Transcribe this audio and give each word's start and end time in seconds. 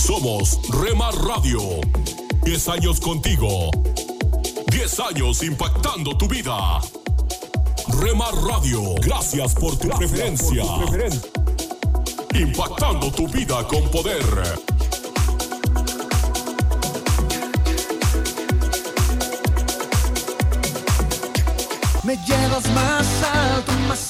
Somos 0.00 0.58
Remar 0.70 1.14
Radio. 1.14 1.60
10 2.42 2.68
años 2.68 3.00
contigo. 3.00 3.70
10 4.70 5.00
años 5.00 5.42
impactando 5.42 6.16
tu 6.16 6.26
vida. 6.26 6.80
Remar 8.00 8.34
Radio, 8.34 8.94
gracias 9.02 9.54
por 9.54 9.76
tu 9.76 9.88
preferencia. 9.90 10.64
Impactando 12.32 13.12
tu 13.12 13.28
vida 13.28 13.66
con 13.68 13.88
poder. 13.90 14.24
Me 22.02 22.16
llevas 22.26 22.66
más 22.72 23.06
alto, 23.22 23.72
más 23.86 24.09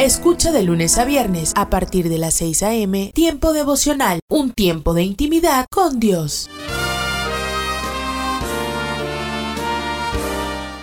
Escucha 0.00 0.50
de 0.50 0.62
lunes 0.62 0.96
a 0.96 1.04
viernes 1.04 1.52
a 1.56 1.68
partir 1.68 2.08
de 2.08 2.16
las 2.16 2.32
6 2.32 2.62
a.m. 2.62 3.12
Tiempo 3.14 3.52
devocional, 3.52 4.20
un 4.30 4.50
tiempo 4.50 4.94
de 4.94 5.02
intimidad 5.02 5.66
con 5.70 6.00
Dios. 6.00 6.48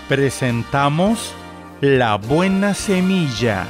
Presentamos 0.07 1.33
La 1.81 2.17
Buena 2.17 2.75
Semilla, 2.75 3.65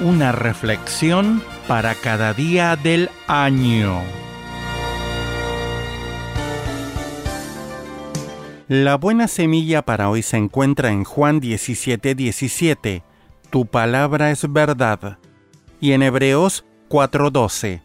una 0.00 0.30
reflexión 0.32 1.42
para 1.66 1.94
cada 1.94 2.34
día 2.34 2.76
del 2.76 3.08
año. 3.28 4.02
La 8.68 8.96
buena 8.96 9.26
semilla 9.26 9.80
para 9.80 10.10
hoy 10.10 10.20
se 10.20 10.36
encuentra 10.36 10.90
en 10.90 11.04
Juan 11.04 11.40
17:17. 11.40 12.14
17. 12.14 13.15
Tu 13.50 13.66
palabra 13.66 14.30
es 14.30 14.52
verdad. 14.52 15.18
Y 15.80 15.92
en 15.92 16.02
Hebreos 16.02 16.64
4:12. 16.88 17.82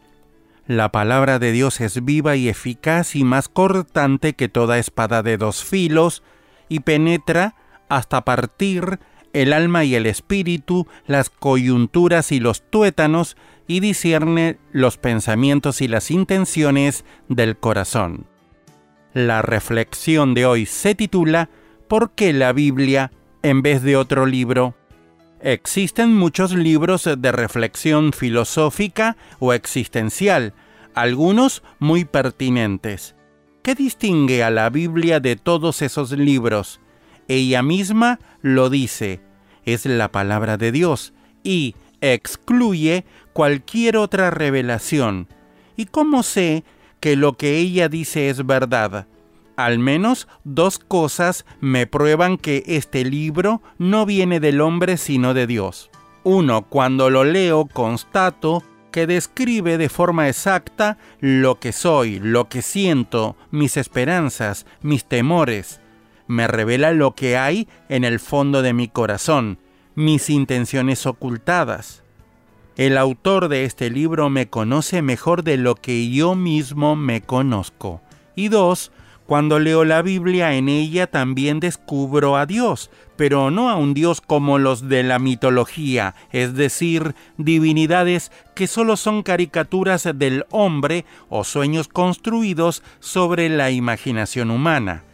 La 0.67 0.91
palabra 0.91 1.39
de 1.39 1.51
Dios 1.51 1.81
es 1.81 2.05
viva 2.05 2.35
y 2.35 2.47
eficaz 2.47 3.15
y 3.15 3.23
más 3.23 3.49
cortante 3.49 4.33
que 4.33 4.47
toda 4.47 4.77
espada 4.77 5.23
de 5.23 5.37
dos 5.37 5.63
filos 5.63 6.23
y 6.69 6.81
penetra 6.81 7.55
hasta 7.89 8.21
partir 8.21 8.99
el 9.33 9.53
alma 9.53 9.83
y 9.83 9.95
el 9.95 10.05
espíritu, 10.05 10.87
las 11.07 11.29
coyunturas 11.29 12.31
y 12.31 12.39
los 12.39 12.69
tuétanos, 12.69 13.37
y 13.67 13.79
discierne 13.79 14.57
los 14.71 14.97
pensamientos 14.97 15.81
y 15.81 15.87
las 15.87 16.11
intenciones 16.11 17.05
del 17.29 17.57
corazón. 17.57 18.25
La 19.13 19.41
reflexión 19.41 20.33
de 20.33 20.45
hoy 20.45 20.65
se 20.65 20.95
titula 20.95 21.49
¿Por 21.87 22.11
qué 22.11 22.33
la 22.33 22.51
Biblia 22.51 23.11
en 23.43 23.61
vez 23.61 23.81
de 23.81 23.95
otro 23.95 24.25
libro? 24.25 24.75
Existen 25.43 26.15
muchos 26.15 26.53
libros 26.53 27.09
de 27.17 27.31
reflexión 27.31 28.13
filosófica 28.13 29.17
o 29.39 29.53
existencial, 29.53 30.53
algunos 30.93 31.63
muy 31.79 32.05
pertinentes. 32.05 33.15
¿Qué 33.63 33.73
distingue 33.73 34.43
a 34.43 34.51
la 34.51 34.69
Biblia 34.69 35.19
de 35.19 35.35
todos 35.35 35.81
esos 35.81 36.11
libros? 36.11 36.79
Ella 37.27 37.63
misma 37.63 38.19
lo 38.41 38.69
dice, 38.69 39.19
es 39.65 39.87
la 39.87 40.11
palabra 40.11 40.57
de 40.57 40.71
Dios 40.71 41.13
y 41.43 41.75
excluye 42.01 43.05
cualquier 43.33 43.97
otra 43.97 44.29
revelación. 44.29 45.27
¿Y 45.75 45.85
cómo 45.85 46.21
sé 46.21 46.63
que 46.99 47.15
lo 47.15 47.33
que 47.33 47.57
ella 47.57 47.89
dice 47.89 48.29
es 48.29 48.45
verdad? 48.45 49.07
Al 49.55 49.79
menos 49.79 50.27
dos 50.43 50.79
cosas 50.79 51.45
me 51.59 51.87
prueban 51.87 52.37
que 52.37 52.63
este 52.65 53.03
libro 53.05 53.61
no 53.77 54.05
viene 54.05 54.39
del 54.39 54.61
hombre 54.61 54.97
sino 54.97 55.33
de 55.33 55.47
Dios. 55.47 55.89
Uno, 56.23 56.63
cuando 56.63 57.09
lo 57.09 57.23
leo, 57.23 57.65
constato 57.65 58.63
que 58.91 59.07
describe 59.07 59.77
de 59.77 59.89
forma 59.89 60.27
exacta 60.27 60.97
lo 61.19 61.59
que 61.59 61.71
soy, 61.71 62.19
lo 62.19 62.49
que 62.49 62.61
siento, 62.61 63.35
mis 63.49 63.77
esperanzas, 63.77 64.65
mis 64.81 65.05
temores 65.05 65.81
me 66.31 66.47
revela 66.47 66.93
lo 66.93 67.13
que 67.13 67.37
hay 67.37 67.67
en 67.89 68.05
el 68.05 68.19
fondo 68.19 68.61
de 68.61 68.73
mi 68.73 68.87
corazón, 68.87 69.59
mis 69.95 70.29
intenciones 70.29 71.05
ocultadas. 71.05 72.03
El 72.77 72.97
autor 72.97 73.49
de 73.49 73.65
este 73.65 73.89
libro 73.89 74.29
me 74.29 74.47
conoce 74.47 75.01
mejor 75.01 75.43
de 75.43 75.57
lo 75.57 75.75
que 75.75 76.09
yo 76.09 76.35
mismo 76.35 76.95
me 76.95 77.19
conozco. 77.19 78.01
Y 78.33 78.47
dos, 78.47 78.93
cuando 79.31 79.59
leo 79.59 79.85
la 79.85 80.01
Biblia 80.01 80.55
en 80.55 80.67
ella 80.67 81.07
también 81.07 81.61
descubro 81.61 82.35
a 82.35 82.45
Dios, 82.45 82.91
pero 83.15 83.49
no 83.49 83.69
a 83.69 83.77
un 83.77 83.93
Dios 83.93 84.19
como 84.19 84.57
los 84.57 84.89
de 84.89 85.03
la 85.03 85.19
mitología, 85.19 86.15
es 86.33 86.53
decir, 86.53 87.15
divinidades 87.37 88.29
que 88.55 88.67
solo 88.67 88.97
son 88.97 89.23
caricaturas 89.23 90.05
del 90.15 90.45
hombre 90.49 91.05
o 91.29 91.45
sueños 91.45 91.87
construidos 91.87 92.83
sobre 92.99 93.47
la 93.47 93.71
imaginación 93.71 94.51
humana. 94.51 95.05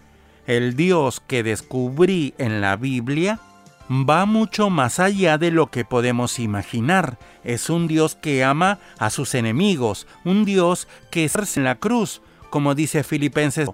El 0.48 0.76
Dios 0.76 1.22
que 1.28 1.44
descubrí 1.44 2.34
en 2.40 2.60
la 2.60 2.76
Biblia 2.76 3.40
va 3.88 4.26
mucho 4.26 4.72
más 4.72 5.00
allá 5.00 5.38
de 5.38 5.52
lo 5.52 5.68
que 5.68 5.86
podemos 5.86 6.40
imaginar. 6.40 7.20
Es 7.44 7.70
un 7.70 7.88
Dios 7.88 8.16
que 8.16 8.44
ama 8.44 8.80
a 8.98 9.12
sus 9.12 9.36
enemigos, 9.36 10.08
un 10.26 10.44
Dios 10.44 10.88
que 11.12 11.24
es 11.24 11.56
en 11.56 11.66
la 11.66 11.76
cruz, 11.76 12.24
como 12.50 12.74
dice 12.74 13.04
Filipenses, 13.04 13.70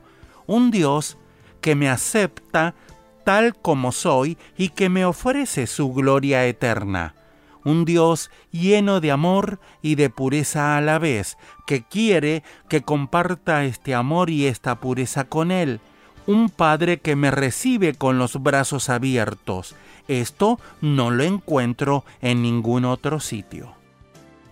un 0.47 0.71
Dios 0.71 1.17
que 1.61 1.75
me 1.75 1.89
acepta 1.89 2.75
tal 3.23 3.55
como 3.55 3.91
soy 3.91 4.37
y 4.57 4.69
que 4.69 4.89
me 4.89 5.05
ofrece 5.05 5.67
su 5.67 5.93
gloria 5.93 6.45
eterna. 6.45 7.15
Un 7.63 7.85
Dios 7.85 8.29
lleno 8.51 8.99
de 8.99 9.11
amor 9.11 9.59
y 9.81 9.95
de 9.95 10.09
pureza 10.09 10.75
a 10.75 10.81
la 10.81 10.99
vez, 10.99 11.37
que 11.65 11.83
quiere 11.83 12.43
que 12.67 12.81
comparta 12.81 13.63
este 13.63 13.95
amor 13.95 14.29
y 14.29 14.47
esta 14.47 14.79
pureza 14.81 15.23
con 15.23 15.51
Él 15.51 15.79
un 16.25 16.49
Padre 16.49 16.99
que 16.99 17.15
me 17.15 17.31
recibe 17.31 17.93
con 17.93 18.17
los 18.17 18.41
brazos 18.41 18.89
abiertos. 18.89 19.75
Esto 20.07 20.59
no 20.81 21.11
lo 21.11 21.23
encuentro 21.23 22.03
en 22.21 22.41
ningún 22.41 22.85
otro 22.85 23.19
sitio. 23.19 23.73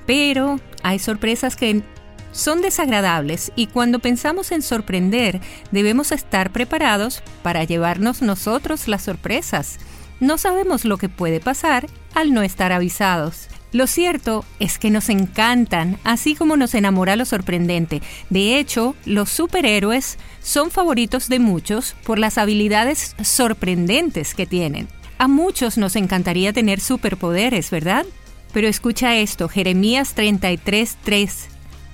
Pero 0.05 0.59
hay 0.83 0.99
sorpresas 0.99 1.55
que 1.55 1.81
son 2.31 2.61
desagradables 2.61 3.51
y 3.55 3.65
cuando 3.65 3.97
pensamos 3.97 4.51
en 4.51 4.61
sorprender 4.61 5.41
debemos 5.71 6.11
estar 6.11 6.51
preparados 6.51 7.23
para 7.41 7.63
llevarnos 7.63 8.21
nosotros 8.21 8.87
las 8.87 9.01
sorpresas. 9.01 9.79
No 10.19 10.37
sabemos 10.37 10.85
lo 10.85 10.97
que 10.97 11.09
puede 11.09 11.39
pasar 11.39 11.87
al 12.13 12.31
no 12.31 12.43
estar 12.43 12.71
avisados. 12.71 13.47
Lo 13.71 13.85
cierto 13.85 14.45
es 14.59 14.79
que 14.79 14.89
nos 14.89 15.09
encantan, 15.09 15.99
así 16.03 16.33
como 16.33 16.57
nos 16.57 16.73
enamora 16.73 17.15
lo 17.15 17.25
sorprendente. 17.25 18.01
De 18.29 18.57
hecho, 18.57 18.95
los 19.05 19.29
superhéroes 19.29 20.17
son 20.41 20.71
favoritos 20.71 21.29
de 21.29 21.37
muchos 21.39 21.95
por 22.03 22.17
las 22.17 22.39
habilidades 22.39 23.15
sorprendentes 23.21 24.33
que 24.33 24.47
tienen. 24.47 24.87
A 25.19 25.27
muchos 25.27 25.77
nos 25.77 25.95
encantaría 25.95 26.51
tener 26.51 26.79
superpoderes, 26.79 27.69
¿verdad? 27.69 28.05
Pero 28.53 28.67
escucha 28.67 29.15
esto, 29.17 29.47
Jeremías 29.47 30.15
33:3. 30.15 31.49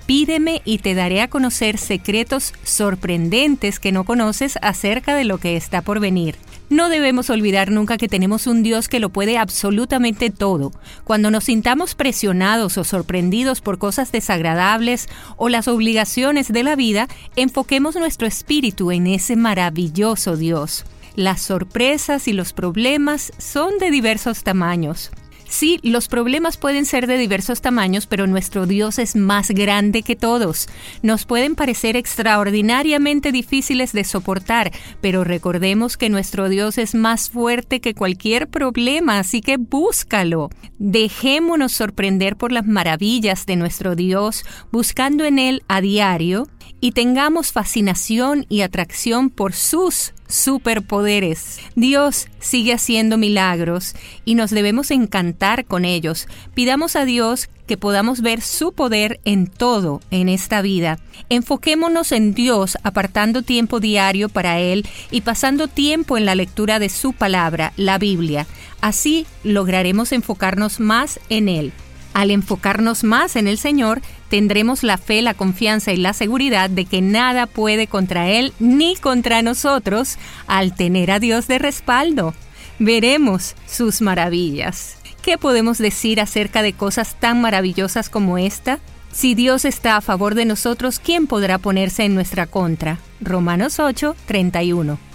Pídeme 0.06 0.62
y 0.63 0.77
te 0.77 0.94
daré 0.94 1.22
a 1.22 1.27
conocer 1.27 1.77
secretos 1.77 2.54
sorprendentes 2.63 3.80
que 3.80 3.92
no 3.92 4.06
conoces 4.06 4.57
acerca 4.62 5.16
de 5.16 5.25
lo 5.25 5.39
que 5.39 5.57
está 5.57 5.81
por 5.81 6.00
venir. 6.00 6.36
No 6.70 6.90
debemos 6.90 7.30
olvidar 7.30 7.70
nunca 7.70 7.98
que 7.98 8.08
tenemos 8.08 8.48
un 8.48 8.64
Dios 8.64 8.90
que 8.90 9.00
lo 9.00 9.10
puede 9.10 9.38
absolutamente 9.38 10.32
todo. 10.32 10.72
Cuando 11.04 11.30
nos 11.30 11.46
sintamos 11.46 11.94
presionados 11.94 12.78
o 12.80 12.84
sorprendidos 12.84 13.62
por 13.62 13.78
cosas 13.78 14.12
desagradables 14.12 15.08
o 15.38 15.50
las 15.50 15.68
obligaciones 15.68 16.52
de 16.52 16.64
la 16.64 16.76
vida, 16.76 17.08
enfoquemos 17.36 17.96
nuestro 17.96 18.28
espíritu 18.28 18.92
en 18.92 19.06
ese 19.06 19.36
maravilloso 19.36 20.38
Dios. 20.38 20.86
Las 21.16 21.42
sorpresas 21.42 22.28
y 22.28 22.34
los 22.34 22.52
problemas 22.52 23.32
son 23.38 23.78
de 23.78 23.92
diversos 23.92 24.44
tamaños. 24.44 25.12
Sí, 25.48 25.80
los 25.84 26.08
problemas 26.08 26.58
pueden 26.58 26.86
ser 26.86 27.08
de 27.08 27.18
diversos 27.18 27.62
tamaños, 27.62 28.08
pero 28.08 28.28
nuestro 28.28 28.66
Dios 28.66 29.00
es 29.00 29.16
más 29.16 29.52
grande 29.52 30.02
que 30.02 30.16
todos. 30.16 30.68
Nos 31.02 31.26
pueden 31.26 31.56
parecer 31.56 31.96
extraordinariamente 31.96 33.32
difíciles 33.32 33.94
de 33.94 34.04
soportar, 34.04 34.72
pero 35.02 35.24
recordemos 35.24 35.98
que 35.98 36.10
nuestro 36.10 36.50
Dios 36.50 36.78
es 36.78 36.96
más 36.96 37.30
fuerte 37.30 37.80
que 37.80 37.94
cualquier 37.94 38.48
problema, 38.48 39.20
así 39.20 39.42
que 39.42 39.58
búscalo. 39.58 40.50
Dejémonos 40.80 41.72
sorprender 41.72 42.36
por 42.36 42.52
las 42.52 42.66
maravillas 42.66 43.46
de 43.46 43.56
nuestro 43.56 43.96
Dios, 43.96 44.44
buscando 44.72 45.26
en 45.26 45.40
Él 45.40 45.64
a 45.68 45.80
diario, 45.80 46.48
y 46.82 46.92
tengamos 46.92 47.52
fascinación 47.52 48.46
y 48.50 48.62
atracción 48.62 49.30
por 49.30 49.54
sus 49.54 50.14
superpoderes. 50.27 51.60
Dios 51.75 52.27
sigue 52.39 52.74
haciendo 52.74 53.18
milagros 53.18 53.95
y 54.25 54.36
nos 54.36 54.51
debemos 54.51 54.92
encantar 54.92 55.66
con 55.66 55.86
ellos. 55.86 56.27
Pidamos 56.54 56.95
a 56.95 57.06
Dios 57.06 57.50
que 57.68 57.77
podamos 57.77 58.22
ver 58.22 58.42
su 58.42 58.74
poder 58.74 59.19
en 59.25 59.48
todo 59.48 60.01
en 60.12 60.30
esta 60.30 60.62
vida. 60.62 61.00
Enfoquémonos 61.30 62.12
en 62.12 62.33
Dios 62.33 62.77
apartando 62.83 63.42
tiempo 63.42 63.80
diario 63.80 64.30
para 64.30 64.60
Él 64.60 64.88
y 65.12 65.22
pasando 65.22 65.68
tiempo 65.68 66.18
en 66.18 66.25
la 66.25 66.36
lectura 66.36 66.80
de 66.80 66.89
su 66.89 67.13
palabra, 67.13 67.74
la 67.77 67.98
Biblia. 67.98 68.45
Así 68.81 69.25
lograremos 69.44 70.12
enfocarnos 70.12 70.80
más 70.80 71.19
en 71.30 71.50
Él. 71.50 71.74
Al 72.16 72.32
enfocarnos 72.32 73.04
más 73.04 73.36
en 73.36 73.46
el 73.46 73.58
Señor, 73.58 74.02
tendremos 74.30 74.84
la 74.84 74.98
fe, 74.98 75.22
la 75.22 75.34
confianza 75.34 75.92
y 75.92 75.98
la 75.98 76.14
seguridad 76.14 76.70
de 76.70 76.86
que 76.86 77.02
nada 77.02 77.46
puede 77.46 77.88
contra 77.88 78.30
Él 78.30 78.54
ni 78.58 78.96
contra 78.96 79.42
nosotros 79.42 80.18
al 80.48 80.74
tener 80.74 81.12
a 81.12 81.20
Dios 81.20 81.50
de 81.50 81.60
respaldo. 81.60 82.34
Veremos 82.80 83.56
sus 83.68 84.00
maravillas. 84.00 84.96
¿Qué 85.24 85.38
podemos 85.38 85.78
decir 85.78 86.22
acerca 86.22 86.62
de 86.62 86.72
cosas 86.72 87.20
tan 87.20 87.42
maravillosas 87.42 88.10
como 88.10 88.38
esta? 88.38 88.80
Si 89.12 89.36
Dios 89.36 89.66
está 89.66 89.98
a 89.98 90.02
favor 90.02 90.36
de 90.36 90.46
nosotros, 90.46 91.00
¿quién 91.00 91.28
podrá 91.28 91.58
ponerse 91.58 92.06
en 92.06 92.16
nuestra 92.16 92.48
contra? 92.48 92.98
Romanos 93.20 93.78
8, 93.78 94.16
31. 94.26 95.15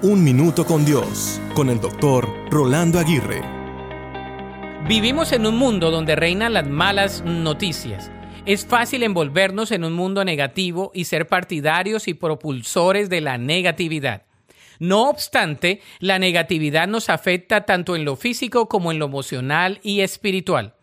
Un 0.00 0.22
Minuto 0.22 0.64
con 0.64 0.84
Dios, 0.84 1.40
con 1.54 1.68
el 1.68 1.80
doctor 1.80 2.28
Rolando 2.52 3.00
Aguirre. 3.00 3.42
Vivimos 4.86 5.32
en 5.32 5.44
un 5.44 5.56
mundo 5.56 5.90
donde 5.90 6.14
reinan 6.14 6.52
las 6.52 6.68
malas 6.68 7.24
noticias. 7.24 8.08
Es 8.46 8.64
fácil 8.64 9.02
envolvernos 9.02 9.72
en 9.72 9.82
un 9.82 9.94
mundo 9.94 10.24
negativo 10.24 10.92
y 10.94 11.06
ser 11.06 11.26
partidarios 11.26 12.06
y 12.06 12.14
propulsores 12.14 13.10
de 13.10 13.20
la 13.20 13.38
negatividad. 13.38 14.22
No 14.78 15.10
obstante, 15.10 15.80
la 15.98 16.20
negatividad 16.20 16.86
nos 16.86 17.10
afecta 17.10 17.66
tanto 17.66 17.96
en 17.96 18.04
lo 18.04 18.14
físico 18.14 18.68
como 18.68 18.92
en 18.92 19.00
lo 19.00 19.06
emocional 19.06 19.80
y 19.82 20.02
espiritual. 20.02 20.77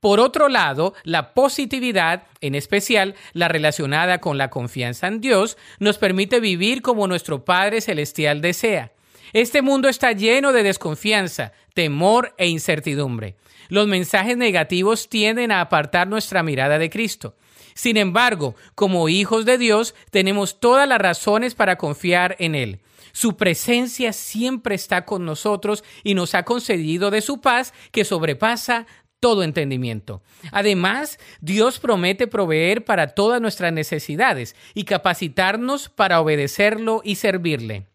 Por 0.00 0.20
otro 0.20 0.48
lado, 0.48 0.94
la 1.02 1.34
positividad, 1.34 2.24
en 2.40 2.54
especial 2.54 3.16
la 3.32 3.48
relacionada 3.48 4.18
con 4.20 4.38
la 4.38 4.48
confianza 4.48 5.08
en 5.08 5.20
Dios, 5.20 5.56
nos 5.80 5.98
permite 5.98 6.38
vivir 6.38 6.82
como 6.82 7.08
nuestro 7.08 7.44
Padre 7.44 7.80
Celestial 7.80 8.40
desea. 8.40 8.92
Este 9.32 9.60
mundo 9.60 9.88
está 9.88 10.12
lleno 10.12 10.52
de 10.52 10.62
desconfianza, 10.62 11.52
temor 11.74 12.34
e 12.38 12.46
incertidumbre. 12.46 13.36
Los 13.68 13.88
mensajes 13.88 14.36
negativos 14.36 15.08
tienden 15.08 15.52
a 15.52 15.60
apartar 15.60 16.06
nuestra 16.06 16.42
mirada 16.42 16.78
de 16.78 16.88
Cristo. 16.90 17.36
Sin 17.74 17.96
embargo, 17.96 18.54
como 18.74 19.08
hijos 19.08 19.44
de 19.44 19.58
Dios, 19.58 19.94
tenemos 20.10 20.60
todas 20.60 20.88
las 20.88 20.98
razones 20.98 21.54
para 21.54 21.76
confiar 21.76 22.36
en 22.38 22.54
Él. 22.54 22.80
Su 23.12 23.36
presencia 23.36 24.12
siempre 24.12 24.74
está 24.74 25.04
con 25.04 25.24
nosotros 25.24 25.84
y 26.04 26.14
nos 26.14 26.34
ha 26.34 26.44
concedido 26.44 27.10
de 27.10 27.20
su 27.20 27.40
paz 27.40 27.74
que 27.90 28.04
sobrepasa 28.04 28.86
todo 29.20 29.42
entendimiento. 29.42 30.22
Además, 30.52 31.18
Dios 31.40 31.78
promete 31.78 32.26
proveer 32.26 32.84
para 32.84 33.08
todas 33.08 33.40
nuestras 33.40 33.72
necesidades 33.72 34.54
y 34.74 34.84
capacitarnos 34.84 35.88
para 35.88 36.20
obedecerlo 36.20 37.02
y 37.04 37.16
servirle. 37.16 37.86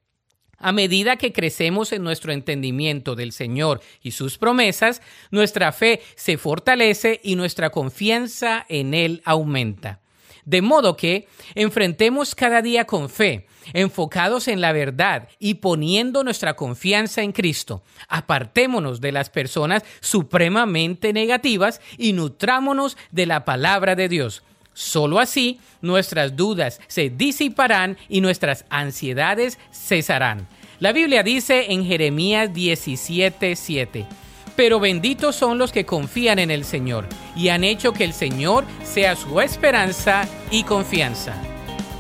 A 0.58 0.72
medida 0.72 1.18
que 1.18 1.34
crecemos 1.34 1.92
en 1.92 2.04
nuestro 2.04 2.32
entendimiento 2.32 3.16
del 3.16 3.34
Señor 3.34 3.82
y 4.02 4.12
sus 4.12 4.38
promesas, 4.38 5.02
nuestra 5.30 5.74
fe 5.74 6.02
se 6.16 6.38
fortalece 6.38 7.20
y 7.22 7.36
nuestra 7.36 7.70
confianza 7.70 8.66
en 8.70 8.94
Él 8.94 9.22
aumenta. 9.26 10.03
De 10.46 10.62
modo 10.62 10.98
que 10.98 11.28
enfrentemos 11.56 12.36
cada 12.36 12.62
día 12.62 12.86
con 12.86 13.10
fe, 13.10 13.48
enfocados 13.74 14.48
en 14.48 14.62
la 14.62 14.74
verdad 14.74 15.30
y 15.40 15.56
poniendo 15.56 16.24
nuestra 16.24 16.56
confianza 16.56 17.22
en 17.22 17.32
Cristo. 17.32 17.84
Apartémonos 18.10 19.00
de 19.00 19.12
las 19.12 19.30
personas 19.30 19.84
supremamente 20.02 21.14
negativas 21.14 21.80
y 21.98 22.14
nutrámonos 22.14 22.98
de 23.12 23.26
la 23.26 23.46
palabra 23.46 23.96
de 23.96 24.10
Dios. 24.10 24.44
Solo 24.74 25.20
así 25.20 25.60
nuestras 25.82 26.36
dudas 26.36 26.82
se 26.88 27.10
disiparán 27.10 27.98
y 28.10 28.22
nuestras 28.22 28.66
ansiedades 28.70 29.60
cesarán. 29.72 30.48
La 30.80 30.92
Biblia 30.92 31.24
dice 31.24 31.72
en 31.72 31.86
Jeremías 31.86 32.52
17:7 32.52 34.23
pero 34.56 34.80
benditos 34.80 35.36
son 35.36 35.58
los 35.58 35.72
que 35.72 35.86
confían 35.86 36.38
en 36.40 36.52
el 36.52 36.66
Señor 36.66 37.08
y 37.36 37.50
han 37.50 37.64
hecho 37.64 37.94
que 37.94 38.04
el 38.04 38.14
Señor 38.14 38.66
sea 38.84 39.16
su 39.16 39.42
esperanza 39.42 40.28
y 40.52 40.64
confianza. 40.64 41.34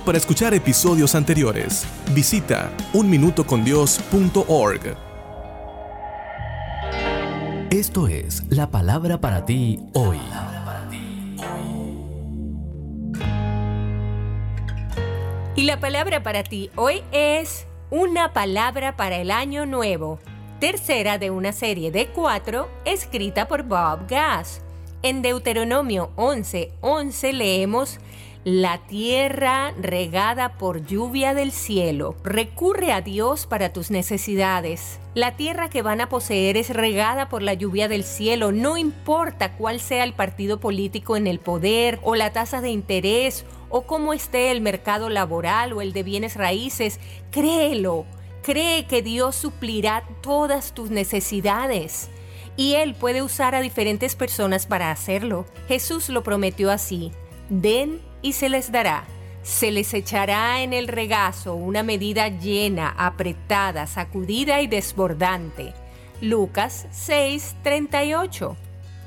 Para 0.05 0.17
escuchar 0.17 0.53
episodios 0.53 1.15
anteriores, 1.15 1.87
visita 2.11 2.71
unminutocondios.org. 2.93 4.97
Esto 7.71 8.07
es 8.07 8.43
la 8.49 8.69
palabra 8.69 9.19
para 9.19 9.45
ti 9.45 9.79
hoy. 9.93 10.19
Y 15.55 15.63
la 15.63 15.79
palabra 15.79 16.21
para 16.21 16.43
ti 16.43 16.69
hoy 16.75 17.01
es 17.11 17.65
una 17.89 18.33
palabra 18.33 18.95
para 18.97 19.17
el 19.17 19.31
año 19.31 19.65
nuevo 19.65 20.19
tercera 20.63 21.17
de 21.17 21.29
una 21.29 21.51
serie 21.51 21.91
de 21.91 22.07
cuatro 22.07 22.69
escrita 22.85 23.49
por 23.49 23.63
Bob 23.63 24.07
Gass. 24.07 24.61
En 25.01 25.21
Deuteronomio 25.21 26.11
11:11 26.15 26.69
11 26.79 27.33
leemos, 27.33 27.99
la 28.45 28.77
tierra 28.77 29.73
regada 29.77 30.57
por 30.57 30.85
lluvia 30.85 31.33
del 31.33 31.51
cielo. 31.51 32.15
Recurre 32.23 32.93
a 32.93 33.01
Dios 33.01 33.45
para 33.45 33.73
tus 33.73 33.91
necesidades. 33.91 35.01
La 35.15 35.35
tierra 35.35 35.69
que 35.69 35.81
van 35.81 35.99
a 35.99 36.07
poseer 36.07 36.55
es 36.55 36.69
regada 36.69 37.27
por 37.27 37.41
la 37.41 37.55
lluvia 37.55 37.89
del 37.89 38.05
cielo, 38.05 38.53
no 38.53 38.77
importa 38.77 39.57
cuál 39.57 39.81
sea 39.81 40.05
el 40.05 40.13
partido 40.13 40.61
político 40.61 41.17
en 41.17 41.27
el 41.27 41.39
poder 41.41 41.99
o 42.03 42.15
la 42.15 42.31
tasa 42.31 42.61
de 42.61 42.69
interés 42.69 43.45
o 43.69 43.81
cómo 43.81 44.13
esté 44.13 44.49
el 44.51 44.61
mercado 44.61 45.09
laboral 45.09 45.73
o 45.73 45.81
el 45.81 45.91
de 45.91 46.03
bienes 46.03 46.37
raíces, 46.37 47.01
créelo. 47.31 48.05
Cree 48.43 48.85
que 48.85 49.01
Dios 49.01 49.37
suplirá 49.37 50.03
todas 50.21 50.73
tus 50.73 50.89
necesidades 50.89 52.09
y 52.57 52.73
Él 52.73 52.93
puede 52.93 53.21
usar 53.21 53.55
a 53.55 53.61
diferentes 53.61 54.15
personas 54.15 54.65
para 54.65 54.91
hacerlo. 54.91 55.45
Jesús 55.69 56.09
lo 56.09 56.23
prometió 56.23 56.69
así, 56.69 57.13
den 57.49 58.01
y 58.21 58.33
se 58.33 58.49
les 58.49 58.71
dará, 58.71 59.05
Se 59.43 59.71
les 59.71 59.93
echará 59.93 60.61
en 60.61 60.71
el 60.71 60.87
regazo 60.87 61.55
una 61.55 61.83
medida 61.83 62.29
llena, 62.29 62.95
apretada, 62.97 63.87
sacudida 63.87 64.61
y 64.61 64.67
desbordante. 64.67 65.73
Lucas 66.21 66.87
6:38. 66.91 68.55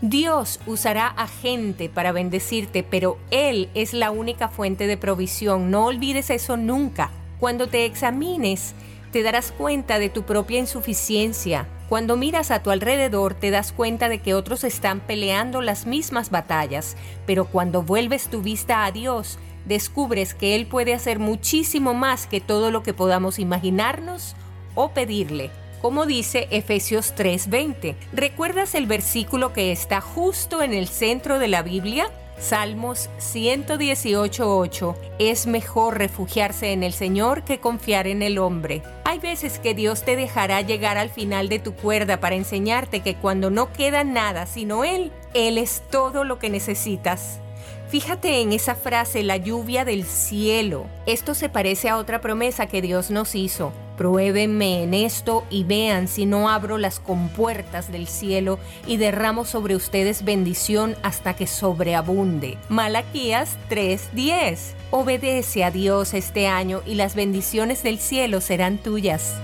Dios 0.02 0.60
usará 0.66 1.06
a 1.06 1.26
gente 1.26 1.88
para 1.88 2.12
bendecirte, 2.12 2.82
pero 2.82 3.16
Él 3.30 3.70
es 3.72 3.94
la 3.94 4.10
única 4.10 4.48
fuente 4.48 4.86
de 4.86 4.98
provisión. 4.98 5.70
No 5.70 5.86
olvides 5.86 6.28
eso 6.28 6.58
nunca. 6.58 7.10
Cuando 7.40 7.66
te 7.66 7.86
examines, 7.86 8.74
te 9.16 9.22
darás 9.22 9.50
cuenta 9.50 9.98
de 9.98 10.10
tu 10.10 10.24
propia 10.24 10.58
insuficiencia. 10.58 11.66
Cuando 11.88 12.18
miras 12.18 12.50
a 12.50 12.62
tu 12.62 12.70
alrededor 12.70 13.32
te 13.32 13.50
das 13.50 13.72
cuenta 13.72 14.10
de 14.10 14.18
que 14.18 14.34
otros 14.34 14.62
están 14.62 15.00
peleando 15.00 15.62
las 15.62 15.86
mismas 15.86 16.28
batallas, 16.28 16.98
pero 17.24 17.46
cuando 17.46 17.82
vuelves 17.82 18.28
tu 18.28 18.42
vista 18.42 18.84
a 18.84 18.92
Dios, 18.92 19.38
descubres 19.64 20.34
que 20.34 20.54
Él 20.54 20.66
puede 20.66 20.92
hacer 20.92 21.18
muchísimo 21.18 21.94
más 21.94 22.26
que 22.26 22.42
todo 22.42 22.70
lo 22.70 22.82
que 22.82 22.92
podamos 22.92 23.38
imaginarnos 23.38 24.36
o 24.74 24.90
pedirle. 24.90 25.50
Como 25.80 26.04
dice 26.04 26.46
Efesios 26.50 27.14
3:20, 27.16 27.96
¿recuerdas 28.12 28.74
el 28.74 28.86
versículo 28.86 29.54
que 29.54 29.72
está 29.72 30.02
justo 30.02 30.60
en 30.60 30.74
el 30.74 30.88
centro 30.88 31.38
de 31.38 31.48
la 31.48 31.62
Biblia? 31.62 32.10
Salmos 32.38 33.08
118.8 33.18 34.94
Es 35.18 35.46
mejor 35.46 35.98
refugiarse 35.98 36.72
en 36.72 36.82
el 36.82 36.92
Señor 36.92 37.44
que 37.44 37.60
confiar 37.60 38.06
en 38.06 38.22
el 38.22 38.38
hombre. 38.38 38.82
Hay 39.04 39.18
veces 39.18 39.58
que 39.58 39.74
Dios 39.74 40.02
te 40.02 40.16
dejará 40.16 40.60
llegar 40.60 40.98
al 40.98 41.10
final 41.10 41.48
de 41.48 41.58
tu 41.58 41.74
cuerda 41.74 42.20
para 42.20 42.36
enseñarte 42.36 43.00
que 43.00 43.16
cuando 43.16 43.50
no 43.50 43.72
queda 43.72 44.04
nada 44.04 44.46
sino 44.46 44.84
Él, 44.84 45.12
Él 45.34 45.58
es 45.58 45.82
todo 45.90 46.24
lo 46.24 46.38
que 46.38 46.50
necesitas. 46.50 47.40
Fíjate 47.88 48.40
en 48.40 48.52
esa 48.52 48.74
frase, 48.74 49.22
la 49.22 49.36
lluvia 49.36 49.84
del 49.84 50.04
cielo. 50.04 50.86
Esto 51.06 51.34
se 51.34 51.48
parece 51.48 51.88
a 51.88 51.98
otra 51.98 52.20
promesa 52.20 52.66
que 52.66 52.82
Dios 52.82 53.10
nos 53.10 53.36
hizo. 53.36 53.72
Pruébenme 53.96 54.82
en 54.82 54.92
esto 54.92 55.44
y 55.50 55.64
vean 55.64 56.08
si 56.08 56.26
no 56.26 56.50
abro 56.50 56.78
las 56.78 56.98
compuertas 56.98 57.90
del 57.90 58.08
cielo 58.08 58.58
y 58.86 58.96
derramo 58.96 59.44
sobre 59.44 59.76
ustedes 59.76 60.24
bendición 60.24 60.96
hasta 61.02 61.34
que 61.34 61.46
sobreabunde. 61.46 62.58
Malaquías 62.68 63.56
3:10. 63.70 64.74
Obedece 64.90 65.64
a 65.64 65.70
Dios 65.70 66.12
este 66.12 66.48
año 66.48 66.82
y 66.86 66.96
las 66.96 67.14
bendiciones 67.14 67.82
del 67.84 67.98
cielo 67.98 68.40
serán 68.40 68.78
tuyas. 68.78 69.36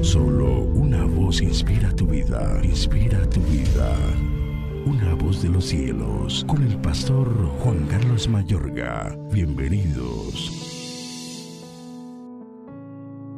Solo 0.00 0.71
inspira 1.40 1.90
tu 1.94 2.06
vida, 2.06 2.60
inspira 2.62 3.18
tu 3.30 3.40
vida. 3.42 3.96
Una 4.84 5.14
voz 5.14 5.42
de 5.42 5.48
los 5.48 5.64
cielos, 5.66 6.44
con 6.46 6.62
el 6.62 6.76
pastor 6.78 7.28
Juan 7.60 7.86
Carlos 7.86 8.28
Mayorga. 8.28 9.16
Bienvenidos. 9.32 10.68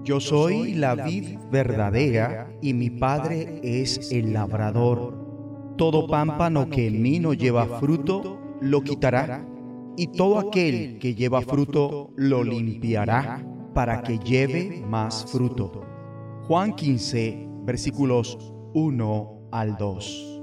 Yo 0.02 0.18
soy 0.18 0.74
la 0.74 0.96
vid 0.96 1.38
verdadera 1.52 2.50
y 2.60 2.74
mi 2.74 2.90
padre 2.90 3.60
es 3.62 4.10
el 4.10 4.32
labrador. 4.32 5.74
Todo 5.76 6.08
pámpano 6.08 6.68
que 6.68 6.88
en 6.88 7.00
mí 7.00 7.20
no 7.20 7.32
lleva 7.32 7.78
fruto, 7.78 8.40
lo 8.60 8.82
quitará, 8.82 9.46
y 9.96 10.08
todo 10.08 10.38
aquel 10.38 10.98
que 10.98 11.14
lleva 11.14 11.42
fruto, 11.42 12.10
lo 12.16 12.42
limpiará, 12.42 13.46
para 13.72 14.02
que 14.02 14.18
lleve 14.18 14.84
más 14.88 15.26
fruto. 15.30 15.84
Juan 16.46 16.74
15, 16.74 17.53
versículos 17.64 18.38
1 18.74 19.48
al 19.50 19.76
2. 19.76 20.42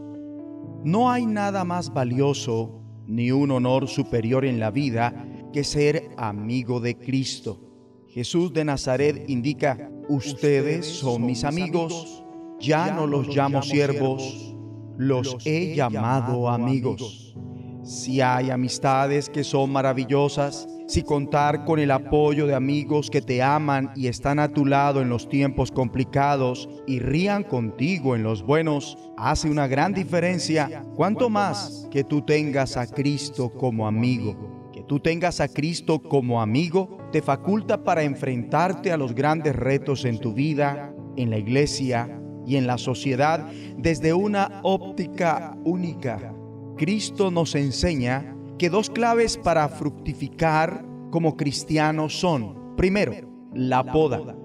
No 0.84 1.12
hay 1.12 1.26
nada 1.26 1.64
más 1.64 1.94
valioso 1.94 2.82
ni 3.08 3.32
un 3.32 3.52
honor 3.52 3.88
superior 3.88 4.46
en 4.46 4.60
la 4.60 4.72
vida 4.72 5.28
que 5.54 5.64
ser 5.64 6.10
amigo 6.18 6.80
de 6.80 6.98
Cristo. 6.98 7.60
Jesús 8.08 8.52
de 8.54 8.66
Nazaret 8.66 9.30
indica, 9.30 9.92
ustedes 10.10 10.86
son 10.86 11.26
mis 11.26 11.44
amigos, 11.44 12.24
ya 12.60 12.92
no 12.92 13.08
los 13.08 13.28
llamo 13.36 13.62
siervos, 13.62 14.56
los 14.98 15.38
he 15.46 15.76
llamado 15.76 16.50
amigos. 16.50 17.36
Si 17.84 18.22
hay 18.22 18.50
amistades 18.50 19.30
que 19.30 19.44
son 19.44 19.72
maravillosas, 19.72 20.68
si 20.92 21.04
contar 21.04 21.64
con 21.64 21.80
el 21.80 21.90
apoyo 21.90 22.48
de 22.48 22.54
amigos 22.54 23.10
que 23.10 23.22
te 23.22 23.42
aman 23.42 23.92
y 23.96 24.08
están 24.08 24.40
a 24.40 24.50
tu 24.50 24.66
lado 24.66 25.02
en 25.02 25.08
los 25.08 25.30
tiempos 25.30 25.72
complicados 25.72 26.68
y 26.86 27.00
rían 27.00 27.46
contigo 27.46 28.14
en 28.14 28.24
los 28.24 28.44
buenos, 28.44 28.98
hace 29.16 29.50
una 29.50 29.68
gran 29.68 29.94
diferencia. 29.94 30.84
Cuanto 30.94 31.30
más 31.30 31.88
que 31.90 32.04
tú 32.04 32.24
tengas 32.24 32.76
a 32.76 32.88
Cristo 32.88 33.54
como 33.54 33.88
amigo. 33.88 34.70
Que 34.74 34.84
tú 34.84 35.00
tengas 35.00 35.40
a 35.40 35.48
Cristo 35.48 36.02
como 36.02 36.42
amigo 36.42 36.98
te 37.14 37.22
faculta 37.22 37.86
para 37.86 38.04
enfrentarte 38.04 38.92
a 38.92 38.98
los 38.98 39.16
grandes 39.16 39.56
retos 39.56 40.04
en 40.04 40.20
tu 40.20 40.34
vida, 40.34 40.94
en 41.16 41.30
la 41.30 41.38
iglesia 41.38 42.22
y 42.46 42.58
en 42.58 42.68
la 42.68 42.78
sociedad 42.78 43.48
desde 43.78 44.12
una 44.12 44.60
óptica 44.64 45.58
única. 45.64 46.36
Cristo 46.76 47.32
nos 47.32 47.56
enseña 47.56 48.36
que 48.62 48.70
dos 48.70 48.92
claves 48.92 49.38
para 49.38 49.68
fructificar 49.70 50.86
como 51.10 51.36
cristianos 51.36 52.20
son, 52.20 52.76
primero, 52.78 53.12
la 53.56 53.84
poda. 53.84 54.36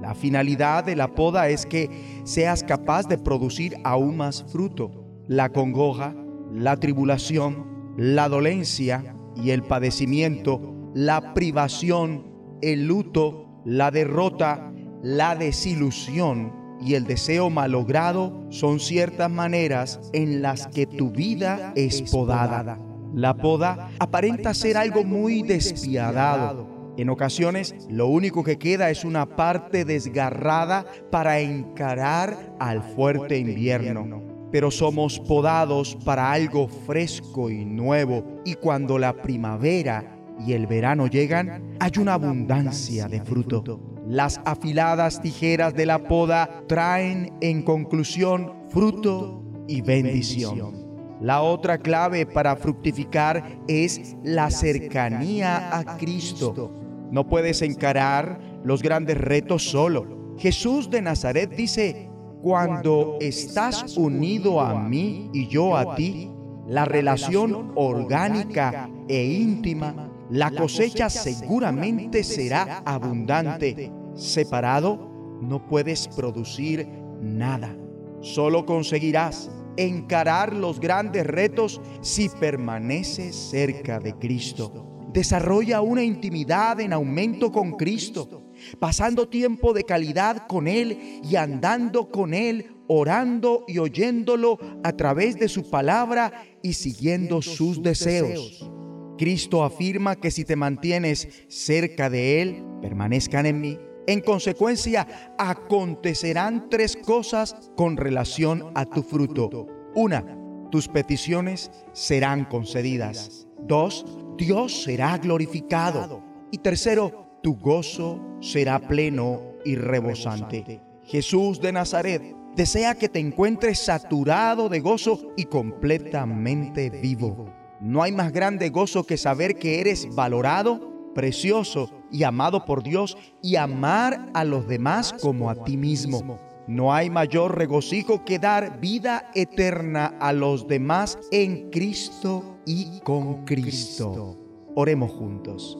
La 0.00 0.14
finalidad 0.14 0.82
de 0.82 0.96
la 0.96 1.14
poda 1.14 1.50
es 1.50 1.66
que 1.66 2.22
seas 2.24 2.64
capaz 2.64 3.06
de 3.06 3.18
producir 3.18 3.76
aún 3.84 4.16
más 4.16 4.46
fruto. 4.50 5.04
La 5.28 5.50
congoja, 5.50 6.16
la 6.50 6.78
tribulación, 6.78 7.66
la 7.98 8.30
dolencia 8.30 9.14
y 9.36 9.50
el 9.50 9.62
padecimiento, 9.62 10.90
la 10.94 11.34
privación, 11.34 12.24
el 12.62 12.86
luto, 12.86 13.60
la 13.66 13.90
derrota, 13.90 14.72
la 15.02 15.36
desilusión 15.36 16.50
y 16.80 16.94
el 16.94 17.04
deseo 17.04 17.50
malogrado 17.50 18.46
son 18.48 18.80
ciertas 18.80 19.30
maneras 19.30 20.00
en 20.14 20.40
las 20.40 20.66
que 20.66 20.86
tu 20.86 21.10
vida 21.10 21.74
es 21.76 22.10
podada. 22.10 22.78
La 23.16 23.34
poda 23.34 23.92
aparenta 23.98 24.52
ser 24.52 24.76
algo 24.76 25.02
muy 25.02 25.40
despiadado. 25.40 26.92
En 26.98 27.08
ocasiones 27.08 27.74
lo 27.88 28.08
único 28.08 28.44
que 28.44 28.58
queda 28.58 28.90
es 28.90 29.06
una 29.06 29.24
parte 29.24 29.86
desgarrada 29.86 30.84
para 31.10 31.40
encarar 31.40 32.54
al 32.60 32.82
fuerte 32.82 33.38
invierno. 33.38 34.22
Pero 34.52 34.70
somos 34.70 35.18
podados 35.18 35.96
para 36.04 36.30
algo 36.30 36.68
fresco 36.68 37.48
y 37.48 37.64
nuevo 37.64 38.42
y 38.44 38.52
cuando 38.52 38.98
la 38.98 39.14
primavera 39.14 40.18
y 40.46 40.52
el 40.52 40.66
verano 40.66 41.06
llegan 41.06 41.74
hay 41.80 41.92
una 41.98 42.12
abundancia 42.12 43.08
de 43.08 43.22
fruto. 43.22 43.80
Las 44.06 44.42
afiladas 44.44 45.22
tijeras 45.22 45.74
de 45.74 45.86
la 45.86 46.06
poda 46.06 46.64
traen 46.68 47.32
en 47.40 47.62
conclusión 47.62 48.52
fruto 48.68 49.42
y 49.66 49.80
bendición. 49.80 50.85
La 51.20 51.42
otra 51.42 51.78
clave 51.78 52.26
para 52.26 52.56
fructificar 52.56 53.58
es 53.68 54.16
la 54.22 54.50
cercanía 54.50 55.76
a 55.78 55.96
Cristo. 55.96 56.72
No 57.10 57.26
puedes 57.26 57.62
encarar 57.62 58.38
los 58.64 58.82
grandes 58.82 59.16
retos 59.18 59.62
solo. 59.62 60.34
Jesús 60.38 60.90
de 60.90 61.00
Nazaret 61.00 61.54
dice, 61.56 62.10
cuando 62.42 63.16
estás 63.20 63.96
unido 63.96 64.60
a 64.60 64.82
mí 64.82 65.30
y 65.32 65.48
yo 65.48 65.76
a 65.76 65.94
ti, 65.94 66.30
la 66.66 66.84
relación 66.84 67.72
orgánica 67.76 68.90
e 69.08 69.24
íntima, 69.24 70.10
la 70.30 70.50
cosecha 70.50 71.08
seguramente 71.08 72.22
será 72.24 72.82
abundante. 72.84 73.90
Separado, 74.14 75.38
no 75.40 75.66
puedes 75.66 76.08
producir 76.08 76.88
nada. 77.20 77.74
Solo 78.20 78.66
conseguirás 78.66 79.50
encarar 79.76 80.52
los 80.52 80.80
grandes 80.80 81.26
retos 81.26 81.80
si 82.00 82.28
permaneces 82.28 83.34
cerca 83.34 83.98
de 83.98 84.14
Cristo. 84.14 85.06
Desarrolla 85.12 85.80
una 85.80 86.02
intimidad 86.02 86.80
en 86.80 86.92
aumento 86.92 87.50
con 87.50 87.72
Cristo, 87.72 88.50
pasando 88.78 89.28
tiempo 89.28 89.72
de 89.72 89.84
calidad 89.84 90.46
con 90.46 90.68
Él 90.68 91.20
y 91.22 91.36
andando 91.36 92.10
con 92.10 92.34
Él, 92.34 92.76
orando 92.86 93.64
y 93.66 93.78
oyéndolo 93.78 94.58
a 94.84 94.92
través 94.92 95.36
de 95.36 95.48
su 95.48 95.70
palabra 95.70 96.44
y 96.62 96.74
siguiendo 96.74 97.40
sus 97.40 97.82
deseos. 97.82 98.70
Cristo 99.16 99.64
afirma 99.64 100.16
que 100.16 100.30
si 100.30 100.44
te 100.44 100.56
mantienes 100.56 101.46
cerca 101.48 102.10
de 102.10 102.42
Él, 102.42 102.64
permanezcan 102.82 103.46
en 103.46 103.60
mí 103.60 103.78
en 104.06 104.20
consecuencia, 104.20 105.34
acontecerán 105.38 106.68
tres 106.70 106.96
cosas 106.96 107.56
con 107.76 107.96
relación 107.96 108.70
a 108.74 108.84
tu 108.84 109.02
fruto. 109.02 109.66
Una, 109.94 110.24
tus 110.70 110.88
peticiones 110.88 111.70
serán 111.92 112.44
concedidas. 112.44 113.46
Dos, 113.58 114.04
Dios 114.36 114.82
será 114.82 115.18
glorificado. 115.18 116.22
Y 116.50 116.58
tercero, 116.58 117.38
tu 117.42 117.56
gozo 117.56 118.20
será 118.40 118.78
pleno 118.78 119.54
y 119.64 119.76
rebosante. 119.76 120.80
Jesús 121.04 121.60
de 121.60 121.72
Nazaret 121.72 122.22
desea 122.56 122.94
que 122.94 123.08
te 123.08 123.18
encuentres 123.18 123.78
saturado 123.78 124.68
de 124.68 124.80
gozo 124.80 125.32
y 125.36 125.44
completamente 125.44 126.90
vivo. 126.90 127.52
No 127.80 128.02
hay 128.02 128.12
más 128.12 128.32
grande 128.32 128.70
gozo 128.70 129.04
que 129.04 129.16
saber 129.16 129.56
que 129.56 129.80
eres 129.80 130.14
valorado, 130.14 131.12
precioso 131.14 131.90
y 132.16 132.24
amado 132.24 132.64
por 132.64 132.82
Dios 132.82 133.18
y 133.42 133.56
amar 133.56 134.30
a 134.32 134.42
los 134.42 134.66
demás 134.66 135.12
como 135.20 135.50
a 135.50 135.64
ti 135.64 135.76
mismo. 135.76 136.38
No 136.66 136.94
hay 136.94 137.10
mayor 137.10 137.58
regocijo 137.58 138.24
que 138.24 138.38
dar 138.38 138.80
vida 138.80 139.30
eterna 139.34 140.14
a 140.18 140.32
los 140.32 140.66
demás 140.66 141.18
en 141.30 141.70
Cristo 141.70 142.56
y 142.64 143.00
con 143.00 143.44
Cristo. 143.44 144.38
Oremos 144.74 145.12
juntos. 145.12 145.78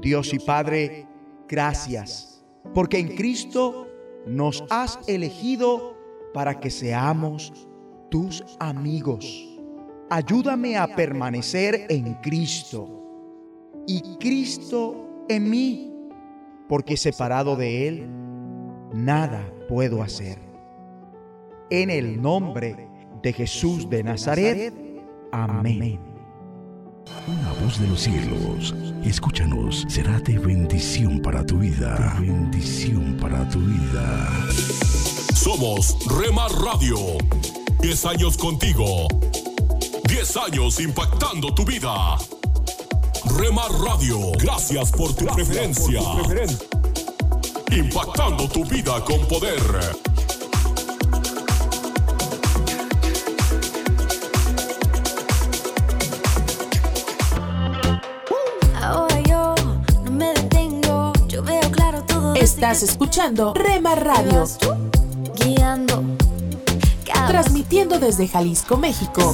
Dios 0.00 0.32
y 0.32 0.38
Padre, 0.38 1.06
gracias, 1.46 2.42
porque 2.72 2.98
en 2.98 3.14
Cristo 3.14 3.86
nos 4.26 4.64
has 4.70 4.98
elegido 5.06 5.98
para 6.32 6.60
que 6.60 6.70
seamos 6.70 7.52
tus 8.10 8.42
amigos. 8.58 9.50
Ayúdame 10.08 10.78
a 10.78 10.96
permanecer 10.96 11.86
en 11.90 12.14
Cristo 12.14 13.02
y 13.86 14.00
Cristo 14.16 15.03
en 15.28 15.50
mí, 15.50 15.92
porque 16.68 16.96
separado 16.96 17.56
de 17.56 17.88
Él, 17.88 18.08
nada 18.92 19.52
puedo 19.68 20.02
hacer. 20.02 20.38
En 21.70 21.90
el 21.90 22.20
nombre 22.20 22.88
de 23.22 23.32
Jesús 23.32 23.88
de 23.88 24.02
Nazaret, 24.02 24.74
amén. 25.32 26.00
Una 27.26 27.52
voz 27.62 27.80
de 27.80 27.86
los 27.88 28.00
cielos, 28.00 28.74
escúchanos, 29.04 29.84
será 29.88 30.18
de 30.20 30.38
bendición 30.38 31.20
para 31.20 31.44
tu 31.44 31.58
vida. 31.58 32.16
De 32.20 32.26
bendición 32.26 33.16
para 33.20 33.48
tu 33.48 33.60
vida. 33.60 34.30
Somos 35.34 35.96
Remar 36.18 36.50
Radio. 36.52 36.96
10 37.80 38.06
años 38.06 38.36
contigo. 38.36 39.08
10 40.08 40.36
años 40.36 40.80
impactando 40.80 41.54
tu 41.54 41.64
vida. 41.64 42.16
Remar 43.26 43.70
Radio, 43.72 44.32
gracias 44.38 44.90
por 44.92 45.12
tu 45.14 45.26
preferencia. 45.26 46.00
Impactando 47.70 48.48
tu 48.48 48.64
vida 48.64 49.02
con 49.04 49.26
poder. 49.26 49.60
Ahora 58.80 59.20
yo 59.22 59.54
no 60.04 60.10
me 60.10 60.32
detengo, 60.34 61.12
yo 61.26 61.42
veo 61.42 61.70
claro 61.70 62.04
todo. 62.04 62.34
Estás 62.34 62.82
escuchando 62.82 63.54
Rema 63.54 63.94
Radio, 63.94 64.44
guiando. 65.36 66.04
Transmitiendo 67.26 67.98
desde 67.98 68.28
Jalisco, 68.28 68.76
México, 68.76 69.32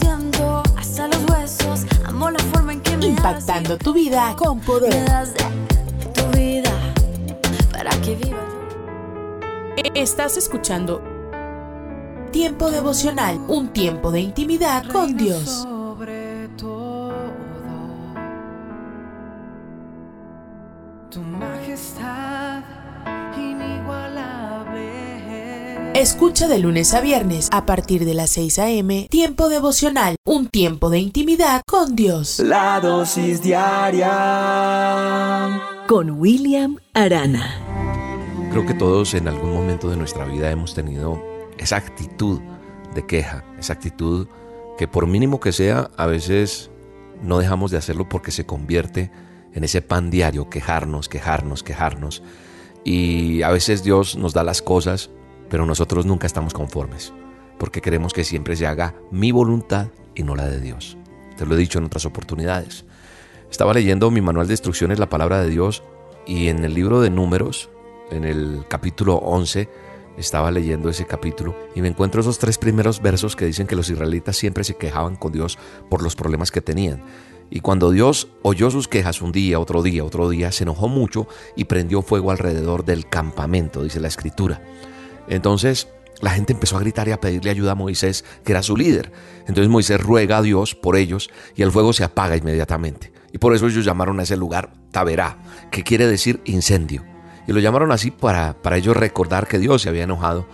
impactando 3.20 3.76
tu 3.76 3.92
vida 3.92 4.34
con 4.34 4.60
poder. 4.60 5.04
tu 6.14 6.38
vida 6.38 6.72
para 7.70 7.90
que 8.00 8.14
viva. 8.14 8.38
Estás 9.94 10.38
escuchando 10.38 11.02
Tiempo 12.32 12.70
devocional, 12.70 13.38
un 13.48 13.72
tiempo 13.72 14.10
de 14.10 14.20
intimidad 14.20 14.84
con 14.90 15.16
Dios. 15.16 15.66
Escucha 26.00 26.48
de 26.48 26.58
lunes 26.58 26.94
a 26.94 27.02
viernes 27.02 27.50
a 27.52 27.66
partir 27.66 28.06
de 28.06 28.14
las 28.14 28.30
6 28.30 28.58
a.m. 28.58 29.06
Tiempo 29.10 29.50
devocional, 29.50 30.16
un 30.24 30.48
tiempo 30.48 30.88
de 30.88 30.98
intimidad 30.98 31.60
con 31.66 31.94
Dios. 31.94 32.38
La 32.38 32.80
dosis 32.80 33.42
diaria 33.42 34.08
con 35.86 36.12
William 36.18 36.78
Arana. 36.94 38.48
Creo 38.50 38.64
que 38.64 38.72
todos 38.72 39.12
en 39.12 39.28
algún 39.28 39.52
momento 39.52 39.90
de 39.90 39.98
nuestra 39.98 40.24
vida 40.24 40.50
hemos 40.50 40.72
tenido 40.72 41.22
esa 41.58 41.76
actitud 41.76 42.40
de 42.94 43.04
queja, 43.04 43.44
esa 43.58 43.74
actitud 43.74 44.26
que 44.78 44.88
por 44.88 45.06
mínimo 45.06 45.38
que 45.38 45.52
sea, 45.52 45.90
a 45.98 46.06
veces 46.06 46.70
no 47.22 47.38
dejamos 47.38 47.70
de 47.70 47.76
hacerlo 47.76 48.08
porque 48.08 48.30
se 48.30 48.46
convierte 48.46 49.10
en 49.52 49.64
ese 49.64 49.82
pan 49.82 50.08
diario, 50.08 50.48
quejarnos, 50.48 51.10
quejarnos, 51.10 51.62
quejarnos. 51.62 52.22
Y 52.84 53.42
a 53.42 53.50
veces 53.50 53.84
Dios 53.84 54.16
nos 54.16 54.32
da 54.32 54.42
las 54.42 54.62
cosas, 54.62 55.10
pero 55.50 55.66
nosotros 55.66 56.06
nunca 56.06 56.26
estamos 56.26 56.54
conformes, 56.54 57.12
porque 57.58 57.82
queremos 57.82 58.14
que 58.14 58.24
siempre 58.24 58.56
se 58.56 58.66
haga 58.66 58.94
mi 59.10 59.32
voluntad 59.32 59.88
y 60.14 60.22
no 60.22 60.34
la 60.34 60.46
de 60.46 60.60
Dios. 60.60 60.96
Te 61.36 61.44
lo 61.44 61.54
he 61.54 61.58
dicho 61.58 61.78
en 61.78 61.84
otras 61.84 62.06
oportunidades. 62.06 62.86
Estaba 63.50 63.74
leyendo 63.74 64.10
mi 64.10 64.20
manual 64.20 64.46
de 64.46 64.54
instrucciones, 64.54 64.98
la 64.98 65.08
palabra 65.08 65.42
de 65.42 65.50
Dios, 65.50 65.82
y 66.26 66.48
en 66.48 66.64
el 66.64 66.72
libro 66.72 67.00
de 67.00 67.10
números, 67.10 67.68
en 68.10 68.24
el 68.24 68.64
capítulo 68.68 69.16
11, 69.16 69.68
estaba 70.16 70.50
leyendo 70.50 70.88
ese 70.88 71.06
capítulo 71.06 71.56
y 71.74 71.80
me 71.80 71.88
encuentro 71.88 72.20
esos 72.20 72.38
tres 72.38 72.58
primeros 72.58 73.00
versos 73.00 73.36
que 73.36 73.46
dicen 73.46 73.66
que 73.66 73.76
los 73.76 73.88
israelitas 73.88 74.36
siempre 74.36 74.64
se 74.64 74.76
quejaban 74.76 75.16
con 75.16 75.32
Dios 75.32 75.58
por 75.88 76.02
los 76.02 76.14
problemas 76.14 76.50
que 76.50 76.60
tenían. 76.60 77.02
Y 77.48 77.60
cuando 77.60 77.90
Dios 77.90 78.28
oyó 78.42 78.70
sus 78.70 78.86
quejas 78.86 79.22
un 79.22 79.32
día, 79.32 79.58
otro 79.58 79.82
día, 79.82 80.04
otro 80.04 80.28
día, 80.28 80.52
se 80.52 80.62
enojó 80.62 80.88
mucho 80.88 81.26
y 81.56 81.64
prendió 81.64 82.02
fuego 82.02 82.30
alrededor 82.30 82.84
del 82.84 83.08
campamento, 83.08 83.82
dice 83.82 83.98
la 83.98 84.08
escritura. 84.08 84.62
Entonces 85.30 85.88
la 86.20 86.30
gente 86.30 86.52
empezó 86.52 86.76
a 86.76 86.80
gritar 86.80 87.08
y 87.08 87.12
a 87.12 87.20
pedirle 87.20 87.50
ayuda 87.50 87.72
a 87.72 87.76
Moisés, 87.76 88.24
que 88.44 88.52
era 88.52 88.62
su 88.62 88.76
líder. 88.76 89.10
Entonces 89.46 89.68
Moisés 89.68 90.00
ruega 90.00 90.38
a 90.38 90.42
Dios 90.42 90.74
por 90.74 90.96
ellos 90.96 91.30
y 91.56 91.62
el 91.62 91.72
fuego 91.72 91.94
se 91.94 92.04
apaga 92.04 92.36
inmediatamente. 92.36 93.12
Y 93.32 93.38
por 93.38 93.54
eso 93.54 93.68
ellos 93.68 93.84
llamaron 93.84 94.20
a 94.20 94.24
ese 94.24 94.36
lugar 94.36 94.72
Taberá, 94.90 95.38
que 95.70 95.82
quiere 95.82 96.06
decir 96.06 96.42
incendio. 96.44 97.04
Y 97.46 97.52
lo 97.52 97.60
llamaron 97.60 97.90
así 97.92 98.10
para, 98.10 98.54
para 98.60 98.76
ellos 98.76 98.96
recordar 98.96 99.46
que 99.46 99.58
Dios 99.58 99.82
se 99.82 99.88
había 99.88 100.04
enojado 100.04 100.46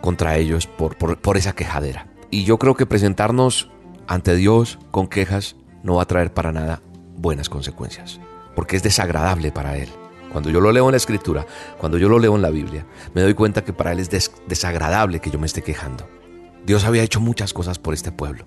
contra 0.00 0.36
ellos 0.36 0.66
por, 0.66 0.96
por, 0.96 1.18
por 1.18 1.36
esa 1.36 1.54
quejadera. 1.54 2.08
Y 2.30 2.44
yo 2.44 2.58
creo 2.58 2.74
que 2.74 2.86
presentarnos 2.86 3.70
ante 4.06 4.34
Dios 4.34 4.78
con 4.90 5.06
quejas 5.06 5.56
no 5.82 5.96
va 5.96 6.02
a 6.02 6.06
traer 6.06 6.32
para 6.32 6.50
nada 6.50 6.82
buenas 7.16 7.48
consecuencias, 7.48 8.20
porque 8.54 8.76
es 8.76 8.82
desagradable 8.82 9.52
para 9.52 9.76
Él. 9.76 9.88
Cuando 10.38 10.50
yo 10.50 10.60
lo 10.60 10.70
leo 10.70 10.84
en 10.84 10.92
la 10.92 10.98
escritura, 10.98 11.44
cuando 11.78 11.98
yo 11.98 12.08
lo 12.08 12.20
leo 12.20 12.36
en 12.36 12.42
la 12.42 12.50
Biblia, 12.50 12.86
me 13.12 13.22
doy 13.22 13.34
cuenta 13.34 13.64
que 13.64 13.72
para 13.72 13.90
Él 13.90 13.98
es 13.98 14.08
des 14.08 14.30
desagradable 14.46 15.18
que 15.18 15.32
yo 15.32 15.38
me 15.40 15.46
esté 15.46 15.62
quejando. 15.62 16.08
Dios 16.64 16.84
había 16.84 17.02
hecho 17.02 17.18
muchas 17.18 17.52
cosas 17.52 17.80
por 17.80 17.92
este 17.92 18.12
pueblo. 18.12 18.44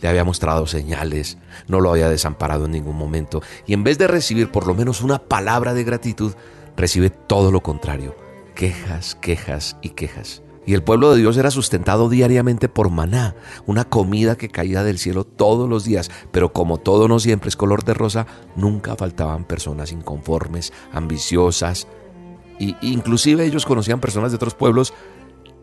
Le 0.00 0.08
había 0.08 0.22
mostrado 0.22 0.68
señales, 0.68 1.36
no 1.66 1.80
lo 1.80 1.90
había 1.90 2.08
desamparado 2.08 2.66
en 2.66 2.70
ningún 2.70 2.94
momento. 2.94 3.42
Y 3.66 3.72
en 3.72 3.82
vez 3.82 3.98
de 3.98 4.06
recibir 4.06 4.52
por 4.52 4.68
lo 4.68 4.76
menos 4.76 5.02
una 5.02 5.18
palabra 5.18 5.74
de 5.74 5.82
gratitud, 5.82 6.34
recibe 6.76 7.10
todo 7.10 7.50
lo 7.50 7.64
contrario. 7.64 8.14
Quejas, 8.54 9.16
quejas 9.16 9.76
y 9.82 9.88
quejas. 9.88 10.40
Y 10.66 10.74
el 10.74 10.82
pueblo 10.82 11.12
de 11.12 11.18
Dios 11.18 11.36
era 11.36 11.50
sustentado 11.50 12.08
diariamente 12.08 12.68
por 12.68 12.90
maná, 12.90 13.34
una 13.66 13.84
comida 13.84 14.36
que 14.36 14.48
caía 14.48 14.82
del 14.82 14.98
cielo 14.98 15.24
todos 15.24 15.68
los 15.68 15.84
días, 15.84 16.10
pero 16.30 16.52
como 16.52 16.78
todo 16.78 17.06
no 17.06 17.18
siempre 17.18 17.48
es 17.48 17.56
color 17.56 17.84
de 17.84 17.94
rosa, 17.94 18.26
nunca 18.56 18.96
faltaban 18.96 19.44
personas 19.44 19.92
inconformes, 19.92 20.72
ambiciosas, 20.92 21.86
y 22.58 22.76
inclusive 22.80 23.44
ellos 23.44 23.66
conocían 23.66 24.00
personas 24.00 24.30
de 24.30 24.36
otros 24.36 24.54
pueblos 24.54 24.94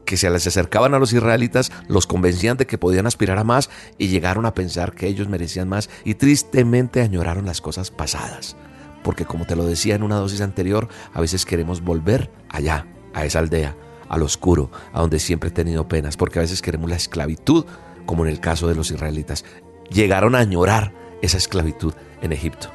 que 0.05 0.17
se 0.17 0.29
les 0.29 0.45
acercaban 0.45 0.93
a 0.93 0.99
los 0.99 1.13
israelitas, 1.13 1.71
los 1.87 2.05
convencían 2.05 2.57
de 2.57 2.67
que 2.67 2.77
podían 2.77 3.07
aspirar 3.07 3.37
a 3.37 3.43
más 3.43 3.69
y 3.97 4.09
llegaron 4.09 4.45
a 4.45 4.53
pensar 4.53 4.93
que 4.93 5.07
ellos 5.07 5.29
merecían 5.29 5.69
más 5.69 5.89
y 6.03 6.15
tristemente 6.15 7.01
añoraron 7.01 7.45
las 7.45 7.61
cosas 7.61 7.91
pasadas. 7.91 8.57
Porque 9.03 9.25
como 9.25 9.45
te 9.45 9.55
lo 9.55 9.65
decía 9.65 9.95
en 9.95 10.03
una 10.03 10.17
dosis 10.17 10.41
anterior, 10.41 10.89
a 11.13 11.21
veces 11.21 11.45
queremos 11.45 11.81
volver 11.81 12.29
allá, 12.49 12.87
a 13.13 13.25
esa 13.25 13.39
aldea, 13.39 13.75
al 14.11 14.23
oscuro, 14.23 14.69
a 14.91 14.99
donde 14.99 15.19
siempre 15.19 15.49
he 15.49 15.53
tenido 15.53 15.87
penas, 15.87 16.17
porque 16.17 16.37
a 16.37 16.41
veces 16.41 16.61
queremos 16.61 16.89
la 16.89 16.97
esclavitud, 16.97 17.65
como 18.05 18.25
en 18.25 18.31
el 18.31 18.41
caso 18.41 18.67
de 18.67 18.75
los 18.75 18.91
israelitas. 18.91 19.45
Llegaron 19.89 20.35
a 20.35 20.39
añorar 20.39 20.93
esa 21.21 21.37
esclavitud 21.37 21.93
en 22.21 22.33
Egipto. 22.33 22.67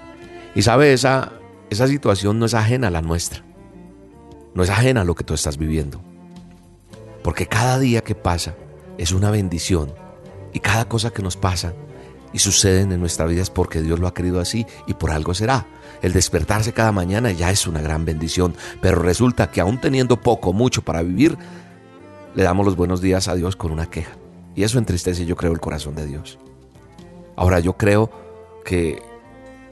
Y 0.54 0.62
sabe, 0.62 0.94
esa, 0.94 1.32
esa 1.68 1.88
situación 1.88 2.38
no 2.38 2.46
es 2.46 2.54
ajena 2.54 2.88
a 2.88 2.90
la 2.90 3.02
nuestra. 3.02 3.44
No 4.54 4.62
es 4.62 4.70
ajena 4.70 5.02
a 5.02 5.04
lo 5.04 5.14
que 5.14 5.24
tú 5.24 5.34
estás 5.34 5.58
viviendo. 5.58 6.00
Porque 7.22 7.46
cada 7.46 7.78
día 7.78 8.00
que 8.00 8.14
pasa 8.14 8.54
es 8.96 9.12
una 9.12 9.30
bendición. 9.30 9.92
Y 10.54 10.60
cada 10.60 10.88
cosa 10.88 11.10
que 11.10 11.22
nos 11.22 11.36
pasa 11.36 11.74
y 12.36 12.38
suceden 12.38 12.92
en 12.92 13.00
nuestra 13.00 13.24
vida 13.24 13.40
es 13.40 13.48
porque 13.48 13.80
Dios 13.80 13.98
lo 13.98 14.06
ha 14.06 14.12
querido 14.12 14.40
así 14.40 14.66
y 14.86 14.92
por 14.92 15.10
algo 15.10 15.32
será. 15.32 15.66
El 16.02 16.12
despertarse 16.12 16.74
cada 16.74 16.92
mañana 16.92 17.32
ya 17.32 17.50
es 17.50 17.66
una 17.66 17.80
gran 17.80 18.04
bendición, 18.04 18.54
pero 18.82 19.00
resulta 19.00 19.50
que 19.50 19.62
aún 19.62 19.80
teniendo 19.80 20.20
poco, 20.20 20.52
mucho 20.52 20.82
para 20.82 21.00
vivir, 21.00 21.38
le 22.34 22.42
damos 22.42 22.66
los 22.66 22.76
buenos 22.76 23.00
días 23.00 23.28
a 23.28 23.34
Dios 23.36 23.56
con 23.56 23.72
una 23.72 23.86
queja. 23.88 24.18
Y 24.54 24.64
eso 24.64 24.76
entristece, 24.76 25.24
yo 25.24 25.34
creo, 25.34 25.50
el 25.52 25.60
corazón 25.60 25.94
de 25.94 26.04
Dios. 26.04 26.38
Ahora, 27.36 27.58
yo 27.58 27.78
creo 27.78 28.10
que, 28.66 29.00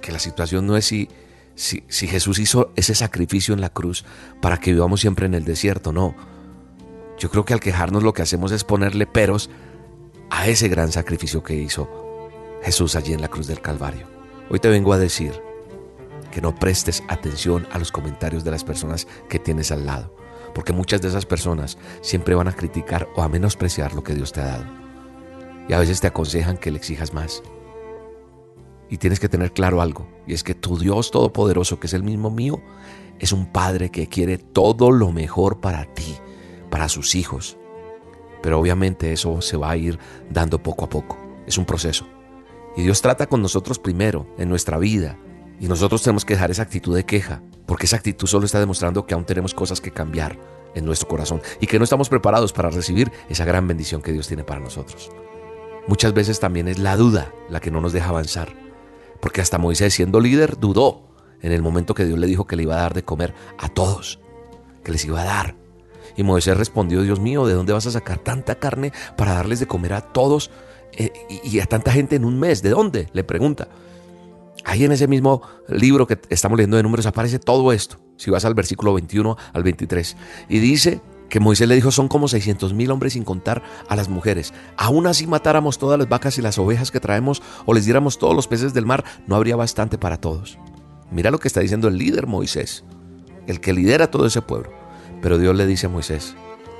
que 0.01 0.11
la 0.11 0.19
situación 0.19 0.67
no 0.67 0.79
es 0.79 0.87
si, 0.87 1.11
si, 1.55 1.85
si 1.89 2.07
Jesús 2.07 2.39
hizo 2.39 2.73
ese 2.77 2.95
sacrificio 2.95 3.53
en 3.53 3.61
la 3.61 3.69
cruz 3.69 4.07
para 4.41 4.57
que 4.57 4.73
vivamos 4.73 5.03
siempre 5.03 5.27
en 5.27 5.35
el 5.35 5.45
desierto, 5.45 5.93
no. 5.93 6.15
Yo 7.19 7.31
creo 7.31 7.45
que 7.45 7.53
al 7.53 7.61
quejarnos 7.61 8.03
lo 8.03 8.15
que 8.15 8.23
hacemos 8.23 8.53
es 8.53 8.65
ponerle 8.65 9.07
peros 9.07 9.51
a 10.31 10.49
ese 10.49 10.69
gran 10.69 10.93
sacrificio 10.93 11.43
que 11.43 11.57
hizo 11.57 12.04
Jesús 12.65 12.97
allí 12.97 13.13
en 13.13 13.21
la 13.21 13.29
cruz 13.29 13.47
del 13.47 13.61
Calvario. 13.61 14.07
Hoy 14.49 14.59
te 14.59 14.71
vengo 14.71 14.95
a 14.95 14.99
decir 14.99 15.39
que 16.33 16.41
no 16.41 16.55
prestes 16.55 17.03
atención 17.09 17.69
a 17.71 17.79
los 17.79 17.93
comentarios 17.93 18.43
de 18.43 18.51
las 18.51 18.65
personas 18.65 19.07
que 19.29 19.39
tienes 19.39 19.71
al 19.71 19.85
lado, 19.85 20.17
porque 20.55 20.73
muchas 20.73 21.03
de 21.03 21.09
esas 21.09 21.27
personas 21.27 21.77
siempre 22.01 22.35
van 22.35 22.49
a 22.49 22.57
criticar 22.57 23.07
o 23.17 23.23
a 23.23 23.29
menospreciar 23.29 23.93
lo 23.93 24.03
que 24.03 24.15
Dios 24.15 24.33
te 24.33 24.41
ha 24.41 24.47
dado. 24.47 24.65
Y 25.69 25.75
a 25.75 25.79
veces 25.79 26.01
te 26.01 26.07
aconsejan 26.07 26.57
que 26.57 26.71
le 26.71 26.79
exijas 26.79 27.13
más. 27.13 27.43
Y 28.89 28.97
tienes 28.97 29.21
que 29.21 29.29
tener 29.29 29.53
claro 29.53 29.83
algo, 29.83 30.09
y 30.27 30.33
es 30.33 30.43
que 30.43 30.55
tu 30.55 30.79
Dios 30.79 31.11
Todopoderoso, 31.11 31.79
que 31.79 31.87
es 31.87 31.93
el 31.93 32.03
mismo 32.03 32.31
mío, 32.31 32.63
es 33.19 33.33
un 33.33 33.53
Padre 33.53 33.91
que 33.91 34.09
quiere 34.09 34.39
todo 34.39 34.91
lo 34.91 35.13
mejor 35.13 35.61
para 35.61 35.85
ti, 35.93 36.17
para 36.71 36.89
sus 36.89 37.15
hijos. 37.15 37.59
Pero 38.43 38.59
obviamente 38.59 39.13
eso 39.13 39.43
se 39.43 39.59
va 39.59 39.73
a 39.73 39.77
ir 39.77 39.99
dando 40.31 40.63
poco 40.63 40.87
a 40.87 40.89
poco. 40.89 41.19
Es 41.47 41.59
un 41.59 41.67
proceso. 41.67 42.07
Y 42.77 42.83
Dios 42.83 43.03
trata 43.03 43.27
con 43.27 43.43
nosotros 43.43 43.79
primero, 43.79 44.27
en 44.39 44.49
nuestra 44.49 44.79
vida. 44.79 45.19
Y 45.61 45.69
nosotros 45.69 46.03
tenemos 46.03 46.25
que 46.25 46.35
dejar 46.35 46.51
esa 46.51 46.63
actitud 46.63 46.95
de 46.95 47.05
queja, 47.05 47.43
porque 47.67 47.87
esa 47.87 47.97
actitud 47.97 48.27
solo 48.27 48.47
está 48.47 48.59
demostrando 48.59 49.07
que 49.07 49.15
aún 49.15 49.25
tenemos 49.25 49.55
cosas 49.55 49.81
que 49.81 49.93
cambiar 49.93 50.39
en 50.75 50.85
nuestro 50.85 51.09
corazón 51.09 51.41
y 51.61 51.67
que 51.67 51.79
no 51.79 51.85
estamos 51.85 52.09
preparados 52.09 52.53
para 52.53 52.71
recibir 52.71 53.13
esa 53.29 53.45
gran 53.45 53.67
bendición 53.69 54.03
que 54.03 54.13
Dios 54.13 54.27
tiene 54.27 54.45
para 54.45 54.61
nosotros. 54.61 55.11
Muchas 55.87 56.15
veces 56.15 56.41
también 56.41 56.69
es 56.69 56.79
la 56.79 56.97
duda 56.97 57.33
la 57.49 57.61
que 57.61 57.71
no 57.71 57.81
nos 57.81 57.93
deja 57.93 58.09
avanzar, 58.09 58.55
porque 59.21 59.41
hasta 59.41 59.59
Moisés 59.59 59.95
siendo 59.95 60.19
líder 60.19 60.59
dudó 60.59 61.15
en 61.43 61.53
el 61.53 61.63
momento 61.63 61.95
que 61.95 62.05
Dios 62.05 62.19
le 62.19 62.27
dijo 62.27 62.47
que 62.47 62.57
le 62.57 62.63
iba 62.65 62.77
a 62.77 62.81
dar 62.81 62.95
de 62.95 63.05
comer 63.05 63.35
a 63.59 63.69
todos, 63.69 64.19
que 64.83 64.93
les 64.93 65.05
iba 65.05 65.21
a 65.21 65.25
dar. 65.25 65.57
Y 66.17 66.23
Moisés 66.23 66.57
respondió, 66.57 67.03
Dios 67.03 67.21
mío, 67.21 67.47
¿de 67.47 67.55
dónde 67.55 67.73
vas 67.73 67.87
a 67.87 67.91
sacar 67.91 68.19
tanta 68.19 68.57
carne 68.57 68.93
para 69.17 69.35
darles 69.35 69.61
de 69.61 69.67
comer 69.67 69.93
a 69.93 70.01
todos 70.01 70.51
eh, 70.97 71.13
y 71.43 71.61
a 71.61 71.67
tanta 71.67 71.93
gente 71.93 72.17
en 72.17 72.25
un 72.25 72.39
mes. 72.39 72.63
¿De 72.63 72.71
dónde? 72.71 73.09
Le 73.13 73.25
pregunta. 73.25 73.69
Ahí 74.65 74.85
en 74.85 74.93
ese 74.93 75.09
mismo 75.09 75.43
libro 75.69 76.07
que 76.07 76.19
estamos 76.31 76.57
leyendo 76.57 76.77
de 76.77 76.83
números 76.83 77.07
aparece 77.07 77.39
todo 77.39 77.73
esto. 77.73 77.99
Si 78.17 78.31
vas 78.31 78.45
al 78.45 78.55
versículo 78.55 78.95
21 78.95 79.37
al 79.53 79.63
23. 79.63 80.17
Y 80.49 80.59
dice 80.59 81.01
que 81.29 81.41
Moisés 81.41 81.69
le 81.69 81.75
dijo, 81.75 81.91
son 81.91 82.09
como 82.09 82.29
600 82.29 82.73
mil 82.75 82.91
hombres 82.91 83.15
sin 83.15 83.25
contar 83.25 83.63
a 83.89 83.97
las 83.97 84.09
mujeres. 84.09 84.55
Aún 84.77 85.07
así 85.07 85.27
matáramos 85.27 85.79
todas 85.79 85.99
las 85.99 86.09
vacas 86.09 86.39
y 86.39 86.43
las 86.43 86.59
ovejas 86.59 86.91
que 86.91 87.01
traemos 87.01 87.43
o 87.67 87.75
les 87.75 87.85
diéramos 87.85 88.19
todos 88.19 88.35
los 88.35 88.47
peces 88.47 88.73
del 88.73 88.87
mar, 88.87 89.05
no 89.27 89.37
habría 89.37 89.57
bastante 89.57 89.99
para 89.99 90.17
todos. 90.17 90.59
Mira 91.11 91.31
lo 91.31 91.39
que 91.39 91.49
está 91.49 91.61
diciendo 91.61 91.89
el 91.89 91.99
líder 91.99 92.27
Moisés, 92.27 92.85
el 93.47 93.61
que 93.61 93.73
lidera 93.73 94.11
todo 94.11 94.27
ese 94.27 94.43
pueblo. 94.43 94.73
Pero 95.21 95.39
Dios 95.39 95.55
le 95.57 95.67
dice 95.67 95.87
a 95.87 95.91
Moisés, 95.91 96.37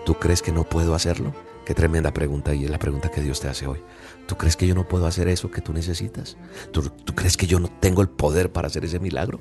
¿tú 0.07 0.15
crees 0.15 0.41
que 0.41 0.53
no 0.53 0.65
puedo 0.65 0.95
hacerlo? 0.95 1.35
Qué 1.65 1.75
tremenda 1.75 2.13
pregunta 2.13 2.55
y 2.55 2.65
es 2.65 2.71
la 2.71 2.79
pregunta 2.79 3.11
que 3.11 3.23
Dios 3.23 3.41
te 3.41 3.49
hace 3.49 3.67
hoy. 3.67 3.81
¿Tú 4.27 4.37
crees 4.37 4.57
que 4.57 4.67
yo 4.67 4.75
no 4.75 4.87
puedo 4.87 5.07
hacer 5.07 5.29
eso 5.29 5.51
que 5.51 5.63
tú 5.63 5.73
necesitas? 5.73 6.37
¿Tú, 6.73 6.83
crees 7.15 7.37
que 7.37 7.47
yo 7.47 7.59
no 7.59 7.69
tengo 7.69 8.03
el 8.03 8.09
poder 8.09 8.53
para 8.53 8.67
hacer 8.67 8.85
ese 8.85 9.01
milagro? 9.01 9.41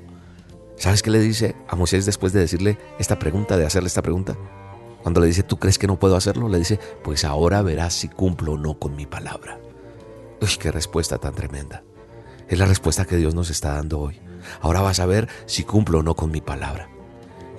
¿Sabes 0.76 1.02
qué 1.02 1.10
le 1.10 1.20
dice 1.20 1.54
a 1.68 1.76
Moisés 1.76 2.06
después 2.06 2.32
de 2.32 2.40
decirle 2.40 2.78
esta 2.98 3.18
pregunta, 3.18 3.58
de 3.58 3.66
hacerle 3.66 3.88
esta 3.88 4.02
pregunta? 4.02 4.36
Cuando 5.02 5.20
le 5.20 5.26
dice, 5.26 5.42
¿tú 5.42 5.58
crees 5.58 5.78
que 5.78 5.86
no 5.86 5.98
puedo 5.98 6.16
hacerlo? 6.16 6.48
Le 6.48 6.58
dice, 6.58 6.80
pues 7.02 7.26
ahora 7.26 7.60
verás 7.60 7.92
si 7.92 8.08
cumplo 8.08 8.52
o 8.52 8.58
no 8.58 8.78
con 8.78 8.96
mi 8.96 9.04
palabra. 9.04 9.60
Uy, 10.40 10.48
qué 10.58 10.72
respuesta 10.72 11.18
tan 11.18 11.34
tremenda. 11.34 11.84
Es 12.48 12.58
la 12.58 12.66
respuesta 12.66 13.04
que 13.04 13.16
Dios 13.16 13.34
nos 13.34 13.50
está 13.50 13.74
dando 13.74 14.00
hoy. 14.00 14.20
Ahora 14.62 14.80
vas 14.80 15.00
a 15.00 15.06
ver 15.06 15.28
si 15.44 15.64
cumplo 15.64 15.98
o 15.98 16.02
no 16.02 16.16
con 16.16 16.30
mi 16.30 16.40
palabra. 16.40 16.88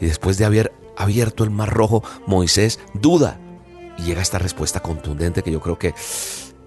Y 0.02 0.08
después 0.08 0.40
de 0.40 0.46
haber 0.46 0.74
abierto 0.98 1.44
el 1.44 1.52
mar 1.52 1.70
rojo, 1.72 2.04
Moisés 2.26 2.80
duda 2.94 3.40
y 3.98 4.04
llega 4.04 4.22
esta 4.22 4.40
respuesta 4.40 4.82
contundente 4.82 5.44
que 5.44 5.52
yo 5.52 5.62
creo 5.62 5.78
que, 5.78 5.94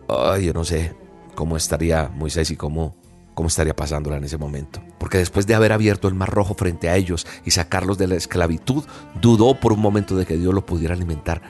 ay, 0.08 0.46
yo 0.46 0.52
no 0.52 0.64
sé 0.64 0.94
cómo 1.34 1.56
estaría 1.56 2.08
Moisés 2.08 2.50
y 2.50 2.56
cómo, 2.56 2.96
cómo 3.34 3.48
estaría 3.48 3.76
pasándola 3.76 4.16
en 4.16 4.24
ese 4.24 4.38
momento. 4.38 4.82
Porque 4.98 5.18
después 5.18 5.46
de 5.46 5.54
haber 5.54 5.72
abierto 5.72 6.08
el 6.08 6.14
mar 6.14 6.30
rojo 6.30 6.54
frente 6.54 6.88
a 6.88 6.96
ellos 6.96 7.26
y 7.44 7.52
sacarlos 7.52 7.98
de 7.98 8.08
la 8.08 8.16
esclavitud, 8.16 8.84
dudó 9.20 9.58
por 9.60 9.72
un 9.72 9.80
momento 9.80 10.16
de 10.16 10.26
que 10.26 10.36
Dios 10.36 10.54
lo 10.54 10.66
pudiera 10.66 10.94
alimentar. 10.94 11.42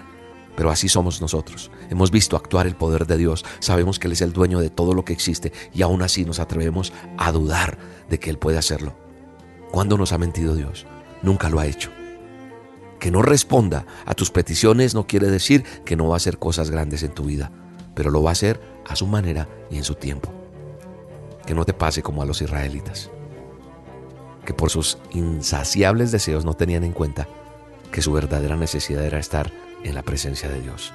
Pero 0.56 0.70
así 0.70 0.88
somos 0.88 1.20
nosotros. 1.20 1.70
Hemos 1.88 2.10
visto 2.10 2.36
actuar 2.36 2.66
el 2.66 2.74
poder 2.74 3.06
de 3.06 3.16
Dios, 3.16 3.44
sabemos 3.60 3.98
que 3.98 4.08
Él 4.08 4.12
es 4.12 4.22
el 4.22 4.32
dueño 4.32 4.58
de 4.58 4.70
todo 4.70 4.92
lo 4.92 5.04
que 5.04 5.12
existe 5.12 5.52
y 5.72 5.82
aún 5.82 6.02
así 6.02 6.24
nos 6.24 6.40
atrevemos 6.40 6.92
a 7.16 7.30
dudar 7.30 7.78
de 8.10 8.18
que 8.18 8.30
Él 8.30 8.38
puede 8.38 8.58
hacerlo. 8.58 8.94
¿Cuándo 9.70 9.96
nos 9.96 10.12
ha 10.12 10.18
mentido 10.18 10.54
Dios? 10.56 10.86
Nunca 11.22 11.48
lo 11.48 11.60
ha 11.60 11.66
hecho. 11.66 11.97
Que 12.98 13.10
no 13.10 13.22
responda 13.22 13.86
a 14.06 14.14
tus 14.14 14.30
peticiones 14.30 14.94
no 14.94 15.06
quiere 15.06 15.28
decir 15.28 15.64
que 15.84 15.96
no 15.96 16.08
va 16.08 16.14
a 16.14 16.16
hacer 16.16 16.38
cosas 16.38 16.70
grandes 16.70 17.02
en 17.02 17.12
tu 17.12 17.24
vida, 17.24 17.50
pero 17.94 18.10
lo 18.10 18.22
va 18.22 18.30
a 18.30 18.32
hacer 18.32 18.60
a 18.86 18.96
su 18.96 19.06
manera 19.06 19.48
y 19.70 19.76
en 19.76 19.84
su 19.84 19.94
tiempo. 19.94 20.32
Que 21.46 21.54
no 21.54 21.64
te 21.64 21.74
pase 21.74 22.02
como 22.02 22.22
a 22.22 22.26
los 22.26 22.42
israelitas, 22.42 23.10
que 24.44 24.52
por 24.52 24.70
sus 24.70 24.98
insaciables 25.12 26.10
deseos 26.10 26.44
no 26.44 26.54
tenían 26.54 26.84
en 26.84 26.92
cuenta 26.92 27.28
que 27.92 28.02
su 28.02 28.12
verdadera 28.12 28.56
necesidad 28.56 29.04
era 29.04 29.18
estar 29.18 29.50
en 29.84 29.94
la 29.94 30.02
presencia 30.02 30.48
de 30.48 30.60
Dios. 30.60 30.92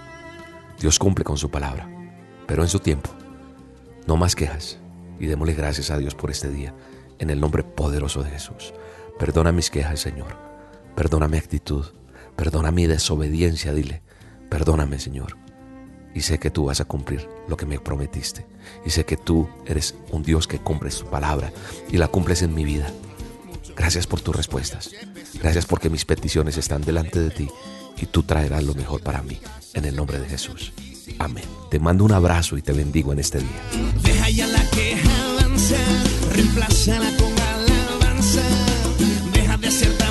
Dios 0.79 0.99
cumple 0.99 1.23
con 1.23 1.37
su 1.37 1.49
palabra, 1.49 1.89
pero 2.45 2.63
en 2.63 2.69
su 2.69 2.79
tiempo. 2.79 3.09
No 4.05 4.17
más 4.17 4.35
quejas 4.35 4.79
y 5.19 5.27
démosle 5.27 5.53
gracias 5.53 5.89
a 5.89 5.97
Dios 5.97 6.15
por 6.15 6.29
este 6.29 6.49
día, 6.49 6.75
en 7.19 7.29
el 7.29 7.39
nombre 7.39 7.63
poderoso 7.63 8.21
de 8.21 8.31
Jesús. 8.31 8.73
Perdona 9.17 9.51
mis 9.51 9.69
quejas, 9.69 10.01
Señor 10.01 10.52
Perdona 10.95 11.27
mi 11.27 11.37
actitud, 11.37 11.85
perdona 12.35 12.71
mi 12.71 12.85
desobediencia, 12.85 13.73
dile, 13.73 14.01
perdóname 14.49 14.99
Señor. 14.99 15.37
Y 16.15 16.21
sé 16.21 16.37
que 16.37 16.51
tú 16.51 16.65
vas 16.65 16.79
a 16.79 16.85
cumplir 16.85 17.27
lo 17.47 17.57
que 17.57 17.65
me 17.65 17.79
prometiste. 17.79 18.45
Y 18.85 18.91
sé 18.91 19.03
que 19.03 19.17
tú 19.17 19.49
eres 19.65 19.95
un 20.11 20.23
Dios 20.23 20.47
que 20.47 20.59
cumple 20.59 20.91
su 20.91 21.07
palabra 21.07 21.51
y 21.89 21.97
la 21.97 22.07
cumples 22.07 22.43
en 22.43 22.53
mi 22.53 22.63
vida. 22.63 22.87
Gracias 23.75 24.05
por 24.05 24.21
tus 24.21 24.35
respuestas. 24.35 24.91
Gracias 25.41 25.65
porque 25.65 25.89
mis 25.89 26.05
peticiones 26.05 26.57
están 26.57 26.83
delante 26.83 27.19
de 27.19 27.31
ti 27.31 27.49
y 27.97 28.05
tú 28.05 28.23
traerás 28.23 28.63
lo 28.63 28.75
mejor 28.75 29.01
para 29.01 29.23
mí. 29.23 29.39
En 29.73 29.85
el 29.85 29.95
nombre 29.95 30.19
de 30.19 30.27
Jesús. 30.27 30.71
Amén. 31.17 31.45
Te 31.71 31.79
mando 31.79 32.05
un 32.05 32.11
abrazo 32.11 32.57
y 32.57 32.61
te 32.61 32.73
bendigo 32.73 33.11
en 33.11 33.19
este 33.19 33.39
día. 33.39 33.61
Deja 34.03 34.29
ya 34.29 34.47
la 34.47 34.69
queja 34.69 35.29
avanza, 35.31 35.77
reemplázala 36.31 37.09
con 37.17 37.33
alabanza. 37.39 38.41
Deja 39.33 39.57
de 39.57 39.71
ser 39.71 40.02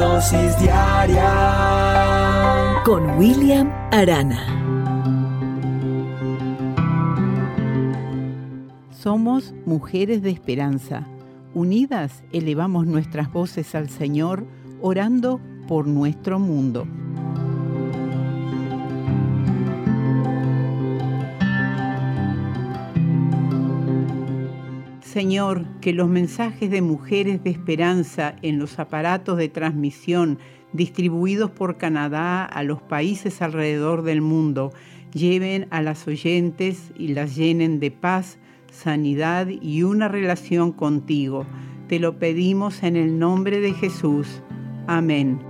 dosis 0.00 0.58
diaria 0.58 1.28
con 2.86 3.18
William 3.18 3.70
Arana. 3.92 4.40
Somos 8.92 9.52
mujeres 9.66 10.22
de 10.22 10.30
esperanza. 10.30 11.06
Unidas 11.52 12.24
elevamos 12.32 12.86
nuestras 12.86 13.30
voces 13.30 13.74
al 13.74 13.90
Señor, 13.90 14.46
orando 14.80 15.38
por 15.68 15.86
nuestro 15.86 16.38
mundo. 16.38 16.86
Señor, 25.20 25.66
que 25.82 25.92
los 25.92 26.08
mensajes 26.08 26.70
de 26.70 26.80
mujeres 26.80 27.44
de 27.44 27.50
esperanza 27.50 28.36
en 28.40 28.58
los 28.58 28.78
aparatos 28.78 29.36
de 29.36 29.50
transmisión 29.50 30.38
distribuidos 30.72 31.50
por 31.50 31.76
Canadá 31.76 32.42
a 32.46 32.62
los 32.62 32.80
países 32.80 33.42
alrededor 33.42 34.00
del 34.00 34.22
mundo 34.22 34.72
lleven 35.12 35.66
a 35.68 35.82
las 35.82 36.08
oyentes 36.08 36.90
y 36.96 37.08
las 37.08 37.36
llenen 37.36 37.80
de 37.80 37.90
paz, 37.90 38.38
sanidad 38.72 39.46
y 39.48 39.82
una 39.82 40.08
relación 40.08 40.72
contigo. 40.72 41.44
Te 41.86 41.98
lo 41.98 42.18
pedimos 42.18 42.82
en 42.82 42.96
el 42.96 43.18
nombre 43.18 43.60
de 43.60 43.74
Jesús. 43.74 44.42
Amén. 44.86 45.49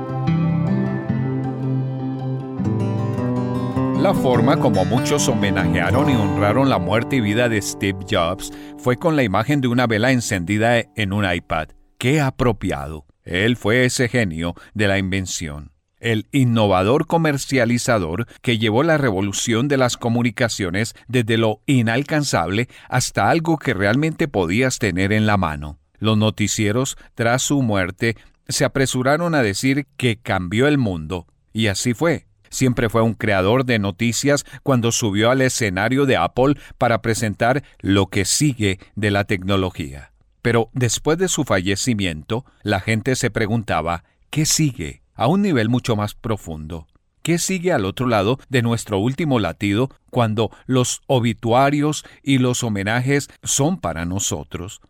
La 4.01 4.15
forma 4.15 4.57
como 4.57 4.83
muchos 4.83 5.27
homenajearon 5.27 6.09
y 6.09 6.15
honraron 6.15 6.69
la 6.69 6.79
muerte 6.79 7.17
y 7.17 7.21
vida 7.21 7.49
de 7.49 7.61
Steve 7.61 7.99
Jobs 8.09 8.51
fue 8.79 8.97
con 8.97 9.15
la 9.15 9.21
imagen 9.21 9.61
de 9.61 9.67
una 9.67 9.85
vela 9.85 10.11
encendida 10.11 10.79
en 10.95 11.13
un 11.13 11.31
iPad. 11.31 11.67
¡Qué 11.99 12.19
apropiado! 12.19 13.05
Él 13.23 13.57
fue 13.57 13.85
ese 13.85 14.09
genio 14.09 14.55
de 14.73 14.87
la 14.87 14.97
invención, 14.97 15.71
el 15.99 16.27
innovador 16.31 17.05
comercializador 17.05 18.25
que 18.41 18.57
llevó 18.57 18.81
la 18.81 18.97
revolución 18.97 19.67
de 19.67 19.77
las 19.77 19.97
comunicaciones 19.97 20.95
desde 21.07 21.37
lo 21.37 21.61
inalcanzable 21.67 22.69
hasta 22.89 23.29
algo 23.29 23.59
que 23.59 23.75
realmente 23.75 24.27
podías 24.27 24.79
tener 24.79 25.13
en 25.13 25.27
la 25.27 25.37
mano. 25.37 25.77
Los 25.99 26.17
noticieros, 26.17 26.97
tras 27.13 27.43
su 27.43 27.61
muerte, 27.61 28.15
se 28.47 28.65
apresuraron 28.65 29.35
a 29.35 29.43
decir 29.43 29.85
que 29.95 30.17
cambió 30.17 30.67
el 30.67 30.79
mundo, 30.79 31.27
y 31.53 31.67
así 31.67 31.93
fue. 31.93 32.30
Siempre 32.51 32.89
fue 32.89 33.01
un 33.01 33.13
creador 33.13 33.65
de 33.65 33.79
noticias 33.79 34.45
cuando 34.61 34.91
subió 34.91 35.31
al 35.31 35.41
escenario 35.41 36.05
de 36.05 36.17
Apple 36.17 36.55
para 36.77 37.01
presentar 37.01 37.63
lo 37.79 38.07
que 38.07 38.25
sigue 38.25 38.77
de 38.95 39.09
la 39.09 39.23
tecnología. 39.23 40.11
Pero 40.41 40.69
después 40.73 41.17
de 41.17 41.29
su 41.29 41.45
fallecimiento, 41.45 42.45
la 42.61 42.81
gente 42.81 43.15
se 43.15 43.31
preguntaba, 43.31 44.03
¿qué 44.29 44.45
sigue? 44.45 45.01
A 45.15 45.27
un 45.27 45.41
nivel 45.41 45.69
mucho 45.69 45.95
más 45.95 46.13
profundo. 46.13 46.87
¿Qué 47.23 47.37
sigue 47.37 47.71
al 47.71 47.85
otro 47.85 48.07
lado 48.07 48.37
de 48.49 48.61
nuestro 48.61 48.97
último 48.97 49.39
latido 49.39 49.89
cuando 50.09 50.51
los 50.65 51.01
obituarios 51.07 52.03
y 52.21 52.39
los 52.39 52.63
homenajes 52.63 53.29
son 53.43 53.79
para 53.79 54.05
nosotros? 54.05 54.81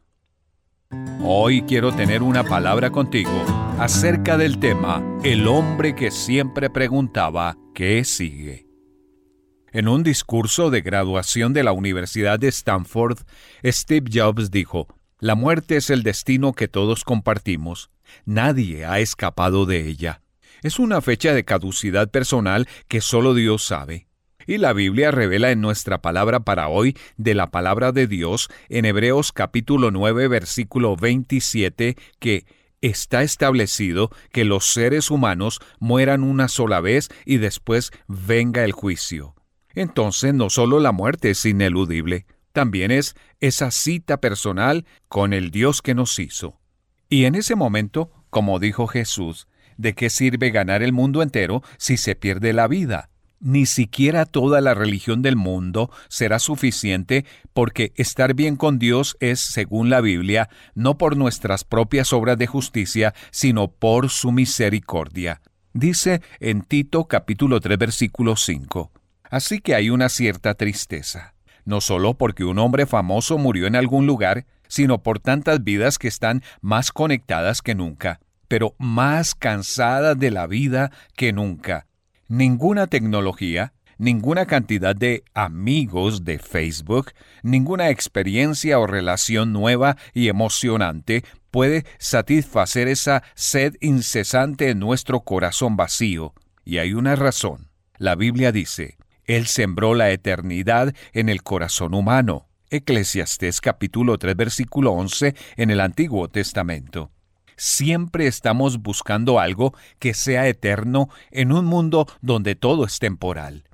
Hoy 1.24 1.62
quiero 1.62 1.94
tener 1.94 2.24
una 2.24 2.44
palabra 2.44 2.90
contigo 2.90 3.46
acerca 3.80 4.38
del 4.38 4.60
tema 4.60 5.04
El 5.24 5.48
hombre 5.48 5.96
que 5.96 6.12
siempre 6.12 6.70
preguntaba 6.70 7.58
¿qué 7.74 8.04
sigue? 8.04 8.68
En 9.72 9.88
un 9.88 10.04
discurso 10.04 10.70
de 10.70 10.82
graduación 10.82 11.54
de 11.54 11.64
la 11.64 11.72
Universidad 11.72 12.38
de 12.38 12.50
Stanford, 12.50 13.20
Steve 13.64 14.10
Jobs 14.14 14.52
dijo, 14.52 14.88
La 15.20 15.36
muerte 15.36 15.78
es 15.78 15.90
el 15.90 16.04
destino 16.04 16.52
que 16.52 16.68
todos 16.68 17.06
compartimos. 17.06 17.90
Nadie 18.26 18.86
ha 18.86 19.00
escapado 19.00 19.66
de 19.66 19.88
ella. 19.88 20.22
Es 20.62 20.78
una 20.80 21.00
fecha 21.00 21.34
de 21.34 21.46
caducidad 21.46 22.12
personal 22.12 22.68
que 22.90 23.00
solo 23.00 23.34
Dios 23.34 23.64
sabe. 23.64 24.08
Y 24.48 24.58
la 24.58 24.74
Biblia 24.74 25.12
revela 25.12 25.52
en 25.52 25.62
nuestra 25.62 26.02
palabra 26.02 26.42
para 26.42 26.68
hoy 26.68 26.98
de 27.18 27.36
la 27.36 27.52
palabra 27.52 27.92
de 27.92 28.08
Dios 28.08 28.50
en 28.70 28.86
Hebreos 28.86 29.32
capítulo 29.32 29.92
9 29.92 30.28
versículo 30.28 30.96
27 30.96 31.96
que 32.20 32.46
está 32.82 33.22
establecido 33.22 34.10
que 34.32 34.44
los 34.44 34.66
seres 34.66 35.12
humanos 35.12 35.60
mueran 35.80 36.24
una 36.24 36.48
sola 36.48 36.82
vez 36.82 37.10
y 37.26 37.38
después 37.38 37.92
venga 38.08 38.64
el 38.64 38.72
juicio. 38.72 39.36
Entonces 39.74 40.34
no 40.34 40.50
solo 40.50 40.80
la 40.80 40.92
muerte 40.92 41.30
es 41.30 41.46
ineludible, 41.46 42.26
también 42.52 42.92
es 42.92 43.16
esa 43.40 43.72
cita 43.72 44.20
personal 44.20 44.86
con 45.08 45.34
el 45.34 45.52
Dios 45.52 45.82
que 45.82 45.96
nos 45.96 46.18
hizo. 46.20 46.60
Y 47.08 47.26
en 47.26 47.36
ese 47.36 47.56
momento, 47.56 48.12
como 48.30 48.60
dijo 48.60 48.88
Jesús, 48.88 49.48
¿de 49.78 49.94
qué 49.94 50.10
sirve 50.10 50.50
ganar 50.50 50.82
el 50.82 50.92
mundo 50.92 51.22
entero 51.22 51.62
si 51.78 51.98
se 51.98 52.16
pierde 52.16 52.54
la 52.54 52.68
vida? 52.68 53.11
Ni 53.44 53.66
siquiera 53.66 54.28
toda 54.28 54.62
la 54.62 54.76
religión 54.76 55.24
del 55.24 55.36
mundo 55.36 55.90
será 56.10 56.38
suficiente 56.38 57.26
porque 57.54 57.92
estar 57.96 58.36
bien 58.36 58.56
con 58.56 58.78
Dios 58.78 59.18
es, 59.20 59.40
según 59.40 59.90
la 59.90 60.00
Biblia, 60.00 60.48
no 60.76 61.00
por 61.00 61.18
nuestras 61.18 61.64
propias 61.64 62.14
obras 62.14 62.38
de 62.38 62.46
justicia, 62.46 63.16
sino 63.32 63.72
por 63.72 64.12
su 64.12 64.32
misericordia. 64.32 65.42
Dice 65.74 66.22
en 66.40 66.62
Tito 66.62 67.06
capítulo 67.06 67.60
3 67.60 67.80
versículo 67.80 68.36
5. 68.36 68.92
Así 69.24 69.60
que 69.60 69.74
hay 69.74 69.90
una 69.90 70.10
cierta 70.10 70.54
tristeza, 70.54 71.34
no 71.66 71.82
solo 71.82 72.14
porque 72.14 72.44
un 72.44 72.60
hombre 72.60 72.86
famoso 72.86 73.40
murió 73.40 73.66
en 73.66 73.76
algún 73.76 74.06
lugar, 74.06 74.46
sino 74.68 75.02
por 75.02 75.18
tantas 75.18 75.64
vidas 75.64 75.98
que 75.98 76.08
están 76.08 76.44
más 76.62 76.92
conectadas 76.92 77.64
que 77.64 77.74
nunca, 77.74 78.20
pero 78.48 78.76
más 78.78 79.34
cansadas 79.34 80.20
de 80.20 80.30
la 80.30 80.46
vida 80.46 80.92
que 81.16 81.34
nunca 81.34 81.88
ninguna 82.32 82.88
tecnología, 82.88 83.74
ninguna 83.98 84.46
cantidad 84.46 84.96
de 84.96 85.26
amigos 85.34 86.24
de 86.24 86.40
Facebook, 86.40 87.12
ninguna 87.44 87.90
experiencia 87.90 88.80
o 88.80 88.88
relación 88.88 89.52
nueva 89.52 89.98
y 90.14 90.30
emocionante 90.30 91.26
puede 91.52 91.86
satisfacer 92.00 92.88
esa 92.88 93.22
sed 93.36 93.76
incesante 93.82 94.70
en 94.70 94.80
nuestro 94.80 95.20
corazón 95.20 95.76
vacío. 95.76 96.34
Y 96.64 96.78
hay 96.78 96.94
una 96.94 97.18
razón. 97.18 97.70
La 97.98 98.16
Biblia 98.16 98.54
dice, 98.54 98.98
Él 99.26 99.46
sembró 99.46 99.94
la 99.94 100.10
eternidad 100.12 100.96
en 101.12 101.28
el 101.28 101.44
corazón 101.44 101.94
humano. 101.94 102.48
Eclesiastés 102.70 103.60
capítulo 103.60 104.18
3 104.18 104.38
versículo 104.38 104.94
11 104.94 105.36
en 105.58 105.70
el 105.70 105.82
Antiguo 105.82 106.30
Testamento 106.30 107.12
siempre 107.62 108.26
estamos 108.26 108.82
buscando 108.82 109.40
algo 109.40 109.76
que 110.00 110.16
sea 110.16 110.48
eterno 110.48 111.10
en 111.30 111.52
un 111.52 111.66
mundo 111.66 112.08
donde 112.20 112.56
todo 112.56 112.86
es 112.86 112.98
temporal. 112.98 113.66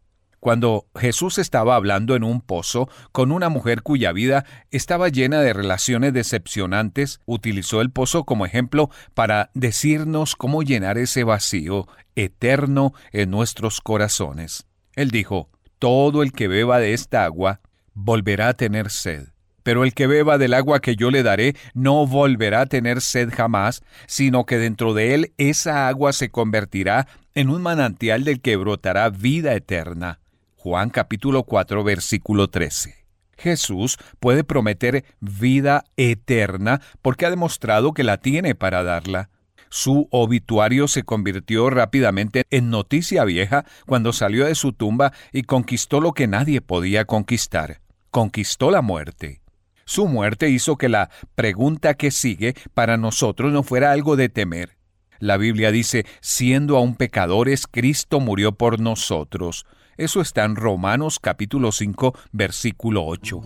Cuando 0.42 0.88
Jesús 0.94 1.38
estaba 1.38 1.76
hablando 1.76 2.14
en 2.18 2.26
un 2.26 2.42
pozo 2.42 2.90
con 3.14 3.32
una 3.32 3.48
mujer 3.48 3.84
cuya 3.84 4.12
vida 4.12 4.46
estaba 4.72 5.08
llena 5.08 5.40
de 5.40 5.54
relaciones 5.54 6.12
decepcionantes, 6.12 7.22
utilizó 7.26 7.80
el 7.80 7.90
pozo 7.90 8.26
como 8.26 8.46
ejemplo 8.46 8.90
para 9.14 9.52
decirnos 9.54 10.36
cómo 10.36 10.64
llenar 10.64 10.98
ese 10.98 11.24
vacío 11.24 11.88
eterno 12.16 12.94
en 13.14 13.32
nuestros 13.32 13.80
corazones. 13.80 14.68
Él 14.96 15.12
dijo, 15.12 15.50
Todo 15.80 16.24
el 16.24 16.34
que 16.34 16.50
beba 16.50 16.80
de 16.80 16.94
esta 16.94 17.24
agua 17.24 17.62
volverá 17.94 18.50
a 18.50 18.54
tener 18.54 18.90
sed 18.90 19.30
pero 19.68 19.84
el 19.84 19.94
que 19.94 20.08
beba 20.08 20.38
del 20.38 20.54
agua 20.54 20.80
que 20.80 20.96
yo 20.96 21.12
le 21.12 21.24
daré 21.24 21.54
no 21.74 22.08
volverá 22.08 22.62
a 22.62 22.66
tener 22.68 23.02
sed 23.02 23.34
jamás, 23.36 23.82
sino 24.06 24.46
que 24.46 24.58
dentro 24.58 24.94
de 24.94 25.14
él 25.14 25.34
esa 25.38 25.90
agua 25.90 26.14
se 26.14 26.30
convertirá 26.30 27.06
en 27.36 27.50
un 27.50 27.62
manantial 27.62 28.24
del 28.24 28.40
que 28.40 28.56
brotará 28.56 29.10
vida 29.10 29.56
eterna. 29.56 30.22
Juan 30.56 30.90
capítulo 30.90 31.44
4 31.44 31.84
versículo 31.84 32.48
13. 32.48 32.96
Jesús 33.38 33.98
puede 34.22 34.46
prometer 34.46 35.04
vida 35.20 35.84
eterna 35.98 36.80
porque 37.02 37.26
ha 37.26 37.30
demostrado 37.30 37.94
que 37.94 38.06
la 38.06 38.20
tiene 38.22 38.56
para 38.56 38.84
darla. 38.84 39.32
Su 39.68 40.08
obituario 40.12 40.88
se 40.88 41.04
convirtió 41.04 41.70
rápidamente 41.70 42.46
en 42.52 42.70
noticia 42.70 43.26
vieja 43.26 43.66
cuando 43.86 44.14
salió 44.14 44.46
de 44.46 44.56
su 44.56 44.72
tumba 44.72 45.12
y 45.34 45.44
conquistó 45.44 46.00
lo 46.00 46.14
que 46.14 46.28
nadie 46.28 46.62
podía 46.62 47.04
conquistar. 47.04 47.82
Conquistó 48.12 48.72
la 48.72 48.82
muerte. 48.82 49.42
Su 49.88 50.06
muerte 50.06 50.50
hizo 50.50 50.76
que 50.76 50.90
la 50.90 51.10
pregunta 51.36 51.94
que 51.94 52.12
sigue 52.12 52.56
para 52.74 52.98
nosotros 52.98 53.54
no 53.54 53.64
fuera 53.64 53.94
algo 53.94 54.18
de 54.18 54.28
temer. 54.28 54.76
La 55.18 55.38
Biblia 55.38 55.72
dice, 55.72 56.06
siendo 56.20 56.76
aún 56.76 56.96
pecadores, 56.96 57.68
Cristo 57.68 58.20
murió 58.20 58.52
por 58.52 58.82
nosotros. 58.82 59.66
Eso 59.96 60.20
está 60.20 60.44
en 60.44 60.58
Romanos 60.58 61.20
capítulo 61.22 61.72
5, 61.72 62.14
versículo 62.34 63.06
8. 63.06 63.40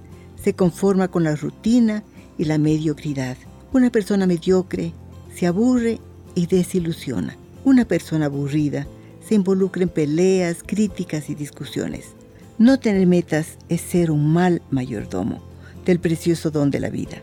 se 0.42 0.54
conforma 0.54 1.06
con 1.06 1.22
la 1.22 1.36
rutina 1.36 2.02
y 2.38 2.44
la 2.44 2.58
mediocridad. 2.58 3.36
Una 3.72 3.90
persona 3.90 4.26
mediocre 4.26 4.92
se 5.32 5.46
aburre 5.46 6.00
y 6.34 6.46
desilusiona. 6.46 7.36
Una 7.64 7.84
persona 7.84 8.26
aburrida 8.26 8.88
se 9.26 9.36
involucra 9.36 9.84
en 9.84 9.90
peleas, 9.90 10.64
críticas 10.66 11.30
y 11.30 11.36
discusiones. 11.36 12.14
No 12.58 12.80
tener 12.80 13.06
metas 13.06 13.58
es 13.68 13.80
ser 13.80 14.10
un 14.10 14.32
mal 14.32 14.60
mayordomo 14.70 15.40
del 15.86 16.00
precioso 16.00 16.50
don 16.50 16.72
de 16.72 16.80
la 16.80 16.90
vida. 16.90 17.22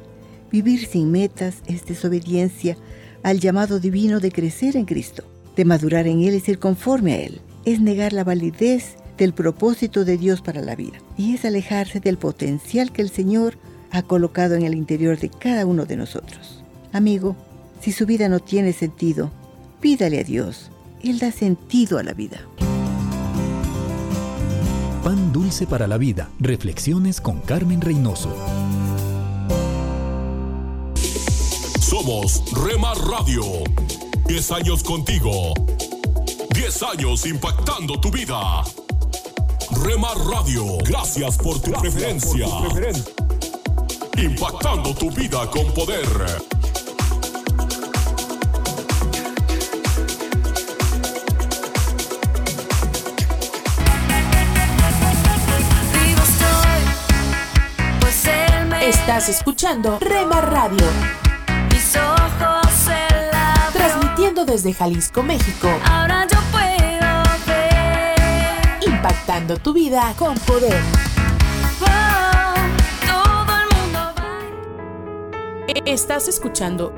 Vivir 0.54 0.86
sin 0.86 1.12
metas 1.12 1.56
es 1.68 1.86
desobediencia 1.86 2.78
al 3.24 3.42
llamado 3.42 3.82
divino 3.82 4.22
de 4.22 4.32
crecer 4.32 4.78
en 4.78 4.86
Cristo, 4.86 5.24
de 5.58 5.66
madurar 5.66 6.08
en 6.08 6.22
Él 6.22 6.36
y 6.36 6.40
ser 6.40 6.60
conforme 6.60 7.14
a 7.14 7.22
Él. 7.22 7.42
Es 7.66 7.82
negar 7.82 8.14
la 8.14 8.24
validez 8.24 8.96
del 9.22 9.34
propósito 9.36 10.04
de 10.04 10.18
Dios 10.18 10.42
para 10.42 10.62
la 10.62 10.76
vida 10.76 10.98
y 11.16 11.36
es 11.36 11.46
alejarse 11.46 12.00
del 12.00 12.18
potencial 12.18 12.92
que 12.92 13.04
el 13.04 13.12
Señor 13.12 13.56
ha 13.92 14.02
colocado 14.02 14.56
en 14.56 14.64
el 14.64 14.74
interior 14.74 15.20
de 15.20 15.30
cada 15.30 15.68
uno 15.68 15.86
de 15.86 15.96
nosotros. 15.96 16.64
Amigo, 16.92 17.36
si 17.82 17.92
su 17.92 18.08
vida 18.08 18.30
no 18.30 18.40
tiene 18.40 18.74
sentido, 18.74 19.30
pídale 19.80 20.22
a 20.22 20.24
Dios. 20.24 20.72
Él 21.04 21.20
da 21.20 21.32
sentido 21.32 22.00
a 22.00 22.04
la 22.04 22.14
vida. 22.14 22.40
Pan 25.04 25.32
dulce 25.32 25.68
para 25.68 25.86
la 25.86 26.00
vida. 26.00 26.32
Reflexiones 26.40 27.22
con 27.22 27.42
Carmen 27.42 27.80
Reynoso. 27.80 28.36
Somos 31.80 32.44
Remar 32.66 32.98
Radio. 32.98 33.44
10 34.26 34.52
años 34.52 34.82
contigo. 34.82 35.54
10 36.56 36.84
años 36.98 37.28
impactando 37.28 38.02
tu 38.02 38.10
vida. 38.10 38.64
Remar 39.72 40.18
Radio, 40.18 40.78
gracias 40.84 41.38
por 41.38 41.60
tu 41.60 41.72
preferencia. 41.72 42.46
Impactando 44.18 44.94
tu 44.94 45.10
vida 45.12 45.50
con 45.50 45.72
poder. 45.74 46.06
Estás 58.82 59.30
escuchando 59.30 60.00
Rema 60.00 60.42
Radio, 60.42 60.86
mis 61.72 61.96
ojos 61.96 62.72
se 62.86 63.16
la 63.32 63.70
transmitiendo 63.72 64.46
desde 64.46 64.74
Jalisco, 64.74 65.24
México, 65.24 65.70
Ahora 65.86 66.28
yo 66.28 66.40
puedo. 66.52 66.81
Impactando 69.02 69.58
tu 69.58 69.74
vida 69.74 70.14
con 70.18 70.38
poder. 70.40 70.80
Estás 75.86 76.28
escuchando 76.28 76.94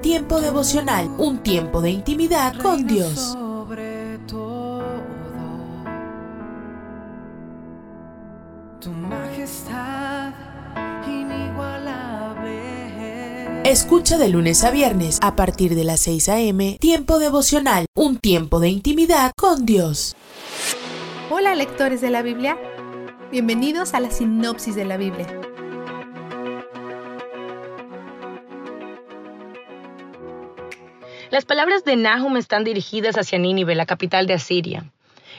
Tiempo 0.00 0.40
devocional, 0.40 1.10
un 1.18 1.42
tiempo 1.42 1.82
de 1.82 1.90
intimidad 1.90 2.54
con 2.56 2.86
Dios. 2.86 3.36
Escucha 13.64 14.16
de 14.16 14.28
lunes 14.30 14.64
a 14.64 14.70
viernes 14.70 15.18
a 15.20 15.36
partir 15.36 15.74
de 15.74 15.84
las 15.84 16.00
6 16.00 16.28
a.m. 16.30 16.78
Tiempo 16.80 17.18
devocional, 17.18 17.84
un 17.94 18.16
tiempo 18.16 18.58
de 18.58 18.70
intimidad 18.70 19.32
con 19.36 19.66
Dios. 19.66 20.16
Hola 21.40 21.54
lectores 21.54 22.02
de 22.02 22.10
la 22.10 22.20
Biblia, 22.20 22.58
bienvenidos 23.30 23.94
a 23.94 24.00
la 24.00 24.10
sinopsis 24.10 24.74
de 24.74 24.84
la 24.84 24.98
Biblia. 24.98 25.26
Las 31.30 31.46
palabras 31.46 31.82
de 31.84 31.96
Nahum 31.96 32.36
están 32.36 32.62
dirigidas 32.64 33.16
hacia 33.16 33.38
Nínive, 33.38 33.74
la 33.74 33.86
capital 33.86 34.26
de 34.26 34.34
Asiria. 34.34 34.84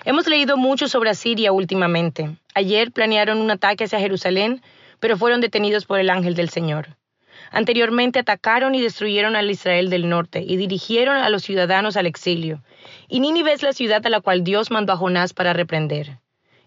Hemos 0.03 0.27
leído 0.27 0.57
mucho 0.57 0.87
sobre 0.87 1.11
Asiria 1.11 1.51
últimamente. 1.51 2.35
Ayer 2.55 2.91
planearon 2.91 3.39
un 3.39 3.51
ataque 3.51 3.83
hacia 3.83 3.99
Jerusalén, 3.99 4.63
pero 4.99 5.19
fueron 5.19 5.39
detenidos 5.39 5.85
por 5.85 5.99
el 5.99 6.09
ángel 6.09 6.33
del 6.33 6.49
Señor. 6.49 6.97
Anteriormente 7.51 8.17
atacaron 8.17 8.75
y 8.75 8.81
destruyeron 8.81 9.35
al 9.35 9.51
Israel 9.51 9.89
del 9.89 10.07
norte 10.07 10.41
y 10.47 10.55
dirigieron 10.55 11.17
a 11.17 11.29
los 11.29 11.43
ciudadanos 11.43 11.97
al 11.97 12.07
exilio. 12.07 12.63
Y 13.09 13.19
Nínive 13.19 13.51
es 13.51 13.61
la 13.61 13.73
ciudad 13.73 14.05
a 14.05 14.09
la 14.09 14.21
cual 14.21 14.45
Dios 14.45 14.71
mandó 14.71 14.93
a 14.93 14.97
Jonás 14.97 15.33
para 15.33 15.51
reprender. 15.51 16.19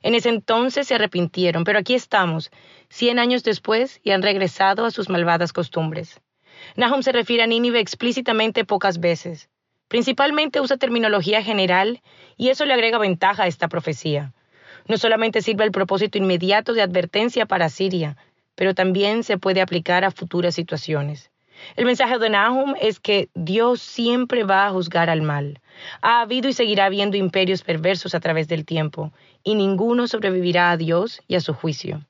En 0.03 0.15
ese 0.15 0.29
entonces 0.29 0.87
se 0.87 0.95
arrepintieron, 0.95 1.65
pero 1.65 1.79
aquí 1.79 1.95
estamos, 1.95 2.51
cien 2.91 3.19
años 3.19 3.43
después, 3.43 4.01
y 4.05 4.11
han 4.11 4.21
regresado 4.21 4.85
a 4.85 4.91
sus 4.91 5.09
malvadas 5.09 5.55
costumbres. 5.55 6.21
Nahum 6.77 7.03
se 7.03 7.13
refiere 7.13 7.43
a 7.43 7.47
Nínive 7.47 7.81
explícitamente 7.81 8.67
pocas 8.67 9.01
veces. 9.01 9.49
Principalmente 9.89 10.61
usa 10.61 10.77
terminología 10.77 11.43
general 11.43 12.03
y 12.37 12.51
eso 12.51 12.67
le 12.67 12.75
agrega 12.75 12.99
ventaja 12.99 13.45
a 13.45 13.47
esta 13.47 13.69
profecía. 13.69 14.35
No 14.87 14.99
solamente 14.99 15.41
sirve 15.41 15.65
al 15.65 15.71
propósito 15.71 16.19
inmediato 16.19 16.75
de 16.75 16.83
advertencia 16.83 17.47
para 17.47 17.71
Siria, 17.71 18.19
pero 18.55 18.75
también 18.75 19.25
se 19.25 19.39
puede 19.39 19.61
aplicar 19.61 20.05
a 20.05 20.11
futuras 20.11 20.55
situaciones. 20.55 21.31
El 21.77 21.87
mensaje 21.87 22.19
de 22.19 22.31
Nahum 22.31 22.75
es 22.81 23.01
que 23.01 23.29
Dios 23.35 23.81
siempre 23.81 24.45
va 24.45 24.67
a 24.67 24.71
juzgar 24.71 25.09
al 25.09 25.23
mal. 25.23 25.61
Ha 26.03 26.21
habido 26.21 26.49
y 26.49 26.53
seguirá 26.53 26.87
habiendo 26.87 27.17
imperios 27.17 27.63
perversos 27.63 28.15
a 28.15 28.21
través 28.21 28.49
del 28.49 28.65
tiempo, 28.65 29.13
y 29.43 29.55
ninguno 29.55 30.07
sobrevivirá 30.07 30.71
a 30.71 30.77
Dios 30.77 31.21
y 31.29 31.37
a 31.37 31.41
su 31.41 31.55
juicio. 31.55 32.03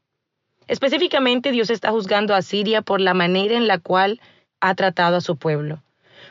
Específicamente, 0.67 1.53
Dios 1.53 1.71
está 1.71 1.91
juzgando 1.91 2.35
a 2.35 2.43
Siria 2.43 2.83
por 2.83 3.01
la 3.01 3.15
manera 3.15 3.57
en 3.57 3.67
la 3.67 3.79
cual 3.79 4.21
ha 4.61 4.75
tratado 4.75 5.17
a 5.17 5.21
su 5.21 5.37
pueblo. 5.37 5.83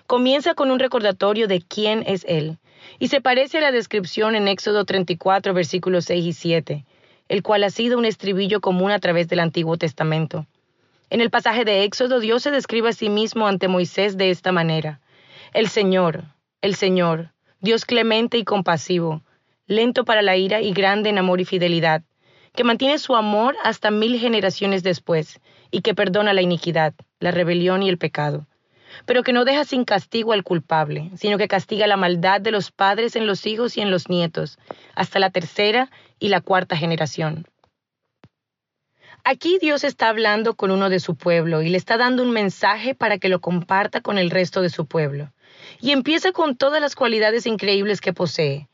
Comienza 0.08 0.56
con 0.56 0.71
un 0.71 0.80
recordatorio 0.80 1.47
de 1.47 1.62
quién 1.62 2.04
es 2.08 2.26
Él, 2.28 2.58
y 2.99 3.08
se 3.08 3.21
parece 3.21 3.60
a 3.60 3.62
la 3.62 3.71
descripción 3.71 4.36
en 4.36 4.47
Éxodo 4.47 4.86
34, 4.86 5.54
versículos 5.54 6.06
6 6.06 6.26
y 6.26 6.34
7, 6.34 6.86
el 7.30 7.44
cual 7.44 7.64
ha 7.64 7.70
sido 7.70 7.98
un 7.98 8.06
estribillo 8.06 8.62
común 8.62 8.92
a 8.92 9.00
través 9.00 9.28
del 9.28 9.40
Antiguo 9.40 9.78
Testamento. 9.78 10.46
En 11.10 11.22
el 11.22 11.30
pasaje 11.30 11.66
de 11.66 11.84
Éxodo, 11.84 12.20
Dios 12.20 12.44
se 12.44 12.52
describe 12.52 12.90
a 12.90 12.94
sí 12.94 13.10
mismo 13.10 13.48
ante 13.48 13.68
Moisés 13.68 14.18
de 14.18 14.30
esta 14.30 14.52
manera. 14.52 15.00
El 15.54 15.68
Señor, 15.68 16.24
el 16.62 16.76
Señor, 16.76 17.32
Dios 17.60 17.86
clemente 17.86 18.38
y 18.38 18.44
compasivo, 18.44 19.21
lento 19.67 20.06
para 20.06 20.21
la 20.21 20.36
ira 20.36 20.62
y 20.62 20.74
grande 20.74 21.10
en 21.10 21.17
amor 21.17 21.40
y 21.40 21.46
fidelidad, 21.46 22.04
que 22.54 22.63
mantiene 22.63 22.98
su 23.00 23.15
amor 23.15 23.56
hasta 23.63 23.92
mil 23.92 24.19
generaciones 24.19 24.84
después, 24.84 25.40
y 25.71 25.82
que 25.82 25.96
perdona 25.96 26.34
la 26.34 26.42
iniquidad, 26.42 26.94
la 27.19 27.32
rebelión 27.32 27.84
y 27.84 27.90
el 27.90 27.98
pecado, 27.98 28.48
pero 29.06 29.23
que 29.23 29.33
no 29.33 29.46
deja 29.46 29.65
sin 29.65 29.85
castigo 29.85 30.33
al 30.33 30.44
culpable, 30.44 31.12
sino 31.15 31.37
que 31.37 31.48
castiga 31.48 31.87
la 31.87 31.98
maldad 31.98 32.41
de 32.41 32.52
los 32.52 32.71
padres 32.71 33.15
en 33.15 33.27
los 33.27 33.46
hijos 33.46 33.77
y 33.77 33.81
en 33.81 33.91
los 33.91 34.10
nietos, 34.10 34.58
hasta 34.96 35.19
la 35.19 35.29
tercera 35.29 35.89
y 36.19 36.29
la 36.29 36.41
cuarta 36.41 36.77
generación. 36.77 37.48
Aquí 39.25 39.58
Dios 39.62 39.85
está 39.85 40.10
hablando 40.10 40.56
con 40.56 40.69
uno 40.69 40.89
de 40.89 41.00
su 41.00 41.15
pueblo 41.15 41.62
y 41.62 41.69
le 41.69 41.77
está 41.77 41.98
dando 41.98 42.23
un 42.23 42.31
mensaje 42.31 42.94
para 42.94 43.19
que 43.19 43.29
lo 43.29 43.39
comparta 43.39 44.02
con 44.02 44.17
el 44.17 44.29
resto 44.29 44.62
de 44.62 44.69
su 44.69 44.85
pueblo. 44.85 45.31
Y 45.79 45.91
empieza 45.91 46.33
con 46.33 46.58
todas 46.58 46.81
las 46.81 46.94
cualidades 46.94 47.46
increíbles 47.46 48.02
que 48.02 48.12
posee. 48.12 48.67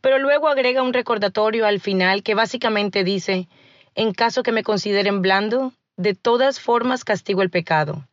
Pero 0.00 0.18
luego 0.18 0.48
agrega 0.48 0.82
un 0.82 0.94
recordatorio 0.94 1.66
al 1.66 1.80
final 1.80 2.22
que 2.22 2.34
básicamente 2.34 3.04
dice, 3.04 3.46
en 3.94 4.14
caso 4.14 4.42
que 4.42 4.52
me 4.52 4.62
consideren 4.62 5.20
blando, 5.20 5.74
de 5.98 6.14
todas 6.14 6.60
formas 6.60 7.04
castigo 7.04 7.42
el 7.42 7.50
pecado. 7.50 8.08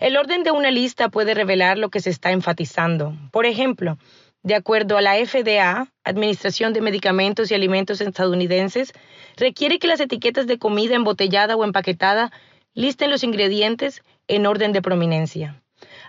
El 0.00 0.16
orden 0.16 0.42
de 0.42 0.50
una 0.50 0.70
lista 0.70 1.08
puede 1.08 1.34
revelar 1.34 1.78
lo 1.78 1.90
que 1.90 2.00
se 2.00 2.10
está 2.10 2.30
enfatizando. 2.32 3.14
Por 3.30 3.46
ejemplo, 3.46 3.98
de 4.42 4.54
acuerdo 4.54 4.96
a 4.96 5.02
la 5.02 5.16
FDA, 5.16 5.88
Administración 6.04 6.72
de 6.72 6.80
Medicamentos 6.80 7.50
y 7.50 7.54
Alimentos 7.54 8.00
estadounidenses, 8.00 8.92
requiere 9.36 9.78
que 9.78 9.88
las 9.88 10.00
etiquetas 10.00 10.46
de 10.46 10.58
comida 10.58 10.94
embotellada 10.94 11.56
o 11.56 11.64
empaquetada 11.64 12.30
listen 12.74 13.10
los 13.10 13.24
ingredientes 13.24 14.02
en 14.28 14.46
orden 14.46 14.72
de 14.72 14.82
prominencia. 14.82 15.62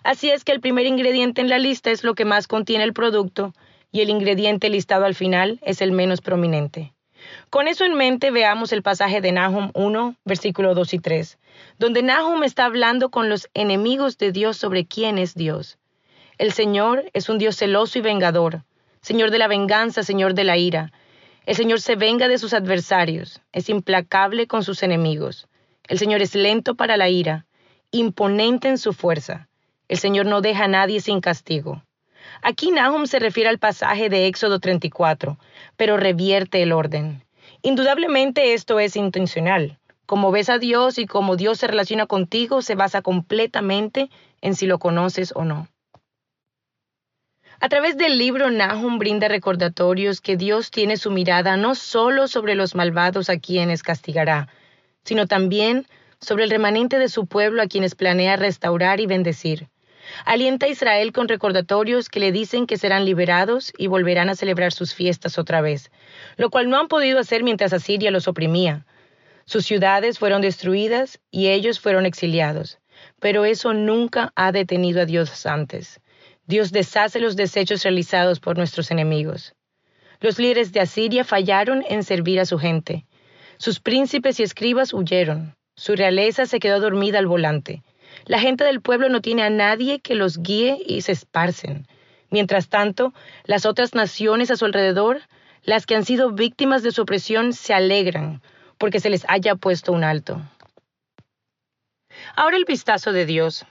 Así 0.04 0.30
es 0.30 0.44
que 0.44 0.52
el 0.52 0.62
primer 0.62 0.86
ingrediente 0.86 1.42
en 1.42 1.50
la 1.50 1.60
lista 1.60 1.92
es 1.92 2.04
lo 2.04 2.14
que 2.14 2.26
más 2.26 2.48
contiene 2.48 2.84
el 2.84 2.94
producto 2.94 3.54
y 3.92 4.02
el 4.02 4.10
ingrediente 4.10 4.70
listado 4.70 5.06
al 5.06 5.16
final 5.16 5.60
es 5.64 5.82
el 5.82 5.92
menos 5.92 6.22
prominente. 6.22 6.94
Con 7.58 7.68
eso 7.68 7.86
en 7.86 7.96
mente, 7.96 8.30
veamos 8.30 8.72
el 8.72 8.84
pasaje 8.84 9.20
de 9.20 9.32
Nahum 9.32 9.72
1, 9.74 10.16
versículo 10.26 10.76
2 10.76 10.94
y 10.94 11.00
3, 11.00 11.40
donde 11.80 12.04
Nahum 12.04 12.44
está 12.44 12.66
hablando 12.66 13.10
con 13.10 13.30
los 13.30 13.50
enemigos 13.56 14.20
de 14.20 14.32
Dios 14.32 14.58
sobre 14.58 14.86
quién 14.86 15.18
es 15.18 15.34
Dios. 15.34 15.80
El 16.38 16.52
Señor 16.52 17.10
es 17.14 17.30
un 17.30 17.40
Dios 17.40 17.56
celoso 17.56 17.98
y 17.98 18.04
vengador, 18.04 18.62
Señor 19.02 19.32
de 19.32 19.40
la 19.40 19.48
venganza, 19.48 20.04
Señor 20.04 20.36
de 20.36 20.44
la 20.44 20.56
ira. 20.56 20.92
El 21.48 21.56
Señor 21.56 21.82
se 21.82 21.96
venga 21.96 22.28
de 22.28 22.38
sus 22.38 22.54
adversarios, 22.54 23.42
es 23.52 23.70
implacable 23.70 24.46
con 24.46 24.64
sus 24.64 24.84
enemigos. 24.84 25.48
El 25.88 25.98
Señor 25.98 26.22
es 26.22 26.36
lento 26.36 26.76
para 26.76 26.96
la 26.96 27.10
ira, 27.10 27.48
imponente 27.90 28.68
en 28.68 28.78
su 28.78 28.94
fuerza. 28.94 29.50
El 29.88 29.98
Señor 29.98 30.28
no 30.28 30.42
deja 30.42 30.66
a 30.66 30.68
nadie 30.68 31.02
sin 31.02 31.22
castigo. 31.22 31.82
Aquí 32.44 32.70
Nahum 32.70 33.08
se 33.08 33.18
refiere 33.18 33.50
al 33.50 33.58
pasaje 33.58 34.10
de 34.10 34.28
Éxodo 34.28 34.60
34, 34.60 35.40
pero 35.76 35.98
revierte 35.98 36.62
el 36.62 36.72
orden. 36.72 37.24
Indudablemente 37.68 38.54
esto 38.54 38.80
es 38.80 38.96
intencional. 38.96 39.78
Como 40.06 40.32
ves 40.32 40.50
a 40.50 40.58
Dios 40.58 40.98
y 40.98 41.06
cómo 41.06 41.36
Dios 41.36 41.58
se 41.58 41.68
relaciona 41.68 42.06
contigo 42.06 42.62
se 42.62 42.76
basa 42.76 43.02
completamente 43.02 44.10
en 44.40 44.56
si 44.56 44.68
lo 44.68 44.80
conoces 44.80 45.34
o 45.36 45.44
no. 45.44 45.68
A 47.60 47.68
través 47.68 47.98
del 47.98 48.18
libro 48.18 48.50
Nahum 48.52 49.00
brinda 49.00 49.28
recordatorios 49.28 50.22
que 50.22 50.38
Dios 50.38 50.72
tiene 50.72 50.96
su 50.96 51.12
mirada 51.12 51.58
no 51.58 51.76
solo 51.76 52.30
sobre 52.30 52.56
los 52.56 52.74
malvados 52.74 53.30
a 53.30 53.38
quienes 53.38 53.84
castigará, 53.84 54.48
sino 55.04 55.28
también 55.28 55.88
sobre 56.22 56.46
el 56.46 56.50
remanente 56.50 56.98
de 57.00 57.10
su 57.10 57.26
pueblo 57.26 57.62
a 57.62 57.68
quienes 57.68 57.96
planea 57.96 58.38
restaurar 58.38 59.02
y 59.02 59.08
bendecir. 59.08 59.68
Alienta 60.26 60.66
a 60.66 60.70
Israel 60.70 61.12
con 61.12 61.28
recordatorios 61.28 62.10
que 62.10 62.20
le 62.20 62.32
dicen 62.32 62.68
que 62.68 62.78
serán 62.78 63.06
liberados 63.06 63.74
y 63.78 63.88
volverán 63.88 64.30
a 64.30 64.36
celebrar 64.36 64.72
sus 64.74 64.94
fiestas 64.94 65.38
otra 65.38 65.62
vez, 65.62 65.92
lo 66.36 66.50
cual 66.50 66.70
no 66.70 66.80
han 66.80 66.88
podido 66.88 67.20
hacer 67.20 67.44
mientras 67.44 67.74
Asiria 67.74 68.12
los 68.12 68.28
oprimía. 68.28 68.86
Sus 69.46 69.66
ciudades 69.66 70.20
fueron 70.20 70.42
destruidas 70.42 71.20
y 71.32 71.48
ellos 71.48 71.80
fueron 71.80 72.06
exiliados, 72.06 72.80
pero 73.20 73.46
eso 73.46 73.74
nunca 73.74 74.34
ha 74.36 74.52
detenido 74.52 75.02
a 75.02 75.06
Dios 75.06 75.46
antes. 75.46 76.02
Dios 76.46 76.72
deshace 76.72 77.20
los 77.20 77.36
desechos 77.36 77.84
realizados 77.84 78.40
por 78.40 78.58
nuestros 78.58 78.92
enemigos. 78.92 79.54
Los 80.20 80.40
líderes 80.40 80.72
de 80.72 80.80
Asiria 80.80 81.24
fallaron 81.24 81.84
en 81.88 82.04
servir 82.04 82.40
a 82.40 82.46
su 82.46 82.58
gente. 82.58 83.06
Sus 83.58 83.80
príncipes 83.80 84.40
y 84.40 84.44
escribas 84.44 84.94
huyeron. 84.94 85.56
Su 85.76 85.96
realeza 85.96 86.46
se 86.46 86.60
quedó 86.60 86.80
dormida 86.80 87.20
al 87.20 87.28
volante. 87.28 87.84
La 88.28 88.40
gente 88.40 88.66
del 88.66 88.82
pueblo 88.82 89.08
no 89.08 89.22
tiene 89.22 89.44
a 89.44 89.50
nadie 89.50 90.02
que 90.02 90.14
los 90.14 90.40
guíe 90.40 90.78
y 90.86 91.02
se 91.02 91.14
esparcen. 91.14 91.88
Mientras 92.30 92.68
tanto, 92.68 93.14
las 93.46 93.66
otras 93.66 93.96
naciones 93.96 94.52
a 94.52 94.58
su 94.58 94.66
alrededor, 94.66 95.22
las 95.64 95.86
que 95.86 95.96
han 95.96 96.04
sido 96.04 96.34
víctimas 96.34 96.84
de 96.84 96.92
su 96.92 97.04
opresión, 97.04 97.54
se 97.54 97.74
alegran 97.74 98.42
porque 98.78 99.00
se 99.00 99.10
les 99.10 99.26
haya 99.30 99.56
puesto 99.56 99.94
un 99.94 100.04
alto. 100.04 100.42
Ahora 102.36 102.58
el 102.58 102.66
vistazo 102.66 103.14
de 103.14 103.26
Dios. 103.26 103.66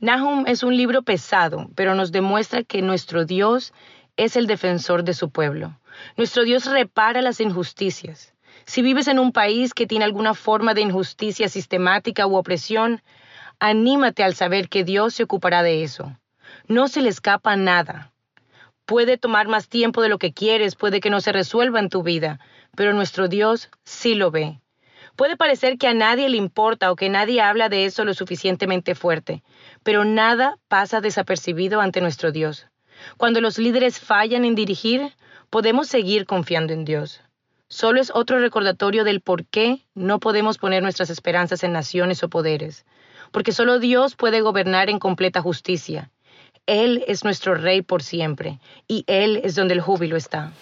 Nahum 0.00 0.46
es 0.46 0.62
un 0.62 0.74
libro 0.74 1.02
pesado, 1.02 1.68
pero 1.74 1.94
nos 1.94 2.10
demuestra 2.10 2.62
que 2.62 2.80
nuestro 2.80 3.26
Dios 3.26 3.74
es 4.16 4.36
el 4.36 4.46
defensor 4.46 5.04
de 5.04 5.12
su 5.12 5.30
pueblo. 5.30 5.78
Nuestro 6.16 6.44
Dios 6.44 6.64
repara 6.64 7.20
las 7.20 7.40
injusticias. 7.40 8.32
Si 8.64 8.80
vives 8.80 9.06
en 9.06 9.18
un 9.18 9.32
país 9.32 9.74
que 9.74 9.86
tiene 9.86 10.06
alguna 10.06 10.32
forma 10.32 10.72
de 10.72 10.80
injusticia 10.80 11.48
sistemática 11.48 12.26
u 12.26 12.36
opresión, 12.36 13.02
Anímate 13.60 14.22
al 14.22 14.36
saber 14.36 14.68
que 14.68 14.84
Dios 14.84 15.14
se 15.14 15.24
ocupará 15.24 15.64
de 15.64 15.82
eso. 15.82 16.16
No 16.68 16.86
se 16.86 17.02
le 17.02 17.08
escapa 17.08 17.56
nada. 17.56 18.12
Puede 18.86 19.18
tomar 19.18 19.48
más 19.48 19.68
tiempo 19.68 20.00
de 20.00 20.08
lo 20.08 20.18
que 20.18 20.32
quieres, 20.32 20.76
puede 20.76 21.00
que 21.00 21.10
no 21.10 21.20
se 21.20 21.32
resuelva 21.32 21.80
en 21.80 21.88
tu 21.88 22.04
vida, 22.04 22.38
pero 22.76 22.92
nuestro 22.92 23.26
Dios 23.26 23.68
sí 23.84 24.14
lo 24.14 24.30
ve. 24.30 24.60
Puede 25.16 25.36
parecer 25.36 25.76
que 25.76 25.88
a 25.88 25.94
nadie 25.94 26.28
le 26.28 26.36
importa 26.36 26.92
o 26.92 26.96
que 26.96 27.08
nadie 27.08 27.40
habla 27.40 27.68
de 27.68 27.84
eso 27.84 28.04
lo 28.04 28.14
suficientemente 28.14 28.94
fuerte, 28.94 29.42
pero 29.82 30.04
nada 30.04 30.58
pasa 30.68 31.00
desapercibido 31.00 31.80
ante 31.80 32.00
nuestro 32.00 32.30
Dios. 32.30 32.68
Cuando 33.16 33.40
los 33.40 33.58
líderes 33.58 33.98
fallan 33.98 34.44
en 34.44 34.54
dirigir, 34.54 35.12
podemos 35.50 35.88
seguir 35.88 36.26
confiando 36.26 36.72
en 36.72 36.84
Dios. 36.84 37.22
Solo 37.66 38.00
es 38.00 38.12
otro 38.14 38.38
recordatorio 38.38 39.02
del 39.02 39.20
por 39.20 39.44
qué 39.44 39.84
no 39.94 40.20
podemos 40.20 40.58
poner 40.58 40.80
nuestras 40.84 41.10
esperanzas 41.10 41.64
en 41.64 41.72
naciones 41.72 42.22
o 42.22 42.28
poderes 42.28 42.86
porque 43.30 43.52
solo 43.52 43.78
Dios 43.78 44.16
puede 44.16 44.40
gobernar 44.40 44.90
en 44.90 44.98
completa 44.98 45.40
justicia. 45.42 46.10
Él 46.66 47.02
es 47.08 47.24
nuestro 47.24 47.54
Rey 47.54 47.82
por 47.82 48.02
siempre, 48.02 48.60
y 48.86 49.04
Él 49.06 49.40
es 49.42 49.54
donde 49.54 49.74
el 49.74 49.80
júbilo 49.80 50.16
está. 50.16 50.52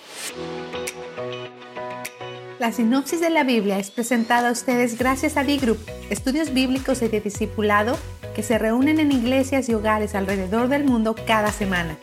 La 2.58 2.72
sinopsis 2.72 3.20
de 3.20 3.28
la 3.28 3.44
Biblia 3.44 3.78
es 3.78 3.90
presentada 3.90 4.48
a 4.48 4.52
ustedes 4.52 4.98
gracias 4.98 5.36
a 5.36 5.44
D-Group, 5.44 5.78
estudios 6.08 6.54
bíblicos 6.54 7.02
y 7.02 7.08
de 7.08 7.20
discipulado 7.20 7.98
que 8.34 8.42
se 8.42 8.56
reúnen 8.56 9.00
en 9.00 9.12
iglesias 9.12 9.68
y 9.68 9.74
hogares 9.74 10.14
alrededor 10.14 10.68
del 10.68 10.84
mundo 10.84 11.14
cada 11.26 11.50
semana. 11.50 11.98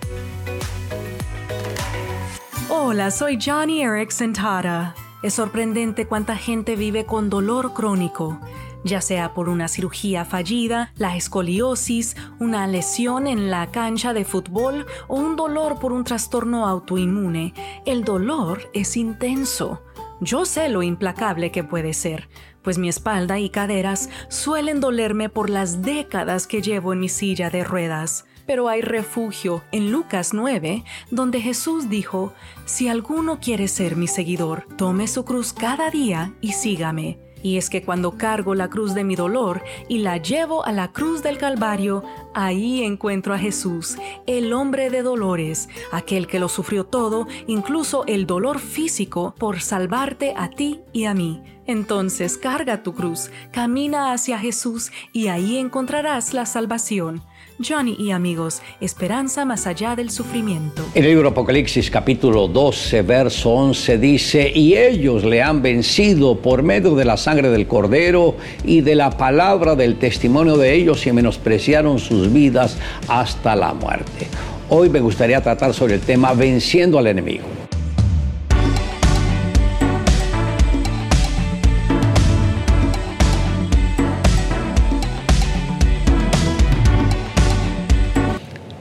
Hola, 2.70 3.10
soy 3.12 3.40
Johnny 3.44 3.84
Eric 3.84 4.12
Sentara. 4.12 4.96
Es 5.24 5.36
sorprendente 5.36 6.06
cuánta 6.06 6.36
gente 6.36 6.76
vive 6.76 7.06
con 7.06 7.30
dolor 7.30 7.74
crónico 7.74 8.40
ya 8.84 9.02
sea 9.02 9.34
por 9.34 9.50
una 9.50 9.68
cirugía 9.68 10.26
fallida, 10.26 10.92
la 10.98 11.16
escoliosis, 11.16 12.16
una 12.40 12.68
lesión 12.68 13.28
en 13.28 13.50
la 13.50 13.72
cancha 13.72 14.14
de 14.14 14.26
fútbol 14.26 14.86
o 15.08 15.16
un 15.16 15.36
dolor 15.36 15.80
por 15.80 15.92
un 15.92 16.04
trastorno 16.04 16.68
autoinmune. 16.68 17.54
El 17.86 18.04
dolor 18.04 18.70
es 18.74 18.98
intenso. 18.98 19.82
Yo 20.20 20.46
sé 20.46 20.70
lo 20.70 20.84
implacable 20.84 21.52
que 21.52 21.64
puede 21.64 21.94
ser, 21.94 22.30
pues 22.62 22.78
mi 22.78 22.88
espalda 22.88 23.40
y 23.40 23.50
caderas 23.50 24.10
suelen 24.30 24.80
dolerme 24.80 25.30
por 25.30 25.50
las 25.50 25.82
décadas 25.82 26.48
que 26.48 26.62
llevo 26.62 26.94
en 26.94 27.00
mi 27.00 27.10
silla 27.10 27.50
de 27.50 27.64
ruedas. 27.64 28.26
Pero 28.46 28.68
hay 28.68 28.82
refugio 28.82 29.64
en 29.72 29.92
Lucas 29.92 30.34
9, 30.34 30.84
donde 31.12 31.42
Jesús 31.42 31.90
dijo, 31.90 32.34
Si 32.66 32.88
alguno 32.88 33.40
quiere 33.40 33.68
ser 33.68 33.96
mi 33.96 34.08
seguidor, 34.08 34.68
tome 34.78 35.08
su 35.08 35.24
cruz 35.24 35.54
cada 35.54 35.90
día 35.90 36.34
y 36.42 36.54
sígame. 36.54 37.20
Y 37.44 37.58
es 37.58 37.70
que 37.70 37.84
cuando 37.84 38.18
cargo 38.18 38.56
la 38.56 38.70
cruz 38.70 38.96
de 38.96 39.04
mi 39.04 39.16
dolor 39.16 39.64
y 39.88 40.00
la 40.00 40.18
llevo 40.18 40.66
a 40.66 40.72
la 40.72 40.92
cruz 40.92 41.22
del 41.22 41.38
Calvario, 41.38 42.04
ahí 42.34 42.84
encuentro 42.84 43.34
a 43.34 43.38
Jesús, 43.38 43.98
el 44.26 44.54
hombre 44.54 44.90
de 44.90 45.04
dolores, 45.04 45.70
aquel 45.92 46.26
que 46.26 46.40
lo 46.40 46.50
sufrió 46.50 46.86
todo, 46.86 47.28
incluso 47.46 48.06
el 48.08 48.26
dolor 48.26 48.60
físico, 48.60 49.36
por 49.38 49.62
salvarte 49.62 50.34
a 50.36 50.50
ti 50.50 50.82
y 50.94 51.06
a 51.06 51.14
mí. 51.14 51.44
Entonces 51.66 52.38
carga 52.38 52.84
tu 52.84 52.94
cruz, 52.94 53.30
camina 53.52 54.14
hacia 54.14 54.40
Jesús 54.40 54.92
y 55.12 55.28
ahí 55.28 55.58
encontrarás 55.58 56.34
la 56.34 56.46
salvación. 56.46 57.22
Johnny 57.60 57.96
y 58.00 58.12
amigos, 58.12 58.62
esperanza 58.82 59.46
más 59.46 59.68
allá 59.68 59.96
del 59.96 60.10
sufrimiento. 60.10 60.84
En 60.94 61.04
el 61.04 61.12
libro 61.12 61.30
Apocalipsis 61.30 61.90
capítulo 61.90 62.48
12, 62.48 63.02
verso 63.04 63.52
11 63.52 63.98
dice, 63.98 64.52
y 64.54 64.76
ellos 64.76 65.24
le 65.24 65.42
han 65.42 65.62
vencido 65.62 66.38
por 66.38 66.64
medio 66.64 66.96
de 66.96 67.06
la 67.06 67.18
sangre 67.18 67.50
del 67.50 67.68
cordero 67.68 68.36
y 68.64 68.82
de 68.82 68.96
la 68.96 69.12
palabra 69.12 69.76
del 69.76 69.98
testimonio 69.98 70.58
de 70.58 70.74
ellos 70.74 71.06
y 71.06 71.12
menospreciaron 71.12 72.00
sus 72.00 72.32
vidas 72.32 72.78
hasta 73.08 73.56
la 73.56 73.74
muerte. 73.74 74.28
Hoy 74.70 74.90
me 74.90 75.00
gustaría 75.00 75.42
tratar 75.42 75.74
sobre 75.74 75.96
el 75.96 76.02
tema 76.02 76.34
venciendo 76.34 76.98
al 76.98 77.08
enemigo. 77.08 77.63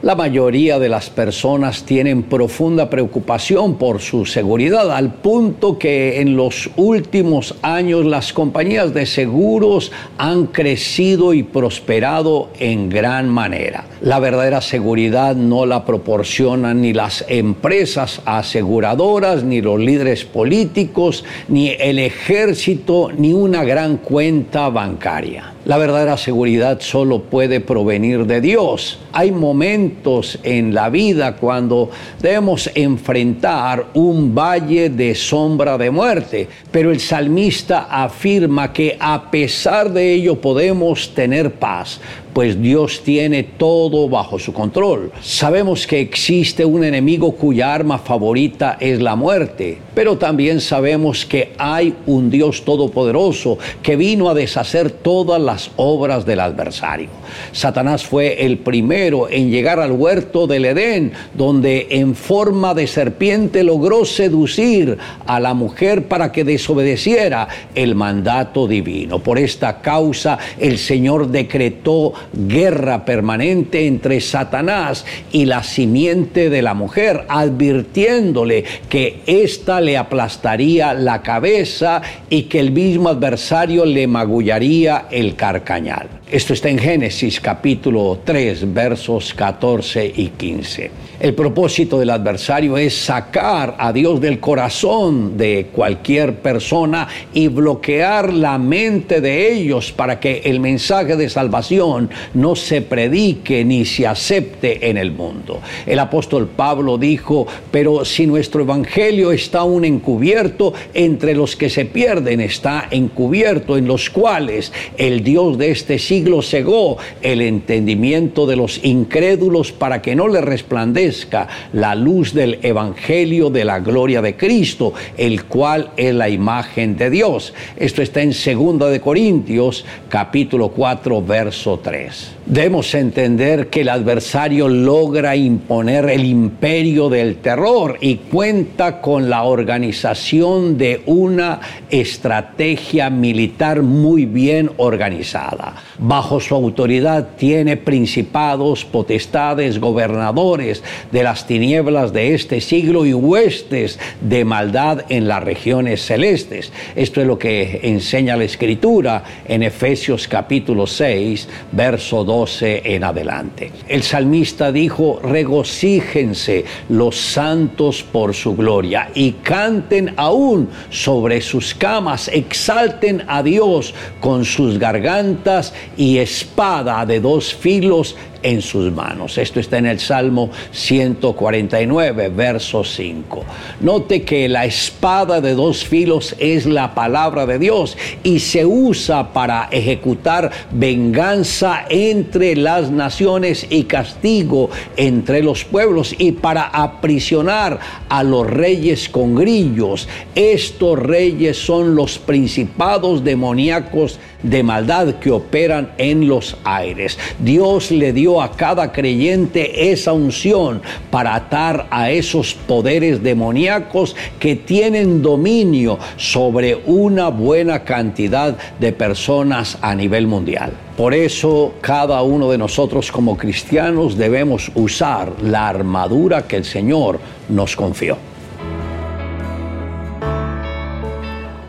La 0.02 0.16
mayoría 0.16 0.80
de 0.80 0.88
las 0.88 1.10
personas 1.10 1.84
tienen 1.84 2.24
profunda 2.24 2.90
preocupación 2.90 3.76
por 3.76 4.00
su 4.00 4.26
seguridad, 4.26 4.90
al 4.90 5.14
punto 5.14 5.78
que 5.78 6.20
en 6.20 6.36
los 6.36 6.70
últimos 6.74 7.54
años 7.62 8.04
las 8.04 8.32
compañías 8.32 8.92
de 8.94 9.06
seguros 9.06 9.92
han 10.18 10.46
crecido 10.46 11.34
y 11.34 11.44
prosperado 11.44 12.48
en 12.58 12.88
gran 12.88 13.28
manera. 13.28 13.84
La 14.00 14.18
verdadera 14.18 14.60
seguridad 14.60 15.36
no 15.36 15.66
la 15.66 15.84
proporcionan 15.84 16.80
ni 16.80 16.92
las 16.92 17.24
empresas 17.28 18.22
aseguradoras, 18.24 19.44
ni 19.44 19.60
los 19.60 19.78
líderes 19.78 20.24
políticos, 20.24 21.24
ni 21.46 21.68
el 21.68 22.00
ejército, 22.00 23.10
ni 23.16 23.32
una 23.32 23.62
gran 23.62 23.98
cuenta 23.98 24.68
bancaria. 24.68 25.51
La 25.64 25.78
verdadera 25.78 26.16
seguridad 26.16 26.80
solo 26.80 27.22
puede 27.22 27.60
provenir 27.60 28.26
de 28.26 28.40
Dios. 28.40 28.98
Hay 29.12 29.30
momentos 29.30 30.40
en 30.42 30.74
la 30.74 30.88
vida 30.90 31.36
cuando 31.36 31.88
debemos 32.20 32.68
enfrentar 32.74 33.86
un 33.94 34.34
valle 34.34 34.90
de 34.90 35.14
sombra 35.14 35.78
de 35.78 35.92
muerte, 35.92 36.48
pero 36.72 36.90
el 36.90 36.98
salmista 36.98 37.86
afirma 37.88 38.72
que 38.72 38.96
a 38.98 39.30
pesar 39.30 39.92
de 39.92 40.12
ello 40.12 40.40
podemos 40.40 41.14
tener 41.14 41.52
paz, 41.52 42.00
pues 42.32 42.60
Dios 42.60 43.02
tiene 43.04 43.42
todo 43.42 44.08
bajo 44.08 44.38
su 44.38 44.52
control. 44.52 45.12
Sabemos 45.20 45.86
que 45.86 46.00
existe 46.00 46.64
un 46.64 46.84
enemigo 46.84 47.32
cuya 47.32 47.74
arma 47.74 47.98
favorita 47.98 48.76
es 48.80 49.00
la 49.00 49.16
muerte, 49.16 49.78
pero 49.94 50.16
también 50.16 50.60
sabemos 50.60 51.26
que 51.26 51.52
hay 51.58 51.94
un 52.06 52.30
Dios 52.30 52.64
todopoderoso 52.64 53.58
que 53.82 53.96
vino 53.96 54.30
a 54.30 54.34
deshacer 54.34 54.90
todas 54.90 55.40
las 55.40 55.70
obras 55.76 56.24
del 56.24 56.40
adversario. 56.40 57.08
Satanás 57.52 58.04
fue 58.04 58.44
el 58.44 58.58
primero 58.58 59.28
en 59.28 59.50
llegar 59.50 59.80
al 59.80 59.92
huerto 59.92 60.46
del 60.46 60.64
Edén, 60.64 61.12
donde 61.34 61.88
en 61.90 62.14
forma 62.14 62.74
de 62.74 62.86
serpiente 62.86 63.62
logró 63.62 64.04
seducir 64.04 64.98
a 65.26 65.40
la 65.40 65.54
mujer 65.54 66.08
para 66.08 66.32
que 66.32 66.44
desobedeciera 66.44 67.48
el 67.74 67.94
mandato 67.94 68.66
divino. 68.66 69.18
Por 69.18 69.38
esta 69.38 69.80
causa 69.80 70.38
el 70.58 70.78
Señor 70.78 71.28
decretó 71.28 72.12
guerra 72.32 73.04
permanente 73.04 73.86
entre 73.86 74.20
Satanás 74.20 75.04
y 75.32 75.46
la 75.46 75.62
simiente 75.62 76.50
de 76.50 76.62
la 76.62 76.74
mujer, 76.74 77.24
advirtiéndole 77.28 78.64
que 78.88 79.20
ésta 79.26 79.80
le 79.80 79.96
aplastaría 79.96 80.94
la 80.94 81.22
cabeza 81.22 82.02
y 82.30 82.44
que 82.44 82.60
el 82.60 82.72
mismo 82.72 83.08
adversario 83.08 83.84
le 83.84 84.06
magullaría 84.06 85.06
el 85.10 85.36
carcañal. 85.36 86.21
Esto 86.32 86.54
está 86.54 86.70
en 86.70 86.78
Génesis 86.78 87.38
capítulo 87.40 88.20
3, 88.24 88.72
versos 88.72 89.34
14 89.34 90.14
y 90.16 90.28
15. 90.28 90.90
El 91.20 91.34
propósito 91.34 92.00
del 92.00 92.08
adversario 92.08 92.78
es 92.78 92.96
sacar 92.96 93.76
a 93.78 93.92
Dios 93.92 94.18
del 94.18 94.40
corazón 94.40 95.36
de 95.36 95.66
cualquier 95.70 96.36
persona 96.36 97.06
y 97.34 97.48
bloquear 97.48 98.32
la 98.32 98.56
mente 98.56 99.20
de 99.20 99.52
ellos 99.52 99.92
para 99.92 100.18
que 100.18 100.40
el 100.46 100.58
mensaje 100.58 101.16
de 101.16 101.28
salvación 101.28 102.08
no 102.32 102.56
se 102.56 102.80
predique 102.80 103.62
ni 103.62 103.84
se 103.84 104.06
acepte 104.06 104.88
en 104.88 104.96
el 104.96 105.12
mundo. 105.12 105.60
El 105.84 105.98
apóstol 105.98 106.48
Pablo 106.48 106.96
dijo, 106.96 107.46
pero 107.70 108.06
si 108.06 108.26
nuestro 108.26 108.62
evangelio 108.62 109.32
está 109.32 109.60
aún 109.60 109.84
encubierto, 109.84 110.72
entre 110.94 111.34
los 111.34 111.56
que 111.56 111.68
se 111.68 111.84
pierden 111.84 112.40
está 112.40 112.88
encubierto, 112.90 113.76
en 113.76 113.86
los 113.86 114.08
cuales 114.08 114.72
el 114.96 115.22
Dios 115.22 115.58
de 115.58 115.70
este 115.70 115.98
siglo 115.98 116.21
cegó 116.42 116.98
el 117.20 117.40
entendimiento 117.40 118.46
de 118.46 118.56
los 118.56 118.84
incrédulos 118.84 119.72
para 119.72 120.00
que 120.00 120.14
no 120.14 120.28
le 120.28 120.40
resplandezca 120.40 121.48
la 121.72 121.94
luz 121.94 122.32
del 122.34 122.58
Evangelio 122.62 123.50
de 123.50 123.64
la 123.64 123.80
gloria 123.80 124.22
de 124.22 124.36
Cristo, 124.36 124.94
el 125.16 125.44
cual 125.44 125.90
es 125.96 126.14
la 126.14 126.28
imagen 126.28 126.96
de 126.96 127.10
Dios. 127.10 127.54
Esto 127.76 128.02
está 128.02 128.22
en 128.22 128.30
2 128.30 128.90
de 128.90 129.00
Corintios 129.00 129.84
capítulo 130.08 130.68
4 130.68 131.22
verso 131.22 131.80
3. 131.82 132.30
Debemos 132.46 132.92
entender 132.94 133.68
que 133.68 133.82
el 133.82 133.88
adversario 133.88 134.68
logra 134.68 135.36
imponer 135.36 136.10
el 136.10 136.24
imperio 136.24 137.08
del 137.08 137.36
terror 137.36 137.98
y 138.00 138.16
cuenta 138.16 139.00
con 139.00 139.30
la 139.30 139.44
organización 139.44 140.76
de 140.76 141.02
una 141.06 141.60
estrategia 141.88 143.10
militar 143.10 143.82
muy 143.82 144.26
bien 144.26 144.70
organizada. 144.76 145.76
Bajo 146.12 146.40
su 146.40 146.54
autoridad 146.54 147.26
tiene 147.38 147.78
principados, 147.78 148.84
potestades, 148.84 149.80
gobernadores, 149.80 150.82
de 151.10 151.22
las 151.22 151.46
tinieblas 151.46 152.12
de 152.12 152.34
este 152.34 152.60
siglo 152.60 153.06
y 153.06 153.14
huestes 153.14 153.98
de 154.20 154.44
maldad 154.44 155.06
en 155.08 155.26
las 155.26 155.42
regiones 155.42 156.04
celestes. 156.04 156.70
Esto 156.96 157.22
es 157.22 157.26
lo 157.26 157.38
que 157.38 157.80
enseña 157.84 158.36
la 158.36 158.44
Escritura 158.44 159.24
en 159.48 159.62
Efesios 159.62 160.28
capítulo 160.28 160.86
6, 160.86 161.48
verso 161.72 162.24
12 162.24 162.94
en 162.94 163.04
adelante. 163.04 163.70
El 163.88 164.02
salmista 164.02 164.70
dijo, 164.70 165.18
regocíjense 165.22 166.66
los 166.90 167.16
santos 167.16 168.02
por 168.02 168.34
su 168.34 168.54
gloria 168.54 169.08
y 169.14 169.32
canten 169.42 170.12
aún 170.18 170.68
sobre 170.90 171.40
sus 171.40 171.74
camas, 171.74 172.28
exalten 172.28 173.22
a 173.28 173.42
Dios 173.42 173.94
con 174.20 174.44
sus 174.44 174.78
gargantas 174.78 175.72
y 176.02 176.18
espada 176.18 177.06
de 177.06 177.20
dos 177.20 177.54
filos 177.54 178.16
en 178.42 178.62
sus 178.62 178.92
manos. 178.92 179.38
Esto 179.38 179.60
está 179.60 179.78
en 179.78 179.86
el 179.86 180.00
Salmo 180.00 180.50
149, 180.72 182.28
verso 182.28 182.84
5. 182.84 183.44
Note 183.80 184.22
que 184.22 184.48
la 184.48 184.64
espada 184.64 185.40
de 185.40 185.54
dos 185.54 185.84
filos 185.84 186.34
es 186.38 186.66
la 186.66 186.94
palabra 186.94 187.46
de 187.46 187.58
Dios 187.58 187.96
y 188.22 188.40
se 188.40 188.64
usa 188.64 189.32
para 189.32 189.68
ejecutar 189.70 190.50
venganza 190.70 191.84
entre 191.88 192.56
las 192.56 192.90
naciones 192.90 193.66
y 193.70 193.84
castigo 193.84 194.70
entre 194.96 195.42
los 195.42 195.64
pueblos 195.64 196.14
y 196.18 196.32
para 196.32 196.64
aprisionar 196.64 197.78
a 198.08 198.22
los 198.22 198.48
reyes 198.48 199.08
con 199.08 199.34
grillos. 199.34 200.08
Estos 200.34 200.98
reyes 200.98 201.56
son 201.58 201.94
los 201.94 202.18
principados 202.18 203.24
demoníacos 203.24 204.18
de 204.42 204.62
maldad 204.62 205.14
que 205.16 205.30
operan 205.30 205.92
en 205.98 206.28
los 206.28 206.56
aires. 206.64 207.18
Dios 207.38 207.90
le 207.90 208.12
dio 208.12 208.31
a 208.40 208.52
cada 208.52 208.92
creyente 208.92 209.90
esa 209.92 210.12
unción 210.12 210.80
para 211.10 211.34
atar 211.34 211.88
a 211.90 212.10
esos 212.10 212.54
poderes 212.54 213.22
demoníacos 213.22 214.14
que 214.38 214.56
tienen 214.56 215.20
dominio 215.20 215.98
sobre 216.16 216.76
una 216.86 217.28
buena 217.28 217.84
cantidad 217.84 218.56
de 218.78 218.92
personas 218.92 219.76
a 219.82 219.94
nivel 219.94 220.26
mundial. 220.26 220.72
Por 220.96 221.14
eso 221.14 221.74
cada 221.80 222.22
uno 222.22 222.50
de 222.50 222.58
nosotros 222.58 223.10
como 223.10 223.36
cristianos 223.36 224.16
debemos 224.16 224.70
usar 224.74 225.32
la 225.42 225.68
armadura 225.68 226.46
que 226.46 226.56
el 226.56 226.64
Señor 226.64 227.18
nos 227.48 227.74
confió. 227.74 228.16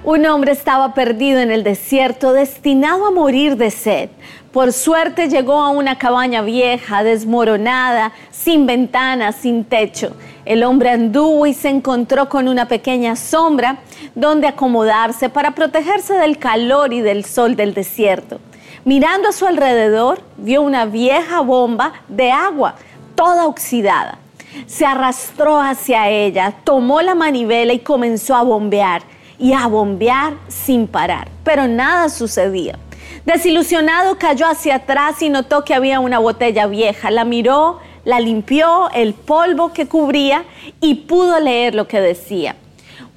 Un 0.05 0.25
hombre 0.25 0.51
estaba 0.51 0.93
perdido 0.93 1.39
en 1.39 1.49
el 1.49 1.63
desierto, 1.63 2.33
destinado 2.33 3.07
a 3.07 3.11
morir 3.11 3.55
de 3.55 3.71
sed. 3.71 4.09
Por 4.53 4.71
suerte 4.71 5.29
llegó 5.29 5.63
a 5.63 5.71
una 5.71 5.97
cabaña 5.97 6.43
vieja, 6.43 7.01
desmoronada, 7.01 8.11
sin 8.29 8.67
ventanas, 8.67 9.37
sin 9.37 9.65
techo. 9.65 10.15
El 10.45 10.63
hombre 10.63 10.91
anduvo 10.91 11.47
y 11.47 11.55
se 11.55 11.69
encontró 11.69 12.29
con 12.29 12.47
una 12.47 12.67
pequeña 12.67 13.15
sombra 13.15 13.79
donde 14.13 14.45
acomodarse 14.45 15.27
para 15.29 15.55
protegerse 15.55 16.13
del 16.13 16.37
calor 16.37 16.93
y 16.93 17.01
del 17.01 17.25
sol 17.25 17.55
del 17.55 17.73
desierto. 17.73 18.39
Mirando 18.85 19.29
a 19.29 19.31
su 19.31 19.47
alrededor, 19.47 20.21
vio 20.37 20.61
una 20.61 20.85
vieja 20.85 21.39
bomba 21.39 21.93
de 22.07 22.31
agua, 22.31 22.75
toda 23.15 23.47
oxidada. 23.47 24.19
Se 24.67 24.85
arrastró 24.85 25.59
hacia 25.59 26.09
ella, 26.09 26.53
tomó 26.63 27.01
la 27.01 27.15
manivela 27.15 27.73
y 27.73 27.79
comenzó 27.79 28.35
a 28.35 28.43
bombear 28.43 29.01
y 29.39 29.53
a 29.53 29.65
bombear 29.65 30.33
sin 30.47 30.85
parar, 30.85 31.27
pero 31.43 31.67
nada 31.67 32.07
sucedía. 32.07 32.77
Desilusionado 33.25 34.17
cayó 34.17 34.47
hacia 34.47 34.75
atrás 34.75 35.21
y 35.21 35.29
notó 35.29 35.63
que 35.63 35.73
había 35.73 35.99
una 35.99 36.19
botella 36.19 36.67
vieja. 36.67 37.11
La 37.11 37.25
miró, 37.25 37.79
la 38.05 38.19
limpió, 38.19 38.89
el 38.93 39.13
polvo 39.13 39.73
que 39.73 39.87
cubría 39.87 40.43
y 40.81 40.95
pudo 40.95 41.39
leer 41.39 41.75
lo 41.75 41.87
que 41.87 42.01
decía. 42.01 42.55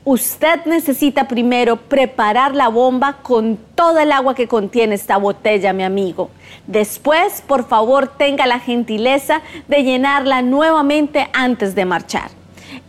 Usted 0.05 0.65
necesita 0.67 1.27
primero 1.27 1.77
preparar 1.77 2.55
la 2.55 2.69
bomba 2.69 3.19
con 3.23 3.59
toda 3.75 4.05
el 4.05 4.13
agua 4.13 4.37
que 4.37 4.47
contiene 4.47 4.95
esta 4.95 5.17
botella, 5.17 5.73
mi 5.73 5.83
amigo. 5.83 6.31
Después, 6.69 7.43
por 7.45 7.67
favor, 7.67 8.07
tenga 8.17 8.47
la 8.47 8.61
gentileza 8.61 9.43
de 9.67 9.83
llenarla 9.83 10.43
nuevamente 10.43 11.29
antes 11.33 11.75
de 11.75 11.85
marchar 11.85 12.31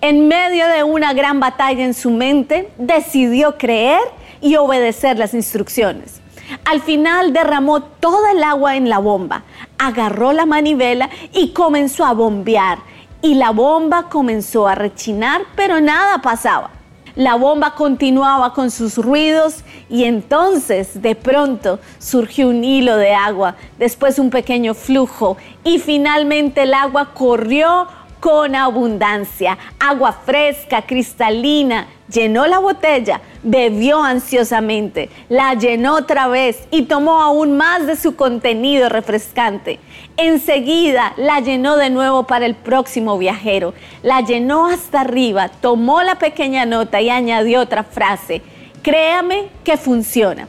en 0.02 0.28
medio 0.28 0.68
de 0.68 0.84
una 0.84 1.14
gran 1.14 1.40
batalla 1.40 1.84
en 1.84 1.94
su 1.94 2.12
mente, 2.12 2.70
decidió 2.78 3.58
creer 3.58 4.02
y 4.42 4.56
obedecer 4.56 5.18
las 5.18 5.34
instrucciones. 5.34 6.22
Al 6.66 6.82
final 6.82 7.34
derramó 7.34 7.82
toda 7.82 8.32
el 8.32 8.44
agua 8.44 8.76
en 8.76 8.90
la 8.90 9.00
bomba, 9.00 9.44
agarró 9.78 10.34
la 10.34 10.46
manivela 10.46 11.10
y 11.34 11.50
comenzó 11.50 12.06
a 12.06 12.14
bombear. 12.14 12.80
Y 13.22 13.36
la 13.36 13.52
bomba 13.52 14.10
comenzó 14.10 14.68
a 14.68 14.76
rechinar, 14.76 15.42
pero 15.56 15.82
nada 15.82 16.22
pasaba. 16.22 16.72
La 17.16 17.34
bomba 17.34 17.74
continuaba 17.74 18.54
con 18.54 18.70
sus 18.70 18.96
ruidos 18.96 19.64
y 19.90 20.04
entonces 20.04 21.02
de 21.02 21.16
pronto 21.16 21.80
surgió 21.98 22.48
un 22.48 22.64
hilo 22.64 22.96
de 22.96 23.16
agua, 23.16 23.56
después 23.80 24.20
un 24.20 24.30
pequeño 24.30 24.76
flujo 24.76 25.36
y 25.64 25.80
finalmente 25.80 26.62
el 26.62 26.76
agua 26.76 27.16
corrió 27.16 27.88
con 28.20 28.56
abundancia, 28.56 29.58
agua 29.80 30.12
fresca, 30.12 30.82
cristalina. 30.82 31.88
Llenó 32.10 32.48
la 32.48 32.60
botella, 32.60 33.20
bebió 33.44 34.02
ansiosamente, 34.02 35.10
la 35.28 35.56
llenó 35.56 35.96
otra 35.96 36.28
vez 36.28 36.66
y 36.72 36.84
tomó 36.84 37.22
aún 37.22 37.58
más 37.58 37.86
de 37.86 37.98
su 37.98 38.16
contenido 38.16 38.88
refrescante. 38.88 39.82
Enseguida 40.16 41.14
la 41.18 41.42
llenó 41.42 41.76
de 41.76 41.90
nuevo 41.90 42.24
para 42.24 42.46
el 42.46 42.56
próximo 42.56 43.18
viajero. 43.18 43.74
La 44.04 44.22
llenó 44.22 44.68
hasta 44.68 45.02
arriba, 45.02 45.50
tomó 45.50 46.02
la 46.02 46.16
pequeña 46.16 46.66
nota 46.66 47.02
y 47.02 47.10
añadió 47.10 47.60
otra 47.60 47.84
frase. 47.84 48.42
Créame 48.82 49.50
que 49.66 49.76
funciona. 49.76 50.48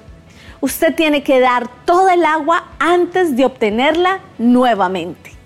Usted 0.60 0.94
tiene 0.94 1.22
que 1.22 1.40
dar 1.40 1.68
toda 1.84 2.14
el 2.14 2.24
agua 2.24 2.64
antes 2.78 3.36
de 3.36 3.44
obtenerla 3.44 4.20
nuevamente. 4.38 5.38